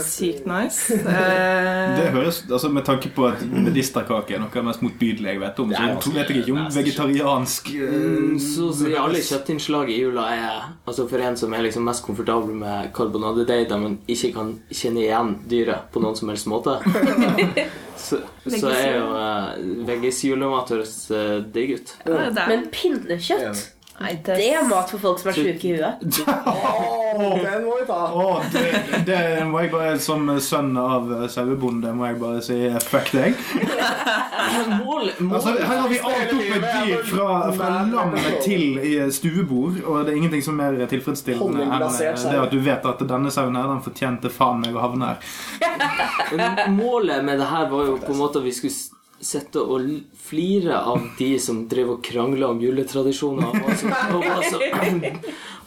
Sykt 0.01 0.49
nice. 0.49 0.89
Eh, 1.05 1.95
Det 1.99 2.09
høres, 2.11 2.41
altså 2.49 2.69
Med 2.73 2.83
tanke 2.87 3.09
på 3.13 3.27
at 3.29 3.43
medisterkake 3.45 4.35
er 4.35 4.41
noe 4.41 4.49
av 4.49 4.57
det 4.57 4.63
mest 4.67 4.81
motbydelige 4.83 5.35
jeg 5.35 5.41
vet 5.41 5.59
om, 5.61 5.69
så 5.71 5.83
jeg 5.85 6.15
vet 6.15 6.31
jeg 6.31 6.41
ikke 6.41 6.55
om 6.55 6.65
vegetariansk 6.75 7.69
eh, 7.75 7.93
Mm, 7.95 8.39
Så 8.41 8.69
å 8.71 8.73
si 8.75 8.91
alle 8.97 9.21
kjøttinnslag 9.23 9.89
i 9.93 9.99
jula 10.01 10.25
er 10.33 10.65
Altså 10.87 11.05
For 11.09 11.21
en 11.23 11.37
som 11.39 11.53
er 11.55 11.63
liksom 11.67 11.85
mest 11.87 12.03
komfortabel 12.05 12.57
med 12.57 12.89
karbonadedeig, 12.97 13.69
men 13.71 13.81
man 13.85 13.95
ikke 14.15 14.31
kan 14.35 14.51
kjenne 14.71 15.03
igjen 15.03 15.33
dyret 15.51 15.91
på 15.93 16.01
noen 16.03 16.17
som 16.17 16.31
helst 16.31 16.49
måte, 16.51 16.77
så, 18.05 18.21
så 18.47 18.71
er 18.71 18.97
jo 18.97 19.05
uh, 19.11 19.85
veggis-julemat 19.87 20.73
høres 20.75 20.95
uh, 21.13 21.39
digg 21.55 21.77
ut. 21.77 21.95
ja, 22.07 22.29
Men 22.49 22.67
pinnekjøtt, 22.73 23.65
nei, 23.99 24.11
det, 24.25 24.35
det 24.39 24.47
er 24.57 24.65
mat 24.67 24.91
for 24.91 25.01
folk 25.01 25.21
som 25.21 25.31
er 25.31 25.37
sjuke 25.37 25.69
i 25.69 25.75
huet. 25.77 26.03
Åh, 27.15 27.37
den 27.41 27.65
må 27.65 27.77
vi 27.79 27.85
ta. 27.87 27.99
Oh, 28.11 28.41
det, 28.51 28.63
det 29.07 29.19
må 29.47 29.61
jeg 29.63 29.71
bare 29.71 29.93
Som 30.03 30.27
sønn 30.43 30.73
av 30.79 31.11
sauebonde 31.31 31.93
må 31.95 32.09
jeg 32.09 32.19
bare 32.19 32.41
si 32.43 32.57
fuck 32.89 33.11
deg. 33.15 33.37
Mål, 34.85 35.09
mål. 35.19 35.35
Altså, 35.35 35.53
her 35.57 35.79
har 35.81 35.89
vi 35.89 35.97
alt 35.99 36.33
opp 36.35 36.49
med 36.51 36.65
dyr 36.65 37.01
fra, 37.09 37.29
fra 37.55 37.69
lam 37.89 38.13
til 38.43 38.77
i 38.77 38.91
stuebord, 39.11 39.79
og 39.83 40.05
det 40.05 40.13
er 40.13 40.19
ingenting 40.19 40.43
som 40.45 40.59
er 40.59 40.75
mer 40.77 40.89
tilfredsstillende 40.91 41.65
enn 41.65 41.85
eh, 41.85 42.25
det 42.29 42.39
at 42.39 42.53
du 42.53 42.59
vet 42.63 42.85
at 42.87 43.01
denne 43.09 43.31
sauen 43.33 43.57
her, 43.57 43.67
den 43.71 43.83
fortjente 43.85 44.31
faen 44.33 44.61
meg 44.63 44.77
å 44.77 44.83
havne 44.85 45.13
her. 45.13 45.17
Men 46.35 46.77
Målet 46.77 47.25
med 47.25 47.41
det 47.41 47.49
her 47.49 47.69
var 47.71 47.89
jo 47.89 47.97
på 48.01 48.13
en 48.13 48.21
måte 48.21 48.41
at 48.41 48.47
vi 48.47 48.53
skulle 48.55 48.94
sitte 49.25 49.61
og 49.65 49.89
flire 50.25 50.77
av 50.85 51.01
de 51.19 51.31
som 51.41 51.63
drev 51.71 51.95
og 51.97 52.01
krangla 52.05 52.51
om 52.53 52.59
juletradisjoner, 52.61 53.49
og 53.49 53.61
var 53.65 53.77
så, 53.81 53.91
og 54.13 54.25
var 54.25 54.43
så, 54.45 54.59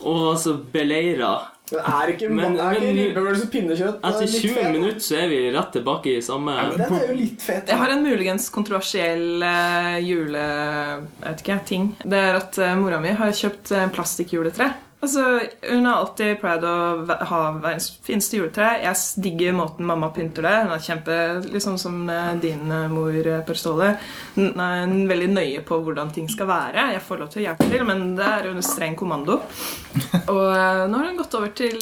og 0.07 0.19
var 0.29 0.37
så 0.47 0.57
beleira. 0.73 1.33
Det 1.69 1.83
er 1.85 2.11
ikke, 2.15 2.29
Men- 2.33 2.55
er 2.57 2.79
ikke 2.79 2.87
men- 2.87 2.97
ribbe 2.97 3.23
versus 3.27 3.51
pinnekjøtt 3.53 3.99
er 4.01 4.09
Etter 4.15 4.31
20 4.33 4.55
fet. 4.55 4.71
minutter 4.73 5.03
så 5.05 5.19
er 5.21 5.27
vi 5.29 5.41
rett 5.53 5.73
tilbake 5.75 6.15
i 6.17 6.23
samme 6.25 6.55
Den 6.79 6.95
er 6.97 7.07
jo 7.11 7.17
litt 7.19 7.43
fet. 7.45 7.69
Jeg 7.69 7.77
har 7.77 7.93
en 7.93 8.03
muligens 8.07 8.47
kontroversiell 8.55 9.43
uh, 9.45 9.99
jule... 10.01 10.39
Jeg 10.41 11.27
vet 11.27 11.43
ikke, 11.45 11.59
ting. 11.69 11.91
Det 12.09 12.23
er 12.31 12.39
at 12.41 12.57
uh, 12.63 12.73
mora 12.81 13.03
mi 13.05 13.13
har 13.21 13.35
kjøpt 13.37 13.75
uh, 13.77 13.85
plastikkjuletre. 13.93 14.71
Altså, 14.99 15.41
Hun 15.63 15.87
har 15.87 16.01
alltid 16.01 16.41
pleid 16.41 16.65
å 16.67 16.75
ha 17.07 17.41
verdens 17.63 17.87
fineste 18.03 18.41
juletre. 18.41 18.67
Jeg 18.83 19.23
digger 19.23 19.55
måten 19.55 19.87
mamma 19.87 20.09
pynter 20.15 20.43
det. 20.43 20.55
Hun 20.65 20.75
er 20.75 20.83
kjempe, 20.83 21.19
liksom 21.53 21.77
som 21.79 22.01
eh, 22.11 22.33
din 22.43 22.73
eh, 22.75 22.89
mor, 22.91 23.15
eh, 23.15 23.45
Per 23.47 23.59
Ståle. 23.59 23.93
Hun 24.35 24.59
er 24.65 24.97
veldig 25.13 25.29
nøye 25.37 25.63
på 25.69 25.79
hvordan 25.87 26.11
ting 26.15 26.27
skal 26.33 26.51
være. 26.51 26.89
Jeg 26.97 27.05
får 27.07 27.23
lov 27.23 27.31
til 27.31 27.43
å 27.43 27.47
hjelpe 27.47 27.69
til, 27.71 27.87
men 27.87 28.03
det 28.19 28.27
er 28.27 28.51
under 28.51 28.67
streng 28.67 28.99
kommando. 28.99 29.39
Og 30.35 30.43
nå 30.91 30.99
har 30.99 31.07
hun 31.07 31.21
gått 31.21 31.39
over 31.39 31.55
til 31.55 31.79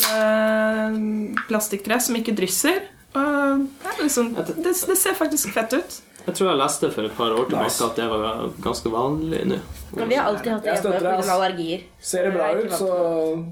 plastikktre 1.48 1.98
som 2.04 2.20
ikke 2.20 2.36
drysser. 2.36 2.84
Og 3.16 3.64
det, 3.80 3.96
liksom, 4.02 4.34
det, 4.36 4.60
det 4.60 4.98
ser 5.00 5.16
faktisk 5.16 5.56
fett 5.56 5.72
ut. 5.78 6.02
Jeg 6.26 6.34
tror 6.34 6.48
jeg 6.50 6.58
leste 6.58 6.88
for 6.90 7.06
et 7.06 7.12
par 7.14 7.30
år 7.36 7.44
tilbake 7.46 7.68
Nice. 7.70 7.84
at 7.86 7.98
det 8.00 8.06
var 8.10 8.40
ganske 8.64 8.90
vanlig 8.90 9.42
nå. 9.46 9.58
Men 9.96 10.08
vi 10.10 10.16
har 10.18 10.26
alltid 10.32 10.52
hatt 10.52 10.64
det 10.64 10.74
pga. 10.82 11.12
allergier. 11.36 11.84
Ser 12.02 12.26
det 12.26 12.32
bra 12.34 12.48
ut, 12.56 12.72
så, 12.74 12.88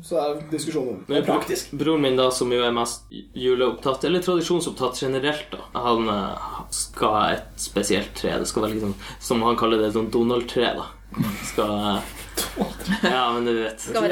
så 0.05 0.19
er 0.19 0.41
diskusjonen 0.51 1.05
Det 1.07 1.21
er 1.21 1.29
praktisk. 1.29 1.71
Broren 1.79 2.03
min, 2.03 2.19
da, 2.19 2.27
som 2.35 2.51
jo 2.53 2.65
er 2.67 2.75
mest 2.75 3.07
juleopptatt, 3.39 4.05
eller 4.09 4.25
tradisjonsopptatt 4.27 4.99
generelt, 5.05 5.55
da, 5.55 5.63
han 5.87 6.11
eh, 6.11 6.51
skal 6.75 7.15
ha 7.15 7.23
et 7.37 7.63
spesielt 7.63 8.11
tre. 8.19 8.35
Det 8.43 8.51
skal 8.51 8.67
være 8.67 8.77
liksom, 8.77 8.99
som 9.23 9.47
han 9.47 9.57
kaller 9.61 9.85
det, 9.85 9.95
sånn 9.95 10.11
Donald-tre. 10.15 10.75
da. 10.81 10.91
Skal 11.47 11.75
eh, 11.79 12.13
Ja, 13.05 13.33
men 13.33 13.45
du 13.47 13.53
vet. 13.63 13.81
Skal 13.81 14.03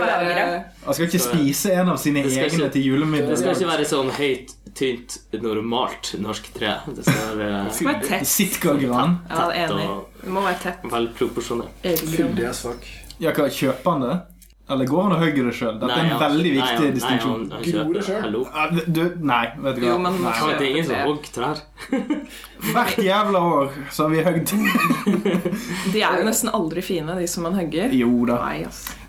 være. 0.00 0.46
Han 0.84 0.94
skal 0.94 1.08
ikke 1.08 1.22
spise 1.22 1.74
en 1.74 1.90
av 1.90 1.98
sine 1.98 2.22
egne 2.22 2.70
til 2.70 2.86
julemiddag. 2.92 3.32
Det 3.34 3.40
skal 3.42 3.56
ikke 3.58 3.72
være 3.72 3.88
sånn 3.90 4.12
høyt, 4.14 4.54
tynt, 4.74 5.16
normalt 5.42 6.14
norsk 6.18 6.50
tre. 6.56 6.74
Det 6.86 7.04
skal 7.06 7.38
være 7.38 7.64
Det 7.78 8.08
tett. 8.08 8.26
Sitkagran. 8.28 9.18
Ja, 9.30 9.48
enig. 9.64 9.88
Det 10.22 10.30
må 10.34 10.42
være 10.44 10.60
tett. 10.62 10.86
vel 10.92 11.08
proporsjonert. 11.18 11.82
Fyldig 11.82 12.46
as 12.50 12.62
fuck. 12.66 12.86
Ja, 13.22 13.30
hva, 13.32 13.48
kjøper 13.48 13.90
han 13.94 14.06
det? 14.08 14.14
Eller 14.64 14.88
går 14.88 15.02
han 15.02 15.12
og 15.12 15.18
hogger 15.20 15.44
det 15.50 15.54
sjøl? 15.58 15.74
Dette 15.76 15.96
er 16.00 16.06
en 16.08 16.20
veldig 16.22 16.52
viktig 16.54 16.86
distinksjon. 16.96 17.42
Nei, 17.50 17.58
han, 17.60 17.80
han 17.84 17.92
det 17.92 18.04
kjøper? 18.06 18.22
Hallo. 18.24 18.44
Du, 18.96 19.02
nei, 19.20 19.42
vet 19.60 19.76
du 19.76 19.82
hva. 19.82 19.90
Jo, 19.90 19.98
men- 20.00 20.16
nei. 20.24 20.36
Det 20.40 20.54
er 20.54 20.70
ingen 20.70 20.86
som 20.88 21.02
hogger 21.04 21.34
trær. 21.36 21.60
Hvert 22.74 22.98
jævla 23.02 23.40
år 23.40 23.72
så 23.92 24.06
har 24.06 24.12
vi 24.14 24.22
høgd 24.24 24.52
De 25.94 26.00
er 26.00 26.20
jo 26.20 26.26
nesten 26.26 26.52
aldri 26.54 26.84
fine, 26.84 27.16
de 27.18 27.26
som 27.30 27.44
man 27.46 27.56
hugger. 27.58 27.92
Jo 27.94 28.24
da. 28.28 28.38
Nei. 28.44 28.64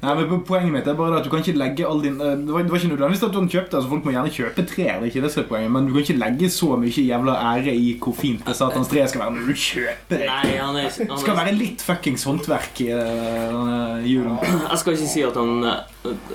Nei, 0.05 0.13
men 0.19 0.43
Poenget 0.45 0.73
mitt 0.73 0.89
er 0.89 0.97
bare 0.97 1.17
at 1.19 1.25
du 1.25 1.31
kan 1.31 1.41
ikke 1.41 1.57
legge 1.57 1.87
all 1.87 2.01
din 2.03 2.19
eh, 2.21 2.35
Det 2.37 2.53
var, 2.53 2.65
det 2.65 2.73
var 2.73 2.81
ikke 2.81 2.91
nødvendigvis 2.91 3.23
at 3.25 3.33
du 3.33 3.39
hadde 3.39 3.53
kjøpt 3.55 3.71
det. 3.71 3.79
altså 3.79 3.91
Folk 3.93 4.05
må 4.05 4.13
gjerne 4.13 4.33
kjøpe 4.35 4.67
tre, 4.67 4.85
det 4.85 4.95
er 4.99 5.09
ikke 5.09 5.23
det 5.25 5.31
som 5.33 5.43
er 5.43 5.49
poenget. 5.49 5.73
Men 5.75 5.87
du 5.87 5.95
kan 5.95 6.05
ikke 6.05 6.19
legge 6.19 6.51
så 6.53 6.69
mye 6.81 7.07
jævla 7.07 7.37
ære 7.55 7.73
i 7.73 7.95
hvor 8.03 8.17
fint 8.17 8.45
det 8.45 8.57
satans 8.59 8.91
tre 8.91 9.07
skal 9.09 9.25
være 9.25 9.37
når 9.37 9.49
du 9.49 9.65
kjøper 9.65 10.21
det. 10.21 10.29
Er, 10.29 11.17
skal 11.23 11.39
være 11.39 11.57
litt 11.57 11.83
fuckings 11.85 12.27
håndverk 12.27 12.85
i 12.85 12.91
uh, 12.93 13.99
julen. 14.05 14.37
Jeg 14.43 14.81
skal 14.81 14.97
ikke 14.97 15.11
si 15.15 15.25
at 15.25 15.39
han 15.39 15.65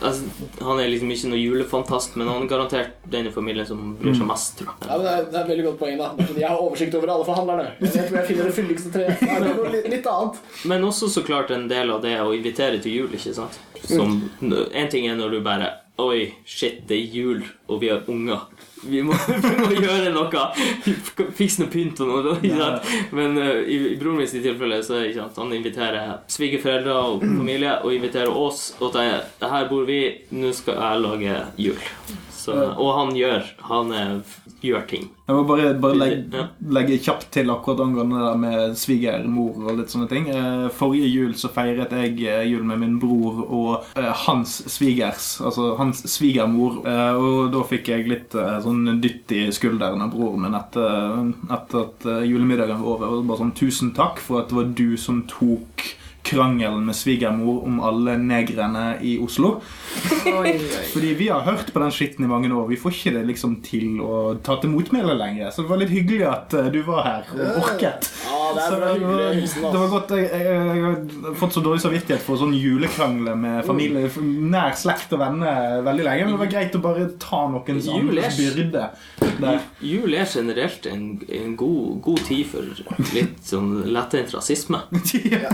altså, 0.00 0.48
Han 0.61 0.80
er 0.80 0.90
liksom 0.92 1.11
ikke 1.14 1.30
noe 1.33 1.40
julefantast, 1.40 2.16
men 2.20 2.28
han 2.30 2.44
er 2.44 2.50
garantert 2.50 3.04
den 3.12 3.28
i 3.30 3.33
familien 3.35 3.66
som 3.68 3.94
bryr 4.00 4.16
seg 4.18 4.28
mest, 4.28 4.56
tror 4.59 4.70
jeg. 4.72 4.88
Ja, 4.88 4.96
men 4.96 5.04
det, 5.06 5.12
er, 5.12 5.26
det 5.30 5.38
er 5.38 5.42
et 5.42 5.52
veldig 5.52 5.66
godt 5.68 5.78
poeng. 5.83 5.98
da 6.00 6.38
Jeg 6.40 6.48
har 6.48 6.62
oversikt 6.64 6.96
over 7.00 7.14
alle 7.16 7.28
forhandlerne. 7.28 7.68
Jeg 7.85 8.06
tror 8.09 8.18
jeg 8.20 8.28
finner 8.30 8.50
det 8.50 8.56
fyldigste 8.61 8.94
treet. 8.94 9.20
Det 9.20 9.30
er 9.37 9.46
noe 9.46 9.74
litt, 9.74 9.90
litt 9.96 10.11
annet. 10.14 10.40
Men 10.72 10.88
også 10.88 11.11
så 11.12 11.24
klart 11.26 11.52
en 11.56 11.68
del 11.70 11.92
av 11.94 12.02
det 12.04 12.16
å 12.22 12.33
invitere 12.37 12.80
til 12.83 12.98
jul, 13.02 13.14
ikke 13.18 13.35
sant? 13.37 13.61
Som 13.87 14.18
En 14.42 14.90
ting 14.92 15.06
er 15.09 15.16
når 15.16 15.38
du 15.38 15.40
bare 15.44 15.70
Oi, 16.00 16.30
shit, 16.48 16.78
det 16.88 16.96
er 16.96 17.16
jul, 17.16 17.42
og 17.68 17.83
vi 17.83 17.90
har 17.92 18.06
unger. 18.09 18.46
Vi 18.83 19.03
må, 19.05 19.16
vi 19.45 19.53
må 19.59 19.71
gjøre 19.77 20.12
noe. 20.14 20.45
Fiks 21.37 21.59
noe 21.61 21.71
pynt 21.73 22.01
og 22.05 22.12
noe. 22.12 22.37
Ikke 22.38 22.57
sant? 22.57 22.90
Men 23.16 23.37
uh, 23.40 23.61
i, 23.61 23.81
i 23.93 23.99
broren 24.01 24.23
min 24.23 24.31
sitt 24.31 24.45
tilfelle 24.47 24.81
så 24.87 24.97
er 24.97 25.05
det 25.05 25.12
ikke 25.12 25.27
sant, 25.27 25.43
han 25.45 25.55
inviterer 25.59 26.16
svigerforeldre 26.31 26.97
og 27.12 27.27
familie 27.40 27.77
og 27.85 27.95
inviterer 27.97 28.43
oss. 28.47 28.71
Og 28.81 28.95
tenker 28.97 29.55
her 29.55 29.71
bor 29.71 29.87
vi, 29.88 30.03
nå 30.37 30.55
skal 30.57 30.81
jeg 30.81 31.07
lage 31.07 31.38
jul. 31.69 31.87
Så, 32.40 32.55
og 32.57 32.94
han 32.96 33.11
gjør 33.16 33.48
Han 33.68 33.90
gjør 34.64 34.85
ting. 34.88 35.11
Jeg 35.31 35.37
må 35.37 35.44
bare, 35.46 35.74
bare 35.79 35.94
legge, 35.94 36.44
legge 36.74 36.96
kjapt 37.05 37.29
til 37.37 37.53
akkurat 37.53 37.85
angående 37.85 38.18
det 38.18 38.24
der 38.24 38.40
med 38.40 38.79
svigermor 38.81 39.61
og 39.62 39.79
litt 39.79 39.92
sånne 39.92 40.09
ting. 40.11 40.26
Eh, 40.33 40.64
Forrige 40.74 41.07
jul 41.07 41.37
så 41.38 41.53
feiret 41.55 41.94
jeg 41.94 42.16
eh, 42.26 42.48
jul 42.50 42.64
med 42.66 42.81
min 42.83 42.96
bror 43.03 43.44
og 43.44 44.00
eh, 44.00 44.11
hans 44.24 44.57
svigers, 44.72 45.37
altså 45.44 45.74
hans 45.79 46.03
svigermor. 46.11 46.81
Og 46.83 47.53
da 47.55 47.62
fikk 47.68 47.92
jeg 47.92 48.11
litt 48.11 48.35
sånn 48.35 48.98
dytt 49.03 49.31
i 49.37 49.46
skulderen 49.55 50.03
av 50.03 50.11
broren 50.16 50.44
min 50.46 50.59
etter, 50.59 51.31
etter 51.55 51.85
at 51.85 52.11
julemiddagen 52.26 52.83
var 52.83 52.96
over. 52.96 53.14
Og 53.20 53.31
bare 53.31 53.44
sånn 53.44 53.57
tusen 53.57 53.94
takk 53.96 54.18
for 54.24 54.42
at 54.42 54.50
det 54.50 54.59
var 54.59 54.74
du 54.83 54.88
som 55.00 55.22
tok 55.31 55.87
krangelen 56.26 56.85
med 56.87 56.96
svigermor 56.96 57.64
om 57.66 57.80
alle 57.85 58.16
negrene 58.20 58.98
i 59.02 59.16
Oslo. 59.22 59.56
Oi, 60.26 60.52
oi. 60.52 60.54
Fordi 60.92 61.14
vi 61.18 61.28
har 61.33 61.44
hørt 61.46 61.72
på 61.72 61.83
den 61.83 61.94
skitten 61.94 62.26
i 62.26 62.30
mange 62.30 62.50
år. 62.54 62.68
Vi 62.70 62.78
får 62.80 62.96
ikke 62.96 63.14
det 63.18 63.24
liksom 63.30 63.59
til 63.66 64.00
å 64.04 64.37
ta 64.44 64.59
til 64.61 64.72
motmæle 64.74 65.16
lenger. 65.18 65.50
Så 65.54 65.64
det 65.64 65.72
var 65.72 65.83
litt 65.83 65.94
hyggelig 65.94 66.26
at 66.28 66.56
eh, 66.59 66.70
du 66.72 66.83
var 66.87 67.06
her 67.06 67.33
og 67.37 67.62
orket. 67.64 68.11
Ja, 68.26 68.39
det 68.56 68.64
er 68.64 68.76
bra 68.76 68.90
var, 69.00 69.34
det 69.74 69.80
var 69.80 69.90
godt 69.94 70.14
jeg, 70.16 70.26
jeg, 70.30 70.44
jeg 70.80 70.84
har 71.26 71.36
fått 71.40 71.56
så 71.56 71.62
dårlig 71.64 71.82
samvittighet 71.84 72.24
for 72.24 72.40
sånn 72.40 72.54
julekrangle 72.56 73.34
med 73.38 73.64
familie, 73.68 74.10
nær 74.50 74.74
slekt 74.78 75.12
og 75.16 75.22
venner 75.22 75.80
veldig 75.86 76.06
lenge. 76.06 76.26
Men 76.26 76.36
det 76.36 76.42
var 76.44 76.52
greit 76.54 76.76
å 76.78 76.82
bare 76.84 77.08
ta 77.22 77.42
noens 77.52 77.88
er- 77.88 77.98
andres 78.00 78.38
byrde. 78.40 78.86
Jul 79.84 80.14
er 80.14 80.26
generelt 80.28 80.86
en, 80.90 81.04
en 81.28 81.56
god, 81.56 82.00
god 82.04 82.22
tid 82.28 82.46
for 82.50 82.66
litt 83.14 83.40
sånn 83.46 83.70
lettere 83.92 84.28
rasisme. 84.34 84.82
ja. 85.32 85.50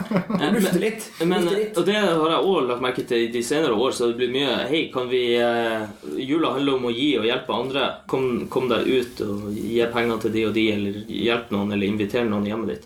Lufte 0.56 0.80
litt. 0.82 1.06
Men, 1.22 1.46
og 1.48 1.82
det 1.87 1.96
har 1.96 2.32
jeg 2.35 2.40
også 2.42 2.66
lagt 2.70 2.85
merke 2.85 3.04
til 3.09 3.28
de 3.32 3.42
senere 3.46 3.76
år. 3.76 3.94
Så 3.96 4.11
det 4.11 4.18
blir 4.20 4.32
mye 4.35 4.54
Hei, 4.66 4.87
kan 4.92 5.06
vi 5.11 5.22
eh, 5.38 5.87
Jula 6.26 6.54
handler 6.56 6.78
om 6.78 6.88
å 6.88 6.94
gi 6.94 7.11
og 7.20 7.26
hjelpe 7.28 7.54
andre. 7.54 7.87
Kom, 8.11 8.46
kom 8.52 8.68
deg 8.70 8.87
ut 8.88 9.22
og 9.26 9.48
gi 9.54 9.80
penger 9.92 10.22
til 10.24 10.35
de 10.35 10.44
og 10.48 10.54
de, 10.56 10.66
eller 10.74 10.98
hjelp 11.12 11.52
noen, 11.54 11.74
eller 11.76 11.87
inviter 11.90 12.26
noen 12.26 12.46
i 12.46 12.52
hjemmet 12.52 12.72
ditt. 12.74 12.86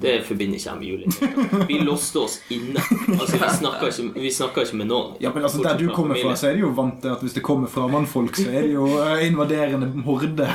Det 0.00 0.14
forbinder 0.24 0.56
ikke 0.56 0.70
jeg 0.70 0.78
med 0.78 0.86
juli. 0.86 1.66
Vi 1.68 1.78
låste 1.84 2.22
oss 2.22 2.38
inne. 2.50 2.80
Altså, 3.16 3.36
vi 3.36 3.50
snakka 3.58 3.90
ikke, 3.90 4.06
vi 4.14 4.32
ikke 4.64 4.78
med 4.80 4.88
noen. 4.90 5.16
Ja, 5.20 5.32
men 5.34 5.44
altså 5.44 5.62
Der 5.62 5.76
du 5.78 5.88
kommer 5.94 6.16
fra, 6.22 6.34
så 6.36 6.48
er 6.50 6.56
det 6.56 6.64
jo 6.64 6.72
vant 6.76 7.00
til 7.02 7.12
at 7.12 7.24
hvis 7.24 7.36
det 7.36 7.42
kommer 7.44 7.68
fra 7.68 7.86
mannfolk, 7.90 8.36
så 8.36 8.48
er 8.48 8.68
det 8.68 8.72
jo 8.74 8.86
eh, 9.02 9.26
invaderende 9.28 9.90
horde. 10.06 10.48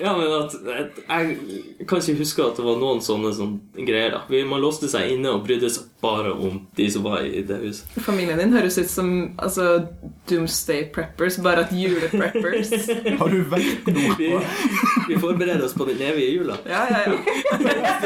Ja, 0.00 0.12
men 0.16 0.28
at, 0.28 0.52
at 0.68 0.98
Jeg 1.08 1.86
kan 1.88 1.98
ikke 2.02 2.18
huske 2.18 2.44
at 2.44 2.58
det 2.58 2.64
var 2.66 2.76
noen 2.80 3.00
sånne, 3.04 3.30
sånne 3.32 3.86
greier. 3.86 4.12
da 4.28 4.42
Man 4.50 4.60
låste 4.60 4.90
seg 4.92 5.14
inne 5.14 5.32
og 5.32 5.46
brydde 5.46 5.70
seg 5.72 5.86
bare 6.04 6.32
om 6.32 6.58
de 6.76 6.86
som 6.92 7.02
var 7.06 7.24
i 7.24 7.40
det 7.46 7.56
huset. 7.62 7.88
Familien 8.04 8.38
din 8.38 8.52
høres 8.52 8.76
ut 8.78 8.90
som 8.92 9.12
altså, 9.42 9.86
Doomsday 10.28 10.84
Preppers, 10.94 11.38
bare 11.42 11.64
at 11.64 11.72
julepreppers. 11.72 12.74
Har 13.20 13.32
du 13.32 13.40
vært 13.50 13.88
noe 13.88 14.16
Vi, 14.18 14.30
nordpå? 14.30 15.06
vi 15.08 15.18
forbereder 15.22 15.64
oss 15.66 15.74
på 15.78 15.88
den 15.88 16.02
evige 16.10 16.34
jula. 16.36 16.58
Ja, 16.68 16.84
ja, 16.92 17.02
ja. 17.08 18.05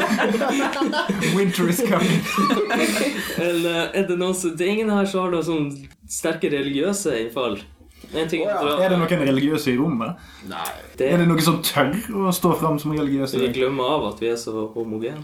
Winter 1.35 1.69
is 1.69 1.81
coming. 1.85 2.21
Eller 3.37 3.91
er 3.93 4.07
det 4.09 4.17
noen 4.17 4.35
som 4.37 4.55
Det 4.57 4.67
er 4.67 4.73
ingen 4.75 4.91
her 4.93 5.05
som 5.09 5.25
har 5.25 5.35
noen 5.35 5.47
sånn 5.47 5.69
sterke 6.11 6.51
religiøse 6.51 7.15
innfall. 7.25 7.61
En 8.11 8.27
ting 8.27 8.43
oh, 8.43 8.49
ja. 8.49 8.59
er 8.59 8.85
Er 8.87 8.93
det 8.93 8.99
noen 8.99 9.23
religiøse 9.29 9.71
i 9.71 9.77
rommet? 9.79 10.19
Nei. 10.49 10.67
det, 10.97 11.11
Er 11.13 11.21
det 11.21 11.29
noen 11.29 11.43
som 11.45 11.61
tør 11.63 11.93
å 12.25 12.33
stå 12.35 12.53
fram 12.59 12.79
som 12.81 12.95
religiøse? 12.97 13.39
vi 13.39 13.51
glemmer 13.55 13.95
av 13.95 14.07
at 14.11 14.23
vi 14.23 14.31
er 14.31 14.39
så 14.41 14.67
homogene. 14.75 15.23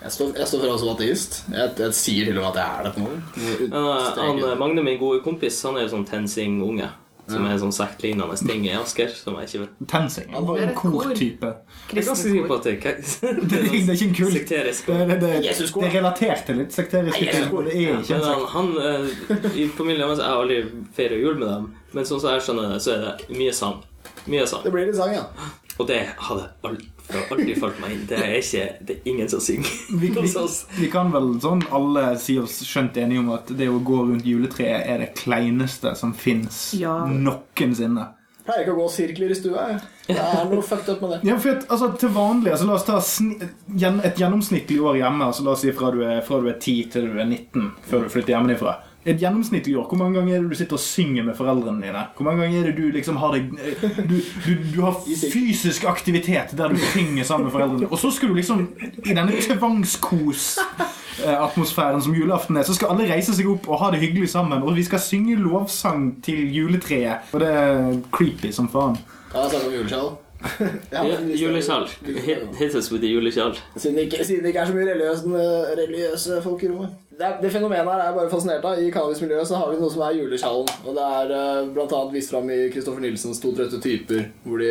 Jeg 0.00 0.14
står, 0.14 0.30
jeg 0.38 0.48
står 0.48 0.62
fram 0.64 0.78
som 0.80 0.90
ateist. 0.94 1.34
Jeg, 1.52 1.72
jeg 1.76 1.96
sier 1.96 2.30
til 2.30 2.38
og 2.40 2.46
med 2.46 2.50
at 2.54 2.60
jeg 2.60 2.68
er 2.70 2.86
det 2.86 2.92
på 2.94 3.02
noe. 3.04 3.18
Han, 3.74 4.38
han, 4.40 4.58
Magne, 4.60 4.84
min 4.84 5.00
gode 5.00 5.20
kompis, 5.24 5.58
han 5.66 5.76
er 5.76 5.84
jo 5.84 5.94
sånn 5.96 6.06
TenSing-unge. 6.08 6.88
Som 7.30 7.46
er 7.46 7.58
sånn 7.62 7.72
sektlignende 7.74 8.36
ting 8.40 8.64
i 8.66 8.72
Asker. 8.78 9.10
Som 9.14 9.36
jeg 9.40 9.48
ikke 9.48 9.60
vet 9.64 9.88
Tensing. 9.92 10.30
Han 10.34 10.48
er 10.56 10.62
en 10.68 10.74
kor. 10.78 10.96
kortype. 11.04 11.50
Jeg 11.90 12.02
er 12.02 12.08
ganske 12.10 12.16
sikker 12.28 12.48
på 12.50 12.58
at 12.58 12.68
det, 12.68 12.74
Det 12.80 13.30
er, 13.30 13.40
det 13.50 13.60
er 13.60 13.94
ikke 13.94 14.08
en 14.08 14.14
kult. 14.20 14.34
sekterisk. 14.36 14.86
Det 14.90 14.96
er, 14.96 15.06
det, 15.06 15.18
det, 15.20 15.30
det 15.54 15.86
er 15.88 15.94
relatert 15.98 16.44
til 16.48 16.60
litt 16.62 16.74
sekteriske 16.76 17.24
Nei, 17.24 17.34
ting. 17.36 17.50
Det 17.68 17.76
er 17.76 18.00
ikke 18.00 18.18
en 18.18 18.26
han, 18.26 18.40
sekt. 18.40 18.50
han 18.54 19.46
eh, 19.54 19.60
I 19.62 19.68
familien 19.78 20.08
hans 20.10 20.20
Jeg 20.22 20.40
aldri 20.42 20.60
feirer 20.96 21.22
jul 21.22 21.38
med 21.40 21.48
dem, 21.48 21.70
men 21.96 22.08
sånn 22.08 22.20
som 22.22 22.34
jeg 22.34 22.46
skjønner 22.48 22.74
det, 22.74 22.80
så 22.84 22.94
er 22.96 23.06
det 23.06 23.38
mye 23.38 23.54
sang. 23.56 23.80
Mye 24.30 24.46
sang. 24.50 24.64
Det 24.66 24.72
blir 24.74 24.88
litt 24.90 24.98
sang, 24.98 25.14
ja. 25.16 25.24
Og 25.80 25.86
det 25.88 26.00
hadde 26.20 26.48
aldri, 26.66 26.90
aldri 27.30 27.54
falt 27.58 27.80
meg 27.82 27.92
inn. 27.96 28.04
Det 28.10 28.18
er 28.18 28.36
ikke 28.38 28.64
Det 28.86 28.96
er 28.96 29.10
ingen 29.10 29.28
som 29.28 29.40
synger 29.40 29.70
Vi, 30.00 30.08
vi, 30.14 30.30
vi 30.80 30.88
kan 30.92 31.10
vel 31.12 31.32
sånn 31.42 31.62
alle 31.74 32.18
si 32.18 32.38
oss 32.38 32.60
skjønt 32.66 32.96
enige 33.00 33.18
om 33.24 33.30
at 33.34 33.50
det 33.56 33.68
å 33.68 33.80
gå 33.84 33.98
rundt 34.08 34.26
juletreet 34.26 34.86
er 34.86 34.98
det 35.04 35.12
kleineste 35.18 35.94
som 35.96 36.14
fins 36.14 36.70
Ja. 36.78 37.00
noensinne. 37.06 38.08
Pleier 38.44 38.64
ikke 38.64 38.72
å 38.72 38.78
gå 38.80 38.86
sirkler 38.90 39.30
i 39.30 39.34
stua. 39.36 39.66
jeg. 39.68 39.80
Det 40.08 40.16
er 40.18 40.46
noe 40.50 40.62
fucked 40.64 40.88
up 40.88 41.02
med 41.04 41.10
det. 41.12 41.18
Ja, 41.28 41.36
for 41.38 41.50
at, 41.50 41.66
altså, 41.68 41.90
til 42.00 42.08
vanlig, 42.14 42.50
altså, 42.54 42.66
La 42.66 42.74
oss 42.74 42.86
ta 42.88 42.96
et 44.08 44.16
gjennomsnittlig 44.18 44.80
år 44.80 44.96
hjemme. 45.02 45.26
Altså, 45.28 45.44
la 45.44 45.52
oss 45.54 45.60
si 45.62 45.72
fra 45.76 45.90
du, 45.94 46.00
er, 46.02 46.20
fra 46.26 46.40
du 46.40 46.48
er 46.50 46.56
10 46.58 46.88
til 46.94 47.10
du 47.12 47.18
er 47.20 47.28
19, 47.28 47.68
før 47.90 48.06
du 48.06 48.08
flytter 48.14 48.34
hjemmefra. 48.34 48.78
Et 49.06 49.16
gjennomsnittlig 49.16 49.78
år, 49.80 49.86
Hvor 49.88 49.96
mange 49.96 50.18
ganger 50.18 50.36
er 50.36 50.40
det 50.42 50.50
du 50.50 50.54
sitter 50.54 50.72
og 50.76 50.80
synger 50.80 51.22
med 51.24 51.34
foreldrene 51.36 51.82
dine? 51.86 52.06
Hvor 52.16 52.24
mange 52.24 52.42
ganger 52.42 52.60
er 52.60 52.64
det 52.68 52.76
du 52.76 52.90
liksom 52.92 53.16
har 53.16 53.32
deg 53.32 53.42
Du, 54.10 54.14
du, 54.44 54.54
du 54.74 54.80
har 54.84 54.92
fysisk 55.32 55.84
aktivitet 55.88 56.52
der 56.58 56.68
du 56.68 56.76
synger 56.92 57.24
sammen 57.24 57.44
med 57.48 57.52
foreldrene. 57.52 57.86
Og 57.88 57.98
så 57.98 58.10
skal 58.12 58.28
du 58.28 58.34
liksom 58.36 58.68
I 59.04 59.14
denne 59.16 59.32
tvangskos-atmosfæren 59.40 62.02
som 62.04 62.14
julaften 62.14 62.56
er, 62.56 62.62
så 62.62 62.74
skal 62.76 62.88
alle 62.92 63.08
reise 63.12 63.34
seg 63.36 63.46
opp 63.48 63.68
og 63.68 63.78
ha 63.80 63.90
det 63.94 64.00
hyggelig 64.04 64.28
sammen. 64.36 64.62
Og 64.62 64.76
vi 64.76 64.82
skal 64.84 65.00
synge 65.00 65.36
lovsang 65.40 66.22
til 66.24 66.56
juletreet. 66.56 67.16
Og 67.32 67.40
det 67.40 67.48
er 67.48 67.94
creepy 68.12 68.52
som 68.52 68.68
faen. 68.68 68.96
Ja, 69.32 69.38
jeg 69.46 69.50
snakke 69.50 69.66
om 69.66 69.72
juleskjell? 69.78 70.08
Ja, 70.90 71.04
Juleskjall. 71.36 71.86
Hit, 72.06 72.38
hit 72.58 72.74
us 72.74 72.90
with 72.92 73.02
the 73.02 73.10
juleskjall. 73.10 73.54
Siden 73.76 73.96
det, 73.96 74.06
ikke, 74.08 74.24
siden 74.24 74.42
det 74.44 74.52
ikke 74.54 74.62
er 74.64 74.70
så 74.70 74.74
mye 74.76 74.88
religiøse, 74.88 75.44
religiøse 75.80 76.40
folk 76.44 76.64
i 76.64 76.70
rommet. 76.70 76.98
Det, 77.20 77.28
det 77.42 77.50
fenomenet 77.52 77.84
her 77.84 78.00
er 78.00 78.06
jeg 78.08 78.16
bare 78.16 78.30
fascinert 78.32 78.64
av. 78.64 78.78
I 78.80 78.92
cannabismiljøet 78.94 79.48
så 79.50 79.58
har 79.60 79.68
vi 79.68 79.80
noe 79.80 79.92
som 79.92 80.04
er 80.06 80.16
juleskjallen. 80.16 80.70
Og 80.86 80.96
det 80.96 81.08
er 81.18 81.34
uh, 81.34 81.72
blant 81.74 81.92
annet 81.98 82.14
vist 82.16 82.32
fram 82.32 82.48
i 82.48 82.60
Kristoffer 82.72 83.04
Nilsens 83.04 83.42
To 83.42 83.52
trøtte 83.56 83.80
typer, 83.84 84.30
hvor 84.46 84.62
de 84.62 84.70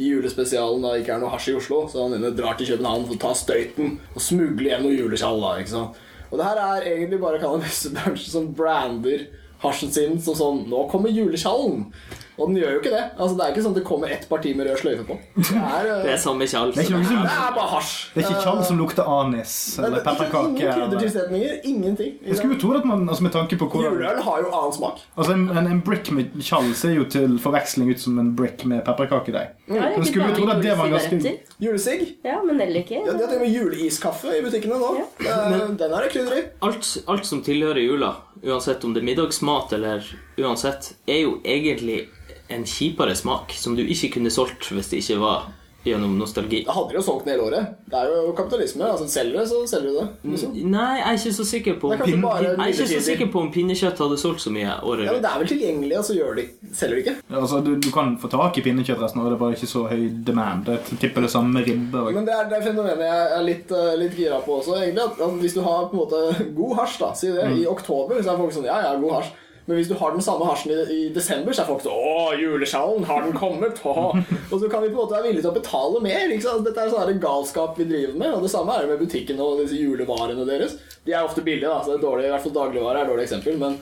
i 0.00 0.08
julespesialen 0.08 0.86
da 0.86 0.94
ikke 0.96 1.12
er 1.12 1.20
noe 1.20 1.32
hasj 1.34 1.50
i 1.52 1.58
Oslo, 1.58 1.82
så 1.92 2.06
han 2.06 2.16
inne 2.16 2.32
drar 2.32 2.56
til 2.56 2.70
København 2.72 3.04
for 3.10 3.18
å 3.18 3.20
ta 3.26 3.34
støyten 3.36 3.98
og 4.14 4.24
smugle 4.24 4.72
hjem 4.72 4.86
noe 4.86 4.96
juleskjall. 4.96 5.44
da, 5.44 5.52
ikke 5.60 5.74
sant? 5.74 6.00
Og 6.30 6.38
det 6.38 6.46
her 6.46 6.62
er 6.62 6.88
egentlig 6.94 7.20
bare 7.20 7.42
cannabisbransjen 7.42 8.32
som 8.32 8.48
brander 8.56 9.26
hasjen 9.60 9.92
sin 9.92 10.16
som 10.22 10.36
sånn 10.38 10.64
Nå 10.70 10.86
kommer 10.88 11.12
juleskjallen! 11.12 11.90
Og 12.38 12.48
den 12.48 12.56
gjør 12.60 12.70
jo 12.74 12.78
ikke 12.80 12.92
det. 12.94 13.02
Altså 13.18 13.36
Det 13.36 13.44
er 13.44 13.50
ikke 13.54 13.62
sånn 13.64 13.74
at 13.74 13.78
det 13.80 13.84
kommer 13.88 14.12
ett 14.14 14.26
parti 14.30 14.52
med 14.56 14.66
rød 14.70 14.78
sløyfe 14.80 15.04
på. 15.08 15.16
Det 15.36 15.56
er, 15.56 15.88
uh, 15.90 16.02
Det 16.06 16.12
er 16.14 16.20
samme 16.22 16.46
kjall. 16.48 16.72
Det 16.76 16.84
ikke 16.86 17.00
det 17.04 17.18
er 17.34 17.54
bare 17.56 17.68
hasj. 17.74 17.92
Det 18.14 18.22
er 18.24 18.28
ikke 18.30 18.44
kjall 18.46 18.62
som 18.64 18.78
lukter 18.80 19.10
anis 19.16 19.54
eller 19.78 20.04
pepperkake. 20.06 20.48
Ingen 20.48 20.72
kryddertilsetninger. 20.78 21.56
Ingenting. 21.64 22.14
Jeg 22.26 22.36
skulle 22.40 22.56
jo 22.56 22.60
tro 22.62 22.72
at 22.78 22.84
man, 22.88 23.08
altså 23.08 23.26
med 23.26 23.34
tanke 23.36 23.58
på 23.60 23.68
hvordan 23.70 23.92
Juleøl 23.92 24.22
har 24.28 24.40
jo 24.44 24.52
annen 24.60 24.76
smak. 24.78 25.02
Altså 25.16 25.32
en, 25.36 25.44
en, 25.50 25.66
en 25.74 25.82
brick 25.86 26.10
med 26.16 26.38
kjall 26.40 26.70
ser 26.78 26.94
jo 26.96 27.04
til 27.10 27.36
forveksling 27.42 27.90
ut 27.90 28.00
som 28.00 28.18
en 28.22 28.32
brick 28.36 28.64
med 28.64 28.84
pepperkakedeig. 28.88 29.52
Ja, 29.70 29.74
jeg 29.90 29.98
Men 29.98 30.06
skulle 30.08 30.30
jo 30.30 30.38
tro 30.40 30.48
at 30.54 30.62
det 30.64 30.76
var 30.78 30.90
ganske-. 30.94 31.34
Julesigg. 31.60 32.06
Ja, 32.24 32.38
men 32.42 32.56
nellik. 32.60 32.90
Ja, 32.90 33.04
de 33.04 33.18
har 33.20 33.28
til 33.30 33.36
og 33.38 33.44
med 33.44 33.52
juleiskaffe 33.54 34.32
i 34.38 34.40
butikkene 34.44 34.78
nå. 34.80 34.94
Ja. 35.24 35.36
Det- 35.50 35.78
Den 35.80 35.92
er 35.92 36.02
det 36.06 36.10
krydder 36.12 36.36
i. 36.38 36.42
alt, 36.62 36.96
alt 37.08 37.26
som 37.26 37.42
tilhører 37.42 37.80
jula, 37.84 38.14
uansett 38.44 38.84
om 38.84 38.94
det 38.94 39.02
er 39.02 39.06
middagsmat 39.10 39.72
eller 39.72 40.04
uansett, 40.38 40.92
er 41.06 41.20
jo 41.22 41.38
egentlig 41.44 42.08
en 42.50 42.66
kjipere 42.68 43.14
smak 43.16 43.54
som 43.56 43.76
du 43.78 43.82
ikke 43.86 44.14
kunne 44.18 44.30
solgt 44.34 44.70
hvis 44.74 44.90
det 44.92 45.02
ikke 45.04 45.20
var 45.22 45.48
gjennom 45.80 46.12
nostalgi. 46.20 46.58
Da 46.66 46.74
hadde 46.76 46.92
de 46.92 46.96
jo 46.98 47.02
solgt 47.06 47.24
den 47.24 47.32
hele 47.32 47.44
året. 47.46 47.68
Det 47.88 47.96
er 47.96 48.10
jo 48.12 48.32
kapitalisme. 48.36 48.84
Altså 48.84 49.06
Selger 49.08 49.32
du 49.32 49.38
det, 49.38 49.44
så 49.48 49.60
selger 49.70 49.88
du 49.88 49.94
det. 49.96 50.08
Liksom. 50.34 50.50
Nei, 50.74 50.88
jeg 50.98 51.06
er 51.08 51.16
ikke 51.16 51.32
så 51.38 51.46
sikker 51.48 51.78
på 51.80 51.92
Det 51.94 51.96
er 51.96 52.04
Pin- 52.10 52.26
Jeg 52.26 52.50
er 52.50 52.74
ikke 52.74 52.88
så 52.90 53.00
sikker 53.06 53.30
på 53.32 53.40
om 53.40 53.48
pinnekjøtt 53.54 54.02
hadde 54.04 54.18
solgt 54.20 54.44
så 54.44 54.52
mye 54.52 54.74
året 54.84 55.06
Ja, 55.08 55.14
men. 55.16 55.22
Det 55.24 55.30
er 55.30 55.38
vel 55.40 55.48
tilgjengelig, 55.54 55.96
og 55.96 56.04
så 56.04 56.16
gjør 56.18 56.36
de 56.36 56.44
selger 56.82 56.94
de 56.98 57.00
ikke. 57.06 57.16
Ja, 57.30 57.40
Altså, 57.40 57.62
du, 57.64 57.72
du 57.80 57.88
kan 57.96 58.12
få 58.20 58.28
tak 58.36 58.60
i 58.60 58.66
pinnekjøtt 58.68 59.00
resten 59.06 59.22
av 59.22 59.30
året, 59.30 59.32
det 59.32 59.40
er 59.40 59.44
bare 59.46 59.56
ikke 59.56 59.72
så 59.72 59.86
høy 59.88 60.04
demand. 60.28 60.68
Jeg 60.68 61.00
tipper 61.00 61.24
det 61.24 61.30
samme 61.32 61.56
med 61.56 61.64
ribbe. 61.72 61.96
Og. 62.04 62.12
Men 62.18 62.28
det 62.28 62.36
er 62.36 62.52
det 62.52 62.62
fenomenet 62.68 63.06
jeg 63.08 63.34
er 63.40 63.46
litt, 63.48 63.72
uh, 63.72 63.94
litt 64.04 64.20
gira 64.20 64.44
på 64.44 64.60
også. 64.60 64.76
egentlig 64.82 65.06
at, 65.08 65.16
at 65.30 65.40
Hvis 65.40 65.56
du 65.56 65.62
har 65.64 65.88
på 65.88 65.96
en 65.96 66.04
måte 66.04 66.50
god 66.60 66.76
hasj, 66.82 66.98
da, 67.00 67.14
si 67.16 67.32
det, 67.32 67.48
i 67.56 67.64
oktober, 67.72 68.20
så 68.20 68.34
er 68.34 68.42
folk 68.44 68.52
sånn 68.52 68.68
Ja, 68.68 68.82
ja, 68.84 68.98
god 69.00 69.22
hasj. 69.22 69.32
Men 69.70 69.78
hvis 69.78 69.86
du 69.86 69.94
har 70.00 70.10
den 70.10 70.24
samme 70.26 70.48
hasjen 70.48 70.72
i, 70.74 70.80
i 70.90 71.02
desember, 71.14 71.54
så 71.54 71.62
er 71.62 71.68
folk 71.68 71.84
sånn 71.84 71.94
Å, 71.94 72.24
julesjalen, 72.40 73.04
har 73.06 73.22
den 73.22 73.36
kommet? 73.38 73.78
Å. 73.86 74.10
Og 74.50 74.56
så 74.58 74.66
kan 74.66 74.82
vi 74.82 74.88
på 74.90 74.96
en 74.96 75.04
måte 75.04 75.14
være 75.14 75.28
villige 75.28 75.44
til 75.44 75.52
å 75.52 75.58
betale 75.60 76.02
mer. 76.02 76.34
Dette 76.66 76.82
er 76.82 76.90
sånn 76.90 77.22
galskap 77.22 77.78
vi 77.78 77.86
driver 77.86 78.18
med. 78.18 78.34
Og 78.34 78.42
det 78.42 78.50
samme 78.50 78.74
er 78.74 78.82
det 78.82 78.96
med 78.96 79.04
butikkene 79.06 79.46
og 79.46 79.62
disse 79.62 79.78
julevarene 79.78 80.48
deres. 80.48 80.74
De 81.06 81.14
er 81.14 81.22
ofte 81.22 81.44
billige, 81.46 81.70
da, 81.70 81.78
så 81.86 81.94
det 81.94 82.00
er 82.00 82.04
dårlig, 82.08 82.26
i 82.26 82.34
hvert 82.34 82.44
fall 82.48 82.56
dagligvare 82.58 82.98
er 82.98 83.06
et 83.06 83.12
dårlig 83.14 83.28
eksempel. 83.28 83.62
Men 83.62 83.78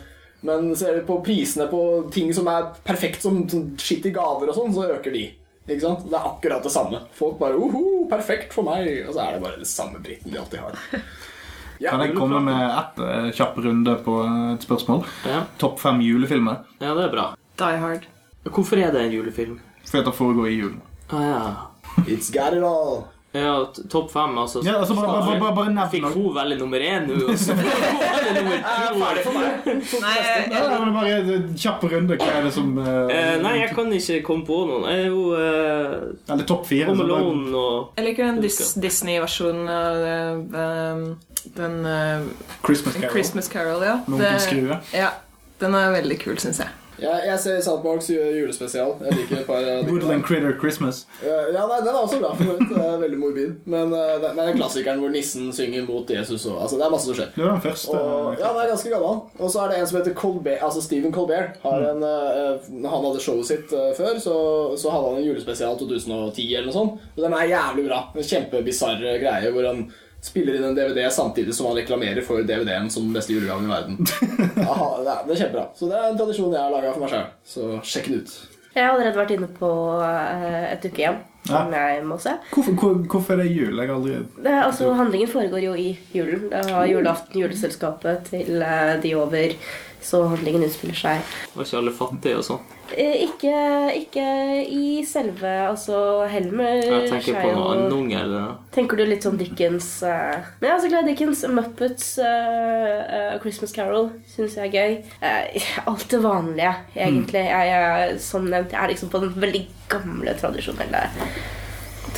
Men 0.47 0.69
ser 0.79 0.95
du 0.95 1.07
på 1.09 1.17
prisene 1.27 1.65
på 1.73 1.83
ting 2.15 2.29
som 2.37 2.47
er 2.53 2.69
perfekt 2.87 3.25
som 3.25 3.41
skitt 3.81 4.05
i 4.07 4.13
gaver 4.15 4.53
og 4.53 4.55
sånn, 4.61 4.75
så 4.77 4.85
øker 4.95 5.11
de. 5.17 5.25
Ikke 5.69 5.83
sant? 5.83 6.05
Det 6.09 6.15
er 6.15 6.29
akkurat 6.29 6.63
det 6.63 6.71
samme. 6.73 7.01
Folk 7.17 7.41
bare 7.41 7.59
Oho, 7.59 8.05
perfekt 8.09 8.55
for 8.55 8.69
meg. 8.69 8.87
Og 9.09 9.17
så 9.17 9.25
er 9.25 9.35
det 9.35 9.43
bare 9.43 9.59
det 9.65 9.69
samme 9.69 9.99
dritten 10.05 10.31
de 10.33 10.39
alltid 10.39 10.63
har. 10.63 10.79
Ja, 11.81 11.91
Kan 11.91 12.01
jeg 12.01 12.15
komme 12.17 12.41
med 12.43 12.63
ett 12.79 12.99
eh, 13.05 13.29
kjapp 13.39 13.59
runde 13.65 13.95
på 14.05 14.15
et 14.55 14.63
spørsmål? 14.67 15.05
Ja. 15.27 15.43
Topp 15.59 15.79
fem 15.81 16.01
julefilmer. 16.03 16.65
ja, 16.81 16.95
det 16.95 17.05
er 17.05 17.13
bra. 17.13 17.27
Die 17.59 17.77
Hard. 17.83 18.07
Hvorfor 18.49 18.77
er 18.81 18.93
det 18.95 19.03
en 19.07 19.13
julefilm? 19.13 19.61
For 19.85 19.99
at 19.99 20.05
det 20.09 20.15
foregår 20.15 20.49
i 20.49 20.57
julen. 20.59 20.81
Ah, 21.11 21.23
ja. 21.23 21.55
It's 22.07 22.31
got 22.33 22.53
it 22.57 22.63
all. 22.63 23.05
Ja, 23.33 23.73
topp 23.93 24.13
fem, 24.13 24.39
altså. 24.41 24.63
Ja, 24.65 24.79
altså 24.81 24.95
bare, 24.97 25.07
bare, 25.07 25.41
bare, 25.41 25.55
bare 25.55 25.73
nevn 25.75 25.91
Fikk 25.93 26.07
hun 26.15 26.31
veldig 26.33 26.57
nummer 26.63 26.81
én 26.81 27.05
nå, 27.11 27.35
kjapp 31.61 31.85
runde. 31.93 32.17
Hva 32.17 32.31
er 32.39 32.49
det 32.49 32.55
som 32.57 32.73
uh, 32.81 32.89
Eh, 33.13 33.35
nei, 33.45 33.55
jeg 33.61 33.75
kan 33.77 33.93
ikke 33.93 34.19
komme 34.25 34.49
på 34.49 34.63
noen. 34.71 34.89
Jeg 34.89 35.05
er 35.05 35.13
jo 35.13 35.23
uh, 35.37 36.33
Eller 36.33 36.49
topp 36.49 36.67
fire. 36.71 36.89
Home 36.89 37.05
Alone 37.05 37.53
og 37.53 38.01
jeg 38.01 38.09
liker 38.09 38.31
den 38.31 38.41
Dis 38.45 38.61
Disney-versjonen 38.81 39.69
av 39.77 39.97
uh, 40.57 41.29
den 41.55 41.87
eh, 41.87 42.21
Christmas 42.65 42.95
Carol. 42.95 43.11
Christmas 43.11 43.49
Carol, 43.49 43.83
ja. 43.83 44.01
Onkel 44.07 44.77
ja. 44.93 45.11
Den 45.59 45.75
er 45.75 45.91
veldig 45.91 46.19
kul, 46.23 46.37
syns 46.39 46.61
jeg. 46.63 46.71
Jeg, 46.99 47.23
jeg 47.27 47.39
ser 47.43 47.61
South 47.63 47.83
Parks 47.85 48.09
julespesial. 48.11 48.95
Jeg 49.05 49.19
liker 49.21 49.41
et 49.43 49.47
par. 49.47 49.67
Woodland 49.89 50.25
Critter 50.27 50.55
Christmas. 50.59 51.05
Eh, 51.23 51.53
Ja, 51.55 51.67
nei, 51.71 51.79
Den 51.85 51.93
er 51.95 52.01
også 52.01 52.19
bra. 52.23 52.33
for 52.35 52.45
noe. 52.45 52.81
er 52.89 52.99
Veldig 53.05 53.19
morbid. 53.19 53.53
Men 53.71 53.93
uh, 53.95 54.17
det 54.23 54.33
er 54.35 54.57
klassikeren 54.57 55.03
hvor 55.03 55.13
nissen 55.15 55.53
synger 55.55 55.87
mot 55.89 56.11
Jesus. 56.11 56.47
Og, 56.47 56.59
altså, 56.63 56.81
det 56.81 56.87
er 56.89 56.95
masse 56.95 57.07
som 57.11 57.19
skjer. 57.19 57.31
Det 57.37 57.45
var 57.45 57.53
den 57.55 57.65
første. 57.69 57.95
Og, 57.95 58.35
ja, 58.41 58.51
den 58.51 58.63
er 58.65 58.73
ganske 58.73 58.93
gammel. 58.95 59.23
Og 59.39 59.53
så 59.55 59.63
er 59.63 59.73
det 59.73 59.79
en 59.79 59.87
som 59.93 60.01
heter 60.01 60.17
Colbert, 60.19 60.63
altså 60.67 60.83
Stephen 60.83 61.15
Colbert. 61.15 61.61
Har 61.63 61.87
en, 61.93 62.03
eh, 62.03 62.69
han 62.89 63.07
hadde 63.07 63.23
showet 63.23 63.47
sitt 63.49 63.73
eh, 63.73 63.93
før, 63.99 64.19
så, 64.23 64.37
så 64.81 64.91
hadde 64.95 65.13
han 65.13 65.23
en 65.23 65.29
julespesial 65.31 65.79
2010 65.79 66.49
eller 66.55 66.69
noe 66.71 66.77
sånt. 66.81 67.09
Og 67.17 67.25
den 67.25 67.39
er 67.39 67.51
jævlig 67.55 67.87
bra. 67.89 68.03
En 68.19 68.29
kjempebisarr 68.33 69.03
greie 69.23 69.55
hvor 69.55 69.67
han 69.71 69.87
spiller 70.21 70.59
inn 70.59 70.65
en 70.65 70.77
DVD 70.77 71.07
samtidig 71.15 71.55
som 71.55 71.69
han 71.71 71.79
reklamerer 71.79 72.25
for 72.27 72.43
DVD-en 72.43 72.91
som 72.91 73.07
den 73.07 73.17
beste 73.17 73.33
julegaven 73.33 73.69
i 73.69 73.73
verden. 73.73 73.99
Aha, 74.69 74.91
det, 75.03 75.11
er, 75.13 75.25
det 75.27 75.35
er 75.35 75.43
kjempebra. 75.45 75.67
Så 75.79 75.91
det 75.91 75.99
er 75.99 76.13
en 76.13 76.21
tradisjon 76.21 76.55
jeg 76.55 76.63
har 76.63 76.75
laga 76.75 76.95
for 76.95 77.05
meg 77.05 77.13
sjøl. 77.15 77.27
Så 77.55 77.73
sjekk 77.87 78.09
den 78.11 78.23
ut. 78.23 78.39
Jeg 78.75 78.85
har 78.85 78.95
allerede 78.95 79.19
vært 79.19 79.35
inne 79.35 79.49
på 79.59 79.69
eh, 80.05 80.65
et 80.75 80.89
igjen. 80.91 81.21
som 81.49 81.73
jeg 81.73 82.03
må 82.07 82.19
se. 82.23 82.35
Hvorfor, 82.53 82.75
hvor, 82.79 82.97
hvorfor 83.15 83.35
er 83.35 83.43
det 83.43 83.55
jul? 83.57 83.79
Jeg 83.81 83.91
aldri 83.95 84.19
Det 84.45 84.55
altså, 84.55 84.93
handlingen 84.99 85.31
foregår 85.33 85.65
jo 85.65 85.75
i 85.75 85.89
julen. 86.15 86.49
Det 86.53 86.65
har 86.71 86.91
julaften, 86.91 87.41
juleselskapet 87.41 88.29
til 88.31 88.63
eh, 88.63 88.95
de 89.03 89.15
over, 89.19 89.55
så 90.05 90.27
handlingen 90.31 90.63
utspiller 90.69 90.95
seg 90.95 91.33
Var 91.57 91.67
ikke 91.67 91.81
alle 91.81 91.95
fattige 91.97 92.39
og 92.39 92.47
sånn? 92.47 92.78
Eh, 92.97 93.25
Ikke, 93.27 93.55
ikke 93.97 94.25
i 94.65 95.03
selve 95.07 95.51
Altså, 95.69 96.25
Helmer 96.31 96.79
Jeg 96.81 97.11
tenker 97.11 97.41
på 97.43 97.53
noe 97.53 98.07
eller 98.09 98.47
noe. 98.47 98.57
Tenker 98.75 98.99
du 99.01 99.05
litt 99.09 99.27
sånn 99.27 99.39
Dickens 99.41 99.89
uh, 100.07 100.39
Men 100.59 100.71
jeg 100.71 100.75
er 100.75 100.83
så 100.85 100.91
glad 100.93 101.07
i 101.07 101.13
Dickens. 101.13 101.45
Muppets, 101.53 102.11
uh, 102.23 102.99
uh, 103.05 103.39
Christmas 103.43 103.75
Carol 103.77 104.11
syns 104.31 104.57
jeg 104.59 104.71
er 104.71 104.75
gøy. 104.75 104.99
Uh, 105.23 105.71
alt 105.93 106.09
det 106.13 106.23
vanlige, 106.25 106.75
egentlig. 106.97 107.45
Jeg, 107.49 107.73
jeg, 107.73 108.21
som 108.25 108.49
nevnt, 108.49 108.75
jeg 108.75 108.83
er 108.83 108.93
liksom 108.95 109.13
på 109.13 109.23
den 109.25 109.35
veldig 109.39 109.65
gamle, 109.93 110.37
tradisjonelle 110.39 111.09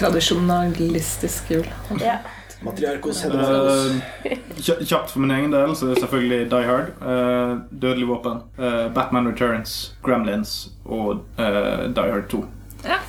Tradisjonalistisk 0.01 1.51
jul. 1.57 1.73
ja. 2.01 2.21
Matriarkos 2.63 3.25
Eh, 3.25 4.39
kja- 4.61 4.81
Kjapt 4.85 5.11
for 5.11 5.21
min 5.21 5.31
egen 5.31 5.51
del 5.51 5.73
så 5.75 5.87
er 5.89 5.95
det 5.95 6.03
selvfølgelig 6.05 6.51
Die 6.51 6.67
Hard, 6.69 6.91
uh, 7.01 7.61
Dødelig 7.73 8.09
våpen, 8.09 8.43
uh, 8.59 8.89
Batman 8.95 9.29
Returns, 9.29 9.95
Gremlins 10.05 10.71
og 10.85 11.23
eh, 11.39 11.87
Die 11.89 12.11
Hard 12.13 12.29
2. 12.29 12.45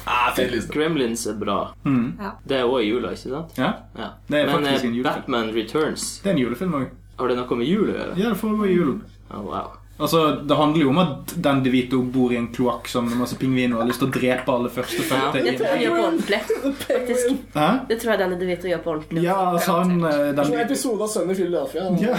Ah. 0.08 0.34
Gremlins 0.72 1.26
er 1.28 1.34
bra. 1.40 1.74
Mm. 1.86 2.18
Det 2.48 2.58
er 2.60 2.64
òg 2.68 2.82
i 2.84 2.90
jula, 2.90 3.12
ikke 3.16 3.30
sant? 3.30 3.58
Ja, 3.58 3.74
Ja. 3.98 4.10
Det 4.30 4.42
er 4.42 4.60
Men. 4.60 5.04
Batman 5.04 5.52
Returns, 5.56 6.20
det 6.24 6.30
er 6.30 6.34
en 6.34 6.42
julefilm 6.44 6.74
òg. 6.74 6.90
har 7.20 7.28
det 7.28 7.38
noe 7.38 7.56
med 7.58 7.68
jul 7.68 7.88
å 7.92 7.94
gjøre? 7.94 8.18
Ja, 8.18 8.30
det 8.30 8.38
foregår 8.38 8.68
i 8.68 8.76
julen. 8.76 9.02
Oh, 9.34 9.42
wow. 9.46 9.72
Altså, 10.02 10.22
Det 10.48 10.56
handler 10.58 10.82
jo 10.82 10.90
om 10.90 10.98
at 11.04 11.34
Dan 11.36 11.64
DeVito 11.64 12.02
bor 12.02 12.34
i 12.34 12.38
en 12.40 12.48
kloakk 12.54 12.88
som 12.90 13.10
masse 13.20 13.38
pingviner 13.40 13.76
og 13.78 13.84
har 13.84 13.90
lyst 13.92 14.02
til 14.02 14.10
å 14.10 14.14
drepe 14.16 14.52
alle 14.54 14.70
førstefødte. 14.74 15.44
Det 15.46 15.54
tror 15.60 15.68
jeg 15.70 15.86
gjør 15.86 15.96
på 15.96 16.04
ordentlig. 16.08 16.40
faktisk. 16.88 17.26
Hæ? 17.54 17.68
Det 17.90 17.98
tror 18.02 18.12
jeg 18.14 18.20
denne 18.24 18.40
De 18.42 18.46
Vito 18.50 18.68
gjør 18.72 18.82
på 18.86 18.92
ordentlig. 18.96 19.24
Ja, 19.24 19.38
altså 19.54 19.72
han 19.80 19.90
Den... 20.02 20.02
Det 20.02 20.40
er 20.40 20.44
som 20.50 20.58
en 20.58 20.66
episode 20.66 21.02
av 21.06 21.10
Sønnen 21.14 21.32
i 21.32 21.38
Philadelphia. 21.38 21.82
den 21.84 21.96
Ja. 22.02 22.16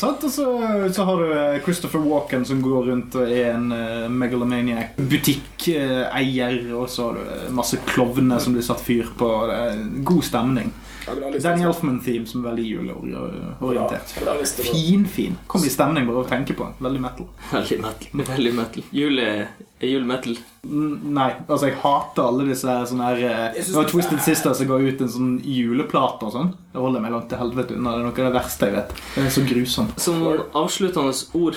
Sant? 0.00 0.24
Og 0.24 0.30
så, 0.32 0.46
så 0.92 1.04
har 1.04 1.16
du 1.20 1.32
eh, 1.34 1.62
Christopher 1.64 2.00
Walken 2.04 2.44
som 2.48 2.62
går 2.64 2.86
rundt 2.90 3.16
og 3.20 3.28
er 3.28 3.52
en 3.52 3.72
uh, 3.72 4.08
megalomaniac 4.08 4.96
butikkeier. 4.96 6.60
Og 6.76 6.88
så 6.90 7.10
har 7.10 7.18
du 7.18 7.22
eh, 7.26 7.50
masse 7.54 7.76
klovner 7.90 8.40
som 8.40 8.56
blir 8.56 8.64
satt 8.64 8.80
fyr 8.84 9.10
på. 9.18 9.28
God 10.06 10.24
stemning. 10.24 10.72
Ja, 11.06 11.30
liste. 11.30 11.48
Danny 11.48 11.64
Elfman-theme 11.64 12.26
som 12.26 12.44
er 12.44 12.50
veldig 12.50 12.66
juleorientert. 12.68 14.14
Bra 14.20 14.36
liste. 14.72 14.78
bra. 14.78 14.90
Fin, 14.90 15.06
fin. 15.06 15.38
Kom 15.46 15.64
i 15.64 15.72
stemning 15.72 16.06
bare 16.06 16.20
av 16.22 16.26
å 16.26 16.28
tenke 16.30 16.54
på. 16.56 16.64
den. 16.68 16.74
Veldig 16.86 17.00
metal. 17.00 17.26
Veldig 17.52 17.80
metal. 17.82 18.22
Veldig 18.34 18.52
metal. 18.54 18.84
Jul 18.90 19.18
er, 19.24 19.42
er 19.80 19.86
jul 19.92 20.04
metal. 20.08 20.36
Nei, 20.62 21.28
altså 21.48 21.70
jeg 21.70 21.76
hater 21.80 22.22
alle 22.28 22.46
disse 22.50 22.74
sånne 22.90 23.06
her 23.10 23.22
eh, 23.24 23.58
Det 23.60 23.74
var 23.74 23.86
Twisted 23.88 24.18
er- 24.18 24.24
Sisters 24.26 24.58
som 24.60 24.68
ga 24.68 24.76
ut 24.82 25.00
en 25.00 25.12
sånn 25.16 25.34
juleplate 25.44 26.28
og 26.28 26.34
sånn. 26.36 26.54
Det 26.74 26.80
holder 26.84 27.00
meg 27.04 27.12
langt 27.16 27.28
til 27.32 27.40
helvete 27.40 27.76
unna. 27.78 27.96
Det 27.96 28.00
er 28.00 28.08
noe 28.08 28.14
av 28.14 28.30
det 28.32 28.38
verste 28.38 28.68
jeg 28.70 28.76
vet. 28.76 28.96
Det 29.16 29.26
er 29.26 29.36
så 29.36 29.44
grusomt. 29.48 30.00
Som 30.00 30.24
avsluttende 30.54 31.14
ord 31.40 31.56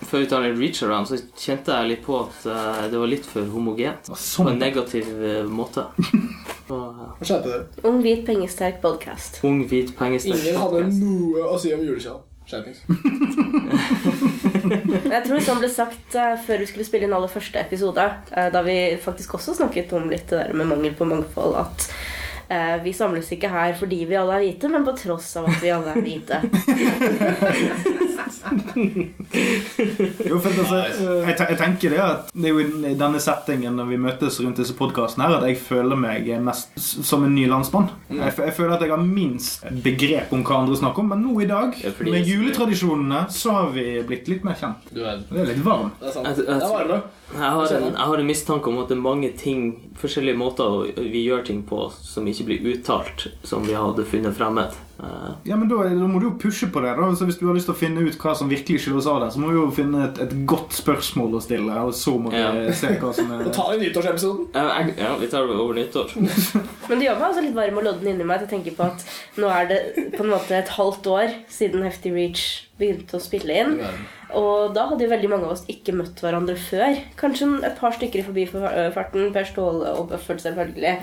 før 0.00 0.22
vi 0.22 0.26
tar 0.30 0.44
en 0.48 0.56
reach 0.56 0.78
around, 0.82 1.06
så 1.10 1.18
kjente 1.36 1.74
jeg 1.76 1.90
litt 1.90 2.04
på 2.06 2.16
at 2.22 2.46
eh, 2.48 2.86
det 2.90 2.98
var 3.02 3.10
litt 3.10 3.26
for 3.28 3.44
homogent. 3.52 4.08
På 4.08 4.16
sånn. 4.16 4.54
en 4.54 4.62
negativ 4.62 5.10
eh, 5.20 5.44
måte. 5.44 5.84
Hva 6.70 7.26
skjedde? 7.26 7.64
Ung, 7.84 8.00
hvit, 8.04 8.22
pengesterk 8.26 8.80
podcast. 8.82 9.40
ung, 9.44 9.64
hvit, 9.68 9.90
pengesterk 9.98 10.38
Ingen 10.38 10.60
hadde 10.60 10.82
noe 10.96 11.48
å 11.50 11.58
si 11.60 11.72
om 11.74 11.82
julekjell. 11.84 12.20
Skjerpings. 12.50 12.80
Jeg 15.14 15.22
tror 15.26 15.40
som 15.44 15.60
ble 15.62 15.70
sagt 15.72 16.14
eh, 16.18 16.36
før 16.46 16.56
vi 16.62 16.68
skulle 16.70 16.88
spille 16.88 17.06
inn 17.06 17.16
aller 17.16 17.30
første 17.30 17.58
episode, 17.62 18.04
eh, 18.34 18.48
da 18.52 18.60
vi 18.66 18.76
faktisk 19.02 19.34
også 19.38 19.50
snakket 19.60 19.88
om 19.96 20.04
litt 20.10 20.28
det 20.30 20.38
der 20.42 20.50
med 20.56 20.66
mangel 20.70 20.94
på 20.98 21.08
mangfold, 21.08 21.54
at 21.62 21.78
eh, 22.50 22.76
vi 22.84 22.92
samles 22.96 23.32
ikke 23.34 23.52
her 23.52 23.72
fordi 23.78 23.98
vi 24.10 24.18
alle 24.18 24.32
er 24.38 24.42
hvite, 24.46 24.66
men 24.72 24.86
på 24.86 24.92
tross 24.98 25.28
av 25.40 25.44
at 25.50 25.58
vi 25.62 25.74
alle 25.74 25.90
er 25.94 26.00
hvite. 26.04 26.36
Jo, 30.30 30.38
for 30.40 30.50
altså, 30.50 30.78
jeg, 31.26 31.36
jeg 31.38 31.58
tenker 31.58 31.94
det 31.94 32.00
at 32.02 32.30
det 32.34 32.50
er 32.50 32.54
jo 32.54 32.62
i 32.64 32.94
denne 32.98 33.20
settingen 33.22 33.76
når 33.78 33.90
vi 33.92 34.00
møtes 34.00 34.38
rundt 34.42 34.60
disse 34.60 34.76
podkastene 34.78 35.26
her, 35.26 35.38
at 35.38 35.46
jeg 35.48 35.60
føler 35.62 35.98
meg 36.00 36.28
mest 36.44 36.74
som 36.78 37.24
en 37.26 37.34
ny 37.34 37.46
landsmann. 37.50 37.90
Mm. 38.08 38.20
Jeg, 38.22 38.36
jeg 38.46 38.56
føler 38.56 38.76
at 38.76 38.84
jeg 38.86 38.94
har 38.94 39.04
minst 39.04 39.64
begrep 39.84 40.34
om 40.36 40.44
hva 40.46 40.62
andre 40.64 40.80
snakker 40.80 41.04
om, 41.04 41.12
men 41.14 41.24
nå 41.24 41.36
i 41.44 41.48
dag, 41.50 41.76
med 42.06 42.28
juletradisjonene, 42.28 43.24
så 43.34 43.56
har 43.58 43.72
vi 43.76 43.86
blitt 44.06 44.30
litt 44.30 44.46
mer 44.46 44.58
kjent. 44.60 44.90
Du 44.94 45.02
er 45.04 45.22
Det 45.28 45.44
er 45.44 45.50
litt 45.54 45.64
varmt. 45.64 45.96
Det 46.00 46.10
er 46.10 46.16
sant. 46.18 46.36
Det 46.40 46.48
er 46.56 46.68
varme. 46.70 47.02
Jeg 47.30 47.46
har, 47.46 47.72
en, 47.76 47.84
jeg 47.94 48.06
har 48.10 48.18
en 48.18 48.26
mistanke 48.26 48.66
om 48.72 48.78
at 48.82 48.88
det 48.90 48.96
er 48.96 49.02
mange 49.04 49.28
ting, 49.38 49.90
forskjellige 50.00 50.36
måter 50.40 50.88
vi 50.98 51.20
gjør 51.28 51.44
ting 51.46 51.60
på 51.68 51.84
som 51.94 52.26
ikke 52.26 52.46
blir 52.48 52.64
uttalt, 52.72 53.28
som 53.46 53.62
vi 53.62 53.76
hadde 53.78 54.02
funnet 54.10 54.34
fremmed. 54.34 54.74
Eh, 55.00 55.28
Ja, 55.46 55.56
men 55.56 55.68
da, 55.70 55.76
da 55.88 56.08
må 56.10 56.18
du 56.20 56.26
jo 56.26 56.32
pushe 56.42 56.66
på 56.74 56.82
det. 56.82 56.96
da 56.98 57.06
så 57.16 57.24
Hvis 57.28 57.38
du 57.38 57.46
har 57.46 57.54
lyst 57.54 57.70
til 57.70 57.74
å 57.76 57.78
finne 57.78 58.02
ut 58.02 58.18
hva 58.18 58.34
som 58.36 58.50
virkelig 58.50 58.82
skyldes 58.82 59.06
av 59.06 59.20
det, 59.22 59.30
så 59.32 59.38
må 59.40 59.48
vi 59.52 59.60
jo 59.60 59.70
finne 59.70 60.02
et, 60.08 60.18
et 60.26 60.34
godt 60.50 60.74
spørsmål 60.76 61.38
å 61.38 61.40
stille, 61.46 61.70
og 61.86 61.94
så 61.94 62.16
må 62.18 62.34
vi 62.34 62.42
Ja. 62.42 62.50
se 62.82 62.92
hva 62.98 63.14
som 63.14 63.30
er 63.32 63.46
ta 63.54 63.70
det 63.70 63.78
i 63.78 63.84
nyttårsepisoden. 63.86 64.46
jeg- 64.52 64.94
ja, 64.98 65.14
vi 65.22 65.26
tar 65.30 65.46
det 65.46 65.56
over 65.56 65.74
nyttår. 65.78 66.12
Men 66.90 66.98
det 66.98 67.06
gjør 67.06 67.18
meg 67.22 67.28
også 67.30 67.42
litt 67.46 67.54
varm 67.62 67.78
og 67.78 67.84
lodden 67.84 68.08
inni 68.10 68.24
meg 68.26 68.40
at 68.42 68.48
jeg 68.50 68.56
tenker 68.58 68.76
på 68.76 68.90
at 68.90 69.06
nå 69.38 69.46
er 69.48 69.70
det 69.70 69.80
på 70.18 70.24
en 70.26 70.34
måte 70.34 70.50
et 70.58 70.68
halvt 70.76 71.06
år 71.06 71.34
siden 71.48 71.86
Hefty 71.86 72.10
Reach 72.12 72.66
begynte 72.80 73.16
å 73.16 73.22
spille 73.22 73.54
inn. 73.62 73.78
Og 74.38 74.74
da 74.76 74.86
hadde 74.90 75.04
jo 75.06 75.10
veldig 75.10 75.30
mange 75.32 75.48
av 75.48 75.54
oss 75.56 75.64
ikke 75.70 75.94
møtt 75.96 76.20
hverandre 76.22 76.56
før. 76.60 76.98
Kanskje 77.20 77.48
et 77.66 77.78
par 77.80 77.94
stykker 77.96 78.22
i 78.22 78.26
forbifarten. 78.26 79.30
Per 79.34 79.48
Ståle 79.48 79.94
og 79.96 80.10
Bøffel, 80.12 80.40
selvfølgelig. 80.42 80.96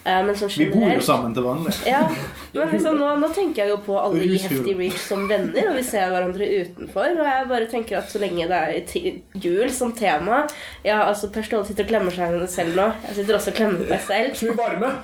Sånn 0.00 0.48
Vi 0.56 0.66
bor 0.72 0.86
jo 0.88 1.00
sammen 1.04 1.34
til 1.36 1.44
vanlig. 1.44 1.74
Ja, 1.84 2.06
men 2.54 2.70
liksom 2.72 2.96
nå, 2.96 3.08
nå 3.20 3.28
tenker 3.36 3.62
jeg 3.62 3.72
jo 3.74 3.76
på 3.84 3.98
alle 4.00 4.22
i 4.24 4.30
heftige 4.32 4.62
Hefty 4.62 4.72
Reach 4.78 5.02
som 5.04 5.26
venner, 5.28 5.68
og 5.68 5.76
vi 5.76 5.82
ser 5.84 6.08
hverandre 6.08 6.48
utenfor. 6.62 7.18
Og 7.20 7.28
jeg 7.28 7.48
bare 7.50 7.68
tenker 7.70 7.98
at 7.98 8.08
så 8.08 8.22
lenge 8.22 8.46
det 8.48 8.60
er 8.60 9.18
jul 9.44 9.68
som 9.74 9.92
tema 9.96 10.40
Ja, 10.86 11.02
altså 11.04 11.28
Per 11.34 11.44
Ståle 11.44 11.68
sitter 11.68 11.84
og 11.84 11.92
klemmer 11.92 12.16
seg 12.16 12.38
selv 12.50 12.80
nå. 12.80 12.88
Jeg 13.10 13.18
sitter 13.20 13.36
også 13.36 13.52
og 13.52 13.58
klemmer 13.60 13.92
meg 13.92 14.02
selv. 14.08 14.40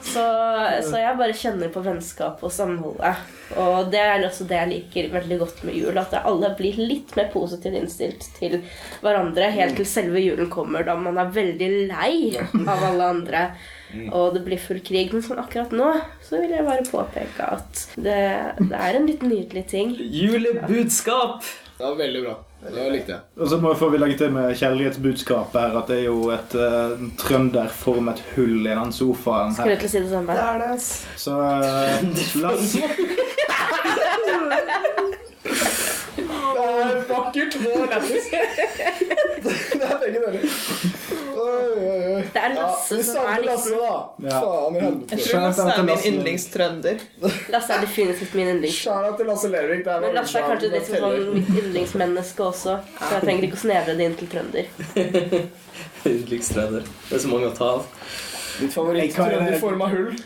Så. 0.07 0.24
Så, 0.88 0.97
jeg 1.03 1.20
bare 1.20 1.36
kjenner 1.36 1.72
på 1.76 1.84
vennskap 1.84 2.40
og 2.47 2.57
samholdet. 2.57 3.20
Og 3.61 3.92
det 3.92 4.01
er 4.01 4.24
også 4.26 4.49
det 4.49 4.62
jeg 4.62 4.72
liker 4.72 5.12
veldig 5.12 5.40
godt 5.44 5.64
med 5.68 5.76
jul. 5.76 6.01
At 6.01 6.16
alle 6.22 6.55
blir 6.59 6.80
litt 6.80 7.12
mer 7.18 7.28
positivt 7.34 7.76
innstilt 7.78 8.30
til 8.40 8.62
hverandre 9.05 9.53
helt 9.55 9.76
til 9.78 9.86
selve 9.88 10.24
julen 10.24 10.49
kommer, 10.51 10.86
da 10.88 10.97
man 10.99 11.20
er 11.20 11.34
veldig 11.36 11.70
lei 11.92 12.14
av 12.64 12.80
alle 12.80 13.12
andre. 13.12 13.49
Og 14.12 14.34
det 14.34 14.45
blir 14.47 14.59
full 14.61 14.80
krig. 14.84 15.12
men 15.12 15.22
sånn 15.22 15.39
akkurat 15.41 15.72
nå 15.72 16.01
så 16.24 16.37
vil 16.43 16.51
jeg 16.57 16.64
bare 16.66 16.84
påpeke 16.89 17.43
at 17.59 17.72
det, 17.97 18.18
det 18.59 18.74
er 18.74 18.95
en 18.99 19.07
litt 19.09 19.22
nydelig 19.22 19.66
ting. 19.70 19.97
Julebudskap! 19.97 21.43
Det 21.76 21.84
var 21.84 21.97
veldig 21.99 22.22
bra. 22.24 22.34
Det 22.72 22.91
likte 22.91 23.12
jeg. 23.12 23.20
Og 23.37 23.49
så 23.51 23.57
må 23.61 23.74
får 23.76 23.91
vi 23.93 23.99
legge 24.01 24.16
til 24.18 24.30
med 24.32 24.57
kjærlighetsbudskapet 24.57 25.61
her 25.61 25.76
at 25.76 25.87
det 25.93 25.97
er 26.01 26.07
jo 26.09 26.30
et 26.34 26.55
uh, 26.57 26.97
trønderformet 27.20 28.22
hull 28.34 28.64
i 28.64 28.72
den 28.72 28.93
sofaen 28.97 29.53
Skulle 29.55 29.76
her. 29.76 29.80
til 29.84 29.91
å 29.91 29.93
si 29.93 30.01
det 30.07 30.12
samme. 30.14 30.32
Det 30.32 30.41
er 30.47 30.59
det. 30.64 30.80
Så 31.20 31.32
uh, 31.37 32.01
la 32.41 32.49
oss 32.57 32.72
er 36.62 37.01
vakkert 37.09 37.57
og 37.61 37.86
lættis. 37.90 38.26
Det 38.32 39.82
er 39.82 39.99
begge 40.03 40.20
deler. 40.20 40.40
Oi, 41.36 41.64
oi, 41.76 41.99
oi. 42.16 42.22
Det 42.32 42.40
er 42.40 42.55
Lasse 42.57 42.97
ja, 42.97 43.03
som 43.05 43.26
er 43.28 43.42
liksom 43.44 43.47
Lasse, 43.47 43.72
da. 43.80 43.97
Ja. 44.24 44.38
Faen 44.40 44.76
i 44.76 44.80
helvete. 44.80 45.16
Jeg 45.18 45.26
tror 45.26 45.42
Lasse 45.44 45.66
er 45.74 45.82
min 45.88 46.07
yndlingstrønder. 46.11 47.03
Lasse 47.53 47.76
er 47.76 47.84
definitivt 47.84 48.36
min 48.38 48.53
yndlings. 48.55 48.78
Skjæra 48.80 49.12
til 49.18 49.28
Lasse 49.30 49.51
Lervik. 49.53 49.84
Det 49.84 49.92
er 49.92 50.07
Men 50.07 50.16
Lasse 50.16 50.40
er 50.40 50.49
kanskje 50.49 50.70
litt 50.72 50.88
sånn 50.90 51.28
mitt 51.36 51.51
yndlingsmenneske 51.61 52.47
også, 52.47 52.78
så 53.01 53.11
jeg 53.16 53.26
trenger 53.26 53.49
ikke 53.51 53.61
å 53.61 53.64
snevre 53.66 53.99
det 53.99 54.09
inn 54.11 54.16
til 54.22 54.32
trønder. 54.32 54.64
Yndlingstrønder. 56.14 56.88
Det 57.11 57.18
er 57.18 57.22
så 57.26 57.32
mange 57.34 57.51
å 57.51 57.57
ta 57.57 57.72
av. 57.76 57.86
Ditt 58.57 58.72
favoritt-trønderforma 58.72 59.90
hull. 59.92 60.16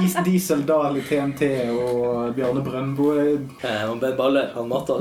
Dis 0.00 0.14
Diesel 0.26 0.62
Dahl 0.68 0.98
i 1.00 1.02
TNT 1.06 1.48
og 1.74 2.34
Bjarne 2.36 2.62
Brøndbo 2.64 3.10
Eh, 3.20 3.84
og 3.90 3.98
Ben 4.00 4.16
Balle, 4.16 4.46
han 4.54 4.68
matta 4.70 4.98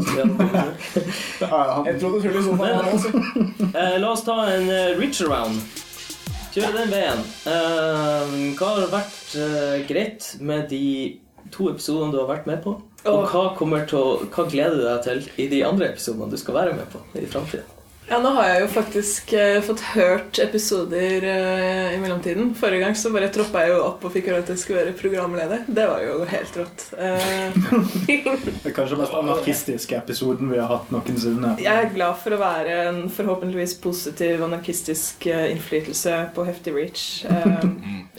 Jeg 1.86 2.00
trodde 2.02 2.18
i 2.20 2.44
sofaen 2.44 2.76
han 2.76 2.90
også. 2.94 3.10
Eh, 3.70 3.96
la 4.02 4.10
oss 4.12 4.26
ta 4.26 4.42
en 4.50 4.68
uh, 4.70 4.98
reach 5.00 5.22
around. 5.26 5.62
Kjøre 6.50 6.74
den 6.80 6.94
veien. 6.94 7.20
Eh, 7.46 8.38
hva 8.58 8.70
har 8.74 8.88
vært 8.92 9.36
eh, 9.38 9.82
greit 9.90 10.32
med 10.42 10.70
de 10.72 10.84
to 11.54 11.70
episodene 11.70 12.14
du 12.14 12.18
har 12.24 12.30
vært 12.32 12.50
med 12.50 12.64
på? 12.64 12.74
Og 13.08 13.30
hva, 13.30 13.44
til 13.88 14.00
å, 14.00 14.06
hva 14.28 14.48
gleder 14.50 14.80
du 14.80 14.86
deg 14.88 15.04
til 15.06 15.22
i 15.40 15.48
de 15.52 15.62
andre 15.68 15.92
episodene 15.94 16.34
du 16.34 16.42
skal 16.42 16.58
være 16.58 16.74
med 16.80 16.90
på 16.92 17.04
i 17.22 17.28
framtida? 17.30 17.79
Ja, 18.10 18.18
nå 18.18 18.30
har 18.34 18.48
jeg 18.50 18.62
jo 18.64 18.68
faktisk 18.74 19.34
eh, 19.38 19.60
fått 19.62 19.84
hørt 19.94 20.40
episoder 20.42 21.26
eh, 21.30 21.92
i 21.94 22.00
mellomtiden. 22.02 22.56
Forrige 22.58 22.82
gang 22.82 22.96
så 22.98 23.12
bare 23.14 23.28
troppa 23.30 23.62
jeg 23.62 23.76
jo 23.76 23.84
opp 23.86 24.08
og 24.08 24.14
fikk 24.16 24.32
høre 24.32 24.42
at 24.42 24.50
jeg 24.50 24.62
skulle 24.64 24.82
være 24.82 24.96
programleder. 24.98 25.62
Det 25.70 25.86
var 25.92 26.02
jo 26.02 26.16
helt 26.32 26.58
rått. 26.58 26.88
Eh, 26.98 27.60
Det 28.10 28.72
er 28.72 28.74
kanskje 28.74 28.98
den 28.98 29.04
mest 29.04 29.14
anarkistiske 29.14 30.00
episoden 30.00 30.50
vi 30.50 30.58
har 30.58 30.72
hatt 30.72 30.90
noensinne. 30.90 31.54
jeg 31.62 31.70
er 31.70 31.94
glad 31.94 32.18
for 32.24 32.34
å 32.34 32.42
være 32.42 32.82
en 32.88 33.00
forhåpentligvis 33.14 33.78
positiv 33.84 34.42
anarkistisk 34.48 35.30
eh, 35.30 35.52
innflytelse 35.54 36.18
på 36.34 36.50
Hefty 36.50 36.74
Reach. 36.74 37.08
Eh, 37.30 37.72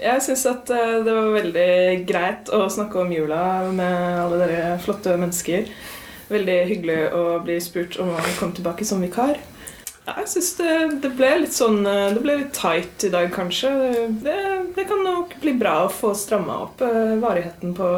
jeg 0.07 0.27
syns 0.31 0.47
at 0.55 0.71
eh, 0.71 1.01
det 1.03 1.19
var 1.19 1.35
veldig 1.35 1.71
greit 2.07 2.55
å 2.55 2.69
snakke 2.71 3.03
om 3.03 3.11
jula 3.11 3.45
med 3.75 4.23
alle 4.23 4.45
dere 4.47 4.75
flotte 4.87 5.19
mennesker. 5.19 5.67
Veldig 6.31 6.61
hyggelig 6.71 7.01
å 7.11 7.41
bli 7.43 7.59
spurt 7.59 7.99
om 7.99 8.15
å 8.15 8.29
komme 8.39 8.55
tilbake 8.55 8.87
som 8.87 9.03
vikar. 9.03 9.41
Ja, 10.07 10.15
jeg 10.23 10.31
syns 10.33 10.55
det, 10.57 10.75
det 11.05 11.11
ble 11.19 11.29
litt 11.43 11.53
sånn 11.55 11.85
eh, 11.87 12.07
Det 12.15 12.23
ble 12.25 12.39
litt 12.41 12.55
tight 12.57 13.05
i 13.05 13.11
dag, 13.13 13.29
kanskje. 13.35 13.71
Det, 14.25 14.37
det 14.77 14.87
kan 14.89 15.03
nok 15.05 15.35
bli 15.43 15.53
bra 15.61 15.75
å 15.85 15.91
få 15.93 16.15
stramma 16.17 16.57
opp 16.65 16.81
eh, 16.85 17.13
varigheten 17.21 17.75
på 17.77 17.89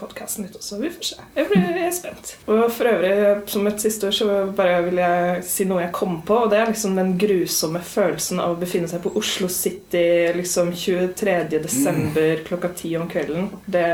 podkasten 0.00 0.44
litt 0.46 0.58
også. 0.58 0.78
Vi 0.82 0.90
får 0.92 1.08
se. 1.08 1.24
Jeg, 1.38 1.48
blir, 1.48 1.64
jeg 1.64 1.86
er 1.86 1.96
spent. 1.96 2.34
Og 2.44 2.66
for 2.76 2.90
øvrig, 2.92 3.14
som 3.50 3.70
et 3.70 3.80
siste 3.82 4.10
ord, 4.10 4.18
så 4.18 4.28
bare 4.56 4.82
vil 4.90 5.00
jeg 5.00 5.40
si 5.48 5.66
noe 5.70 5.82
jeg 5.86 5.94
kom 5.96 6.20
på. 6.28 6.42
Og 6.44 6.52
det 6.52 6.60
er 6.60 6.70
liksom 6.74 7.00
den 7.00 7.16
grusomme 7.20 7.82
følelsen 7.88 8.44
av 8.44 8.54
å 8.54 8.60
befinne 8.60 8.90
seg 8.92 9.02
på 9.06 9.14
Oslo 9.18 9.48
City 9.50 10.04
liksom 10.36 10.74
23. 10.76 11.40
desember 11.56 12.44
klokka 12.46 12.74
ti 12.76 12.92
om 13.00 13.08
kvelden. 13.10 13.48
Det, 13.64 13.88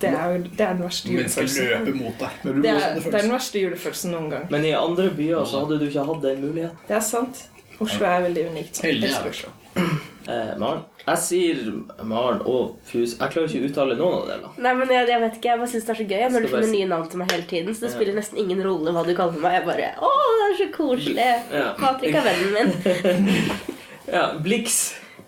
det, 0.00 0.10
er, 0.14 0.32
jo- 0.36 0.42
det 0.56 0.60
er 0.66 0.72
den 0.74 0.82
verste 0.84 1.08
Mennesker 1.12 1.42
julefølelsen. 1.42 1.86
løper 1.86 1.94
mot 2.02 2.18
deg. 2.18 2.30
Men 2.44 2.54
du 2.54 2.62
Det 2.62 2.70
er, 2.70 2.94
det 3.00 3.14
er 3.14 3.20
den 3.22 3.32
verste 3.32 3.62
julefølelsen 3.64 4.10
noen 4.14 4.28
gang. 4.30 4.44
Men 4.50 4.64
i 4.64 4.72
andre 4.78 5.08
byer 5.10 5.44
så 5.44 5.64
hadde 5.64 5.78
du 5.80 5.86
ikke 5.88 6.04
hatt 6.12 6.22
den 6.22 6.40
muligheten. 6.44 6.78
Det 6.88 6.96
er 6.96 7.00
sant. 7.00 7.46
Oslo 7.80 8.06
er 8.06 8.22
veldig 8.26 8.44
unikt. 8.50 8.80
Heldig 8.82 9.10
er. 9.14 9.28
Oslo. 9.32 9.50
Eh, 10.28 10.48
Maren. 10.60 10.82
Jeg 11.06 11.18
sier 11.24 11.60
Maren 12.04 12.42
og 12.44 12.74
Fus. 12.84 13.14
Jeg 13.16 13.30
klarer 13.32 13.46
ikke 13.48 13.62
å 13.64 13.68
uttale 13.70 13.94
noen 13.96 14.16
av 14.18 14.26
delene. 14.28 14.50
Nei, 14.60 14.72
men 14.76 14.90
jeg, 14.92 15.06
jeg 15.08 15.20
vet 15.22 15.38
ikke, 15.38 15.48
jeg 15.48 15.58
bare 15.62 15.68
synes 15.72 15.86
det 15.86 15.92
er 15.94 15.98
så 16.02 16.04
gøy 16.10 16.24
når 16.34 16.42
du 16.44 16.48
finner 16.52 16.68
nye 16.74 16.88
navn 16.90 17.06
til 17.08 17.18
meg 17.22 17.30
hele 17.32 17.46
tiden. 17.48 17.72
Så 17.72 17.80
det 17.80 17.88
Ja. 17.88 17.94
spiller 17.94 18.18
nesten 18.18 18.40
ingen 18.42 18.60
rolle 18.66 18.92
hva 18.92 19.04
du 19.06 19.14
kaller 19.16 19.40
meg. 19.40 19.54
Jeg 19.56 19.64
bare 19.70 19.86
Å, 20.04 20.10
det 20.34 20.44
er 20.50 20.58
så 20.58 20.66
koselig. 20.74 21.30
Ja. 21.56 21.70
Patrick 21.80 22.18
er 22.20 22.28
vennen 22.28 22.52
min. 22.58 23.48
Ja, 24.18 24.26
Blix. 24.44 24.76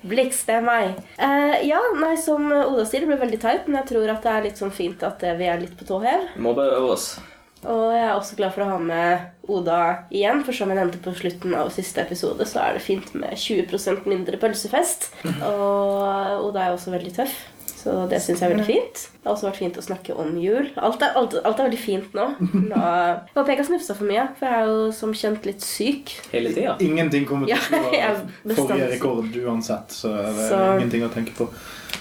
Blix, 0.02 0.44
det 0.48 0.56
er 0.58 0.64
meg. 0.64 1.00
Uh, 1.20 1.56
ja, 1.66 1.80
nei, 2.00 2.14
som 2.20 2.46
Oda 2.48 2.86
sier, 2.88 3.04
det 3.04 3.10
blir 3.10 3.20
veldig 3.20 3.40
teit, 3.42 3.66
men 3.68 3.82
jeg 3.82 3.90
tror 3.92 4.14
at 4.14 4.24
det 4.24 4.32
er 4.32 4.46
litt 4.48 4.62
sånn 4.62 4.72
fint 4.74 5.02
at 5.06 5.22
eh, 5.26 5.36
vi 5.36 5.50
er 5.50 5.60
litt 5.60 5.76
på 5.76 5.88
tå 5.88 6.00
hev. 6.04 6.30
Må 6.40 6.54
bare 6.56 6.78
øve 6.78 6.94
oss. 6.96 7.12
Og 7.60 7.90
jeg 7.92 8.04
er 8.06 8.14
også 8.14 8.38
glad 8.38 8.54
for 8.54 8.64
å 8.64 8.70
ha 8.70 8.78
med 8.80 9.50
Oda 9.52 9.80
igjen, 10.08 10.40
for 10.46 10.56
som 10.56 10.70
jeg 10.72 10.78
nevnte 10.80 11.02
på 11.04 11.12
slutten 11.18 11.52
av 11.58 11.72
siste 11.74 12.00
episode, 12.00 12.46
så 12.48 12.62
er 12.64 12.78
det 12.78 12.84
fint 12.86 13.10
med 13.12 13.36
20% 13.36 14.08
mindre 14.08 14.40
pølsefest. 14.40 15.10
Og 15.44 16.46
Oda 16.48 16.64
er 16.64 16.72
også 16.72 16.94
veldig 16.94 17.12
tøff, 17.18 17.36
så 17.80 17.94
det 18.10 18.18
syns 18.20 18.40
jeg 18.42 18.50
er 18.50 18.54
veldig 18.54 18.66
fint. 18.68 19.02
Det 19.16 19.24
har 19.28 19.32
også 19.34 19.46
vært 19.48 19.60
fint 19.62 19.78
å 19.80 19.84
snakke 19.84 20.16
om 20.20 20.34
jul. 20.40 20.68
Alt 20.76 21.02
er, 21.06 21.14
alt, 21.16 21.34
alt 21.40 21.58
er 21.62 21.68
veldig 21.70 21.80
fint 21.80 22.14
nå. 22.16 22.26
nå. 22.40 22.76
Jeg 22.76 23.16
håper 23.34 23.52
jeg 23.52 23.56
ikke 23.56 23.64
har 23.64 23.68
snufsa 23.70 23.96
for 23.98 24.10
mye, 24.10 24.24
for 24.38 24.46
jeg 24.50 24.60
er 24.60 24.70
jo 24.70 24.86
som 25.00 25.14
kjent 25.16 25.48
litt 25.48 25.64
syk. 25.64 26.14
Hele 26.34 26.52
tida. 26.56 26.76
Ingenting 26.84 27.24
kommer 27.28 27.48
til 27.48 27.56
å 27.80 28.54
slå 28.54 28.66
forrige 28.66 28.90
rekord 28.94 29.40
uansett, 29.46 29.96
så 30.02 30.12
det 30.16 30.26
er 30.34 30.48
Så- 30.52 30.64
ingenting 30.78 31.06
å 31.08 31.12
tenke 31.14 31.36
på. 31.40 31.48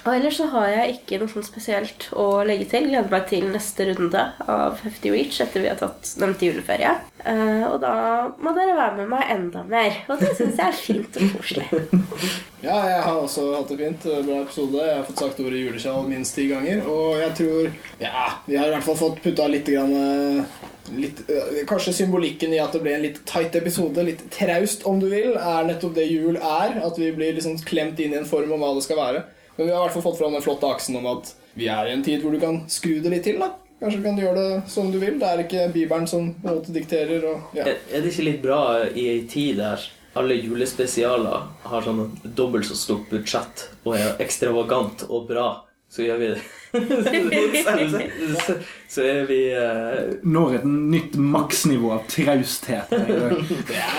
Og 0.05 0.11
ellers 0.13 0.37
så 0.39 0.47
har 0.53 0.69
jeg 0.71 0.97
ikke 0.97 1.19
noe 1.19 1.31
sånn 1.31 1.45
spesielt 1.45 2.07
å 2.15 2.43
legge 2.47 2.69
til. 2.71 2.87
Gleder 2.89 3.11
meg 3.11 3.25
til 3.29 3.47
neste 3.51 3.89
runde 3.91 4.25
av 4.47 4.79
Hefty 4.85 5.11
Reach 5.13 5.39
etter 5.43 5.63
vi 5.63 5.71
har 5.71 5.79
tatt 5.79 6.13
nevnte 6.21 6.47
juleferie. 6.47 6.93
Uh, 7.25 7.65
og 7.67 7.79
da 7.83 7.93
må 8.39 8.53
dere 8.55 8.77
være 8.77 9.01
med 9.01 9.11
meg 9.11 9.33
enda 9.35 9.65
mer. 9.67 9.99
Og 10.07 10.21
det 10.21 10.31
syns 10.37 10.59
jeg 10.61 10.67
er 10.67 10.79
fint 10.85 11.19
og 11.19 11.35
koselig. 11.37 11.67
Ja, 12.59 12.75
jeg 12.83 13.03
har 13.05 13.15
også 13.15 13.43
hatt 13.53 13.69
det 13.71 13.77
fint. 13.79 14.05
Bra 14.25 14.41
episode. 14.41 14.81
Jeg 14.83 14.97
har 14.97 15.05
fått 15.07 15.21
sagt 15.23 15.37
ordet 15.39 15.61
juleskjall 15.61 16.09
minst 16.09 16.35
ti 16.35 16.49
ganger. 16.49 16.81
Og 16.91 17.21
jeg 17.21 17.31
tror 17.37 17.69
Ja, 18.01 18.25
vi 18.49 18.57
har 18.59 18.67
i 18.67 18.73
hvert 18.73 18.83
fall 18.83 18.99
fått 18.99 19.21
putta 19.23 19.45
litt 19.47 19.69
grann 19.71 19.95
eh, 19.95 20.57
Litt, 20.89 21.21
øh, 21.29 21.61
kanskje 21.69 21.93
symbolikken 21.93 22.51
i 22.55 22.59
at 22.59 22.73
det 22.73 22.81
ble 22.81 22.95
en 22.97 23.03
litt 23.05 23.19
tight 23.29 23.53
episode, 23.55 24.01
litt 24.03 24.23
traust 24.33 24.81
om 24.89 24.97
du 24.97 25.05
vil, 25.11 25.35
er 25.37 25.67
nettopp 25.67 25.93
det 25.95 26.07
jul 26.09 26.35
er. 26.35 26.79
At 26.83 26.97
vi 26.99 27.13
blir 27.15 27.37
liksom 27.37 27.59
klemt 27.63 28.01
inn 28.01 28.15
i 28.15 28.19
en 28.19 28.27
form 28.27 28.51
om 28.57 28.65
hva 28.65 28.73
det 28.75 28.83
skal 28.87 28.99
være. 28.99 29.23
Men 29.59 29.67
vi 29.67 29.73
har 29.73 29.81
i 29.81 29.87
hvert 29.89 29.97
fall 29.97 30.05
fått 30.05 30.17
fram 30.21 30.35
den 30.37 30.43
flotte 30.43 30.67
aksen 30.71 30.95
om 30.95 31.07
at 31.11 31.33
vi 31.59 31.65
er 31.67 31.89
i 31.89 31.91
en 31.91 32.03
tid 32.03 32.21
hvor 32.23 32.31
du 32.31 32.39
kan 32.39 32.61
skru 32.71 33.01
det 33.03 33.11
litt 33.11 33.25
til. 33.27 33.41
da 33.43 33.57
Kanskje 33.79 33.99
du 33.99 34.05
kan 34.05 34.19
gjøre 34.19 34.39
det 34.39 34.71
som 34.71 34.87
du 34.91 34.95
vil. 35.01 35.17
Det 35.19 35.27
er 35.27 35.41
ikke 35.43 35.65
Bibelen 35.73 36.07
som 36.07 36.29
på 36.31 36.47
en 36.47 36.59
måte 36.61 36.75
dikterer. 36.75 37.25
Og, 37.27 37.55
ja. 37.57 37.65
Er 37.67 37.75
er 37.91 38.05
det 38.05 38.13
ikke 38.13 38.27
litt 38.29 38.41
bra 38.43 38.61
i 38.87 39.09
ei 39.11 39.25
tid 39.27 39.59
der 39.59 39.83
alle 40.19 40.39
julespesialer 40.39 41.43
har 41.67 41.83
sånn 41.83 42.05
dobbelt 42.23 42.67
så 42.71 42.75
stort 42.79 43.11
budsjett 43.11 43.67
og 43.83 43.97
er 43.99 44.15
ekstravagant 44.23 45.03
og 45.09 45.27
bra, 45.29 45.49
så 45.91 46.03
gjør 46.07 46.21
vi 46.23 46.29
det. 46.31 46.41
så, 46.71 48.55
så 48.95 49.05
er 49.05 49.27
vi 49.29 49.39
uh... 49.59 50.15
Når 50.23 50.59
et 50.59 50.67
nytt 50.69 51.19
maksnivå 51.19 51.93
av 51.97 52.07
trausthet. 52.11 52.95
er, 52.95 53.35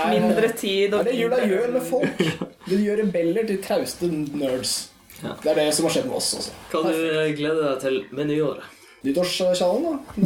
Mindre 0.09 0.53
tid 0.57 0.91
Det 0.91 0.95
og 0.95 1.01
er 1.01 1.11
det 1.13 1.19
jula 1.21 1.43
gjør 1.45 1.75
med 1.77 1.85
folk. 1.89 2.25
Det 2.67 2.81
gjør 2.81 3.05
rebeller 3.05 3.49
til 3.49 3.61
trauste 3.65 4.11
nerds. 4.11 4.90
Ja. 5.21 5.35
Det 5.43 5.51
er 5.53 5.57
det 5.61 5.69
som 5.77 5.85
har 5.89 5.93
skjedd 5.95 6.07
med 6.09 6.17
oss 6.17 6.31
også. 6.39 6.53
Kan 6.73 6.83
du 6.89 6.95
glede 7.37 7.61
deg 7.67 7.77
til 7.83 7.97
med 8.17 8.25
nyåret? 8.31 8.65
Nyttårskjallen, 9.05 9.83
da? 9.87 9.95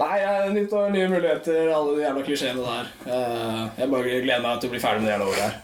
Nei, 0.00 0.18
nyttår, 0.54 0.86
nye 0.94 1.08
muligheter, 1.12 1.68
alle 1.74 1.90
de 1.98 2.02
jævla 2.06 2.22
klisjeene 2.24 2.62
der. 2.64 2.86
Eh, 3.06 3.62
Jeg 3.82 3.90
bare 3.92 4.20
gleder 4.24 4.42
meg 4.44 4.60
til 4.62 4.68
å 4.70 4.72
bli 4.74 4.80
ferdig 4.80 5.00
med 5.02 5.08
det 5.10 5.14
jævla 5.14 5.28
året 5.28 5.44
her. 5.44 5.54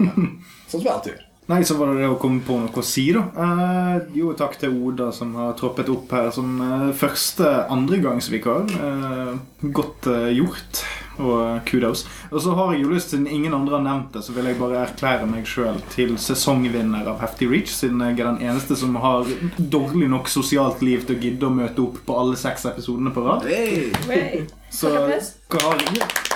Sånn 0.70 0.80
som 0.82 0.86
jeg 0.86 0.94
alltid 0.96 1.12
gjør. 1.14 1.22
Nei, 1.50 1.64
så 1.66 1.74
var 1.74 1.90
det 1.90 2.04
det 2.04 2.10
å 2.12 2.18
komme 2.20 2.44
på 2.46 2.54
noe 2.60 2.70
å 2.78 2.84
si, 2.86 3.08
da. 3.14 3.24
Eh, 3.34 3.96
jo, 4.20 4.30
takk 4.38 4.54
til 4.60 4.76
Oda 4.86 5.08
som 5.14 5.32
har 5.34 5.56
troppet 5.58 5.90
opp 5.90 6.12
her 6.14 6.30
som 6.34 6.60
eh, 6.62 6.90
første 6.94 7.48
andregangsvikar. 7.74 8.70
Eh, 8.70 9.32
godt 9.74 10.06
eh, 10.12 10.28
gjort, 10.36 10.84
og 11.18 11.66
kudos. 11.66 12.04
Og 12.30 12.38
så 12.44 12.54
har 12.54 12.72
jeg 12.76 12.84
jo 12.84 12.92
lyst, 12.94 13.10
siden 13.10 13.26
ingen 13.26 13.56
andre 13.56 13.80
har 13.80 13.84
nevnt 13.88 14.14
det, 14.14 14.22
så 14.24 14.36
vil 14.36 14.46
jeg 14.46 14.60
bare 14.62 14.84
erklære 14.84 15.26
meg 15.32 15.50
sjøl 15.50 15.82
til 15.90 16.14
sesongvinner 16.22 17.10
av 17.10 17.18
Hefty 17.24 17.50
Reach, 17.50 17.74
siden 17.74 18.06
jeg 18.06 18.20
er 18.20 18.30
den 18.30 18.42
eneste 18.46 18.78
som 18.78 18.94
har 19.02 19.26
dårlig 19.58 20.06
nok 20.14 20.30
sosialt 20.30 20.86
liv 20.86 21.02
til 21.08 21.18
å 21.18 21.22
gidde 21.26 21.50
å 21.50 21.54
møte 21.58 21.82
opp 21.82 22.02
på 22.06 22.22
alle 22.22 22.38
seks 22.38 22.70
episodene 22.70 23.10
på 23.16 23.26
rad. 23.26 23.50
Hey. 23.50 23.90
Hey. 24.06 24.44
Så 24.70 24.94
hva 24.94 25.66
har 25.66 25.88
jeg? 25.90 26.29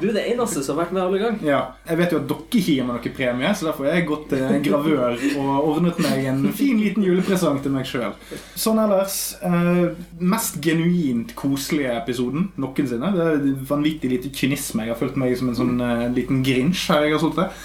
Du 0.00 0.08
er 0.08 0.14
det 0.16 0.24
eneste 0.32 0.62
som 0.64 0.74
har 0.76 0.84
vært 0.86 0.94
med 0.96 1.02
alle 1.04 1.20
gang. 1.22 1.36
Ja, 1.46 1.60
Jeg 1.88 1.98
vet 2.00 2.12
jo 2.14 2.18
at 2.18 2.26
dere 2.30 2.42
ikke 2.44 2.62
gir 2.64 2.86
meg 2.86 2.96
noen 2.98 3.14
premie, 3.16 3.52
så 3.54 3.68
derfor 3.68 3.86
har 3.88 3.98
jeg 3.98 4.06
gått 4.08 4.24
til 4.32 4.42
en 4.42 4.64
gravør 4.64 5.18
og 5.38 5.68
ordnet 5.70 6.00
meg 6.02 6.24
en 6.32 6.42
fin 6.56 6.80
liten 6.80 7.04
julepresang 7.06 7.60
til 7.62 7.74
meg 7.74 7.86
sjøl. 7.88 8.16
Sånn 8.58 8.80
ellers 8.82 9.18
eh, 9.44 9.94
Mest 10.18 10.58
genuint 10.64 11.34
koselige 11.38 11.94
episoden 12.00 12.48
noensinne. 12.60 13.12
Det 13.14 13.28
er 13.28 13.46
vanvittig 13.70 14.10
lite 14.16 14.32
kynisme. 14.34 14.86
Jeg 14.88 14.94
har 14.94 15.00
følt 15.00 15.18
meg 15.20 15.36
som 15.38 15.52
en 15.52 15.58
sånn 15.60 15.74
eh, 15.84 16.04
liten 16.16 16.42
grinsj 16.46 16.88
her 16.92 17.06
jeg 17.08 17.16
har 17.16 17.24
sittet. 17.24 17.64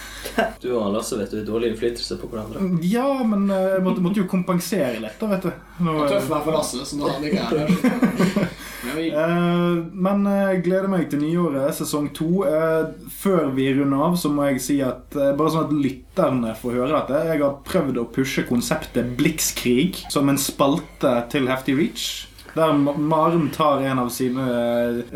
Du 0.61 0.69
og 0.75 0.91
Lasse 0.93 1.15
vet 1.17 1.31
du 1.31 1.39
er 1.39 1.45
dårlig 1.47 1.73
innflytelse 1.73 2.17
på 2.19 2.27
hverandre. 2.29 2.65
Ja, 2.85 3.07
men 3.25 3.47
eh, 3.49 3.75
jeg 3.77 3.85
måtte, 3.85 4.03
måtte 4.05 4.21
jo 4.21 4.27
kompensere 4.29 4.99
litt, 5.01 5.15
da, 5.21 5.29
vet 5.31 5.47
du. 5.47 5.51
Nå, 5.85 5.95
er 6.03 6.11
tøft 6.17 6.31
meg 6.33 6.45
for 6.45 6.57
Lasse, 6.59 6.85
så 6.85 6.99
når 6.99 7.15
han 7.15 7.29
ikke 7.29 7.45
er 7.47 7.63
her. 7.63 8.49
Men 8.85 8.99
Eh, 9.19 9.83
men 9.91 10.23
jeg 10.29 10.63
gleder 10.65 10.89
meg 10.91 11.09
til 11.11 11.21
nyåret, 11.23 11.73
sesong 11.77 12.09
to. 12.15 12.45
Eh, 12.47 12.87
før 13.19 13.51
vi 13.55 13.69
runder 13.75 14.05
av, 14.09 14.17
så 14.19 14.31
må 14.33 14.47
jeg 14.49 14.63
si 14.63 14.79
at 14.85 15.15
eh, 15.17 15.33
bare 15.37 15.53
sånn 15.53 15.67
at 15.67 15.75
lytterne 15.75 16.55
får 16.57 16.79
høre 16.79 16.95
dette 16.95 17.25
Jeg 17.29 17.43
har 17.43 17.59
prøvd 17.67 17.99
å 18.01 18.07
pushe 18.13 18.45
konseptet 18.47 19.13
Blikskrig 19.19 20.03
som 20.13 20.29
en 20.31 20.39
spalte 20.39 21.13
til 21.33 21.49
Hefty 21.51 21.75
Reach. 21.77 22.09
Der 22.55 22.73
Maren 22.73 23.51
tar 23.53 23.83
en 23.85 23.99
av 24.01 24.09
sine 24.09 24.45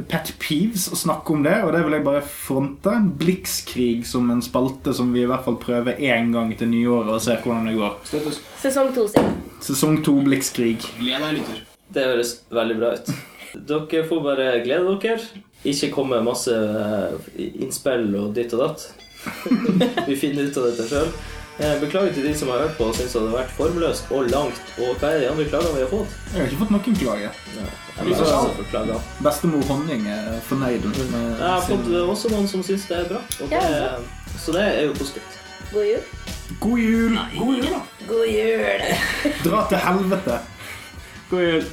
pet 0.07 0.29
peeves 0.39 0.85
og 0.93 0.99
snakker 1.01 1.33
om 1.33 1.41
det, 1.43 1.55
og 1.65 1.73
det 1.73 1.81
vil 1.87 1.97
jeg 1.97 2.05
bare 2.05 2.21
fronte. 2.29 2.93
Blikskrig 3.19 4.05
som 4.07 4.29
en 4.31 4.43
spalte 4.45 4.93
som 4.95 5.09
vi 5.15 5.23
i 5.25 5.27
hvert 5.29 5.43
fall 5.47 5.57
prøver 5.59 5.97
én 5.97 6.31
gang 6.35 6.53
til 6.59 6.69
nyåret 6.71 7.15
og 7.17 7.25
ser 7.25 7.41
hvordan 7.43 7.71
det 7.71 7.77
går. 7.81 7.99
Støttes. 8.11 8.41
Sesong 8.61 8.93
to, 8.95 9.09
si. 9.09 9.27
Sesong 9.65 10.01
to 10.05 10.19
Blikskrig. 10.23 10.85
Gled 11.01 11.25
deg, 11.25 11.39
lytter. 11.41 11.63
Det 11.93 12.09
høres 12.13 12.37
veldig 12.53 12.79
bra 12.79 12.95
ut. 12.99 13.15
Dere 13.53 14.03
får 14.09 14.23
bare 14.25 14.49
glede 14.65 14.97
dere. 15.03 15.19
Ikke 15.63 15.91
komme 15.93 16.17
med 16.17 16.25
masse 16.27 16.51
eh, 16.51 17.37
innspill 17.63 18.09
og 18.19 18.33
ditt 18.35 18.53
og 18.57 18.65
datt. 18.65 18.87
Vi 20.09 20.15
finner 20.19 20.49
ut 20.49 20.57
av 20.59 20.65
dette 20.71 20.87
sjøl. 20.89 21.13
Beklager 21.79 22.15
til 22.15 22.25
de 22.25 22.31
som 22.35 22.49
har 22.49 22.63
hørt 22.63 22.73
på 22.79 22.87
og 22.89 22.95
syns 22.97 23.13
det 23.13 23.21
har 23.21 23.35
vært 23.37 23.51
formløst 23.53 24.09
og 24.11 24.25
langt. 24.33 24.71
Og 24.81 24.95
hva 24.99 25.11
er 25.13 25.19
de 25.21 25.27
andre 25.29 25.45
klagene 25.51 25.75
vi 25.77 25.83
har 25.85 25.91
fått? 25.91 26.15
Jeg 26.33 26.39
har 26.41 26.47
ikke 26.49 26.61
fått 26.63 26.73
noen 26.73 26.97
klager. 26.97 27.37
Ja. 27.53 28.97
Bestemor 29.23 29.61
Honning 29.69 30.07
er 30.09 30.39
fornøyd. 30.49 30.87
med 30.89 31.13
Jeg 31.13 31.45
har 31.45 31.61
sin- 31.61 31.77
fått 31.77 32.09
også 32.09 32.31
noen 32.33 32.47
som 32.49 32.63
syns 32.65 32.87
det 32.89 32.97
er 32.97 33.05
bra. 33.13 33.21
Og 33.45 33.53
det, 33.53 33.61
så 34.41 34.51
det 34.57 34.63
er 34.65 34.81
jo 34.89 34.93
positivt. 34.97 35.39
God 35.71 35.85
jul. 35.85 36.01
God 36.59 36.79
jul! 36.79 37.15
God 37.37 37.55
jul, 37.55 37.69
da. 37.69 37.79
God 38.09 38.27
jul. 38.27 38.83
Dra 39.45 39.61
til 39.69 39.77
helvete! 39.77 40.39
God 41.29 41.41
jul. 41.47 41.63